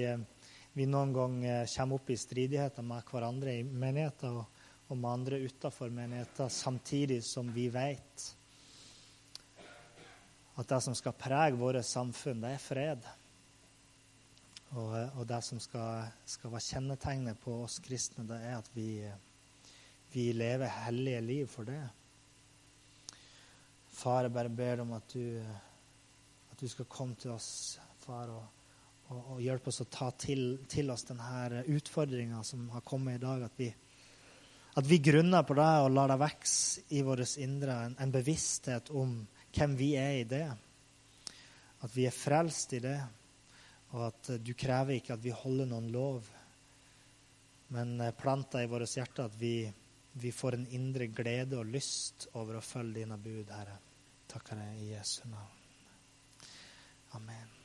vi, 0.73 0.87
noen 0.89 1.13
gang 1.13 1.41
kommer 1.75 2.01
opp 2.01 2.13
i 2.13 2.19
stridigheter 2.21 2.87
med 2.87 3.05
hverandre 3.11 3.59
i 3.59 3.65
menigheter 3.67 4.39
og, 4.43 4.63
og 4.89 4.97
med 4.97 5.11
andre 5.11 5.43
utenfor 5.45 5.93
menigheter, 5.93 6.49
samtidig 6.53 7.21
som 7.27 7.51
vi 7.53 7.69
vet 7.73 8.31
at 10.61 10.69
det 10.69 10.81
som 10.85 10.95
skal 10.97 11.17
prege 11.17 11.57
våre 11.57 11.83
samfunn, 11.87 12.43
det 12.45 12.55
er 12.55 12.61
fred. 12.61 13.07
Og, 14.73 14.93
og 15.19 15.25
det 15.29 15.41
som 15.45 15.61
skal, 15.61 16.13
skal 16.29 16.53
være 16.53 16.67
kjennetegnet 16.67 17.41
på 17.41 17.57
oss 17.65 17.79
kristne, 17.85 18.25
det 18.29 18.39
er 18.41 18.59
at 18.59 18.69
vi, 18.77 18.91
vi 20.13 20.31
lever 20.37 20.73
hellige 20.87 21.25
liv 21.25 21.51
for 21.51 21.69
det. 21.69 21.81
Far, 23.93 24.25
jeg 24.25 24.33
bare 24.33 24.49
ber 24.49 24.81
om 24.83 24.95
at 24.97 25.13
du, 25.13 25.37
at 26.53 26.59
du 26.61 26.69
skal 26.71 26.89
komme 26.91 27.17
til 27.21 27.35
oss, 27.35 27.79
far, 28.07 28.31
og, 28.33 28.63
og, 29.13 29.19
og 29.35 29.43
hjelpe 29.45 29.69
oss 29.69 29.83
å 29.85 29.89
ta 29.93 30.09
til, 30.17 30.63
til 30.71 30.91
oss 30.91 31.05
denne 31.11 31.63
utfordringa 31.69 32.41
som 32.47 32.65
har 32.73 32.85
kommet 32.89 33.21
i 33.21 33.23
dag. 33.23 33.45
At 33.47 33.61
vi, 33.61 33.69
at 34.81 34.89
vi 34.89 34.99
grunner 35.05 35.45
på 35.45 35.57
det 35.59 35.71
og 35.85 35.93
lar 35.93 36.09
det 36.09 36.21
vokse 36.23 36.87
i 36.97 37.03
vårt 37.05 37.37
indre, 37.45 37.77
en, 37.91 37.97
en, 38.01 38.15
bevissthet 38.15 38.89
om 38.97 39.19
hvem 39.53 39.77
vi 39.77 39.91
er 40.01 40.23
i 40.23 40.29
det. 40.29 40.47
At 41.85 41.93
vi 41.93 42.07
er 42.09 42.17
frelst 42.17 42.73
i 42.79 42.81
det, 42.81 42.97
og 43.93 44.07
at 44.09 44.33
du 44.41 44.55
krever 44.57 44.97
ikke 44.97 45.19
at 45.19 45.25
vi 45.25 45.37
holder 45.37 45.69
noen 45.69 45.93
lov, 45.93 46.25
men 47.77 48.01
planta 48.17 48.63
i 48.63 48.71
vårt 48.71 48.97
hjerte 48.97 49.29
at 49.29 49.37
vi, 49.37 49.67
vi 50.13 50.33
får 50.33 50.59
en 50.59 50.67
indre 50.77 51.07
glede 51.07 51.59
og 51.59 51.71
lyst 51.73 52.29
over 52.37 52.59
å 52.59 52.65
følge 52.65 53.01
dine 53.01 53.19
bud, 53.21 53.49
Herre 53.53 53.79
takker 54.33 54.57
deg 54.57 54.81
i 54.81 54.93
Jesu 54.95 55.27
navn. 55.29 55.59
Amen. 57.19 57.62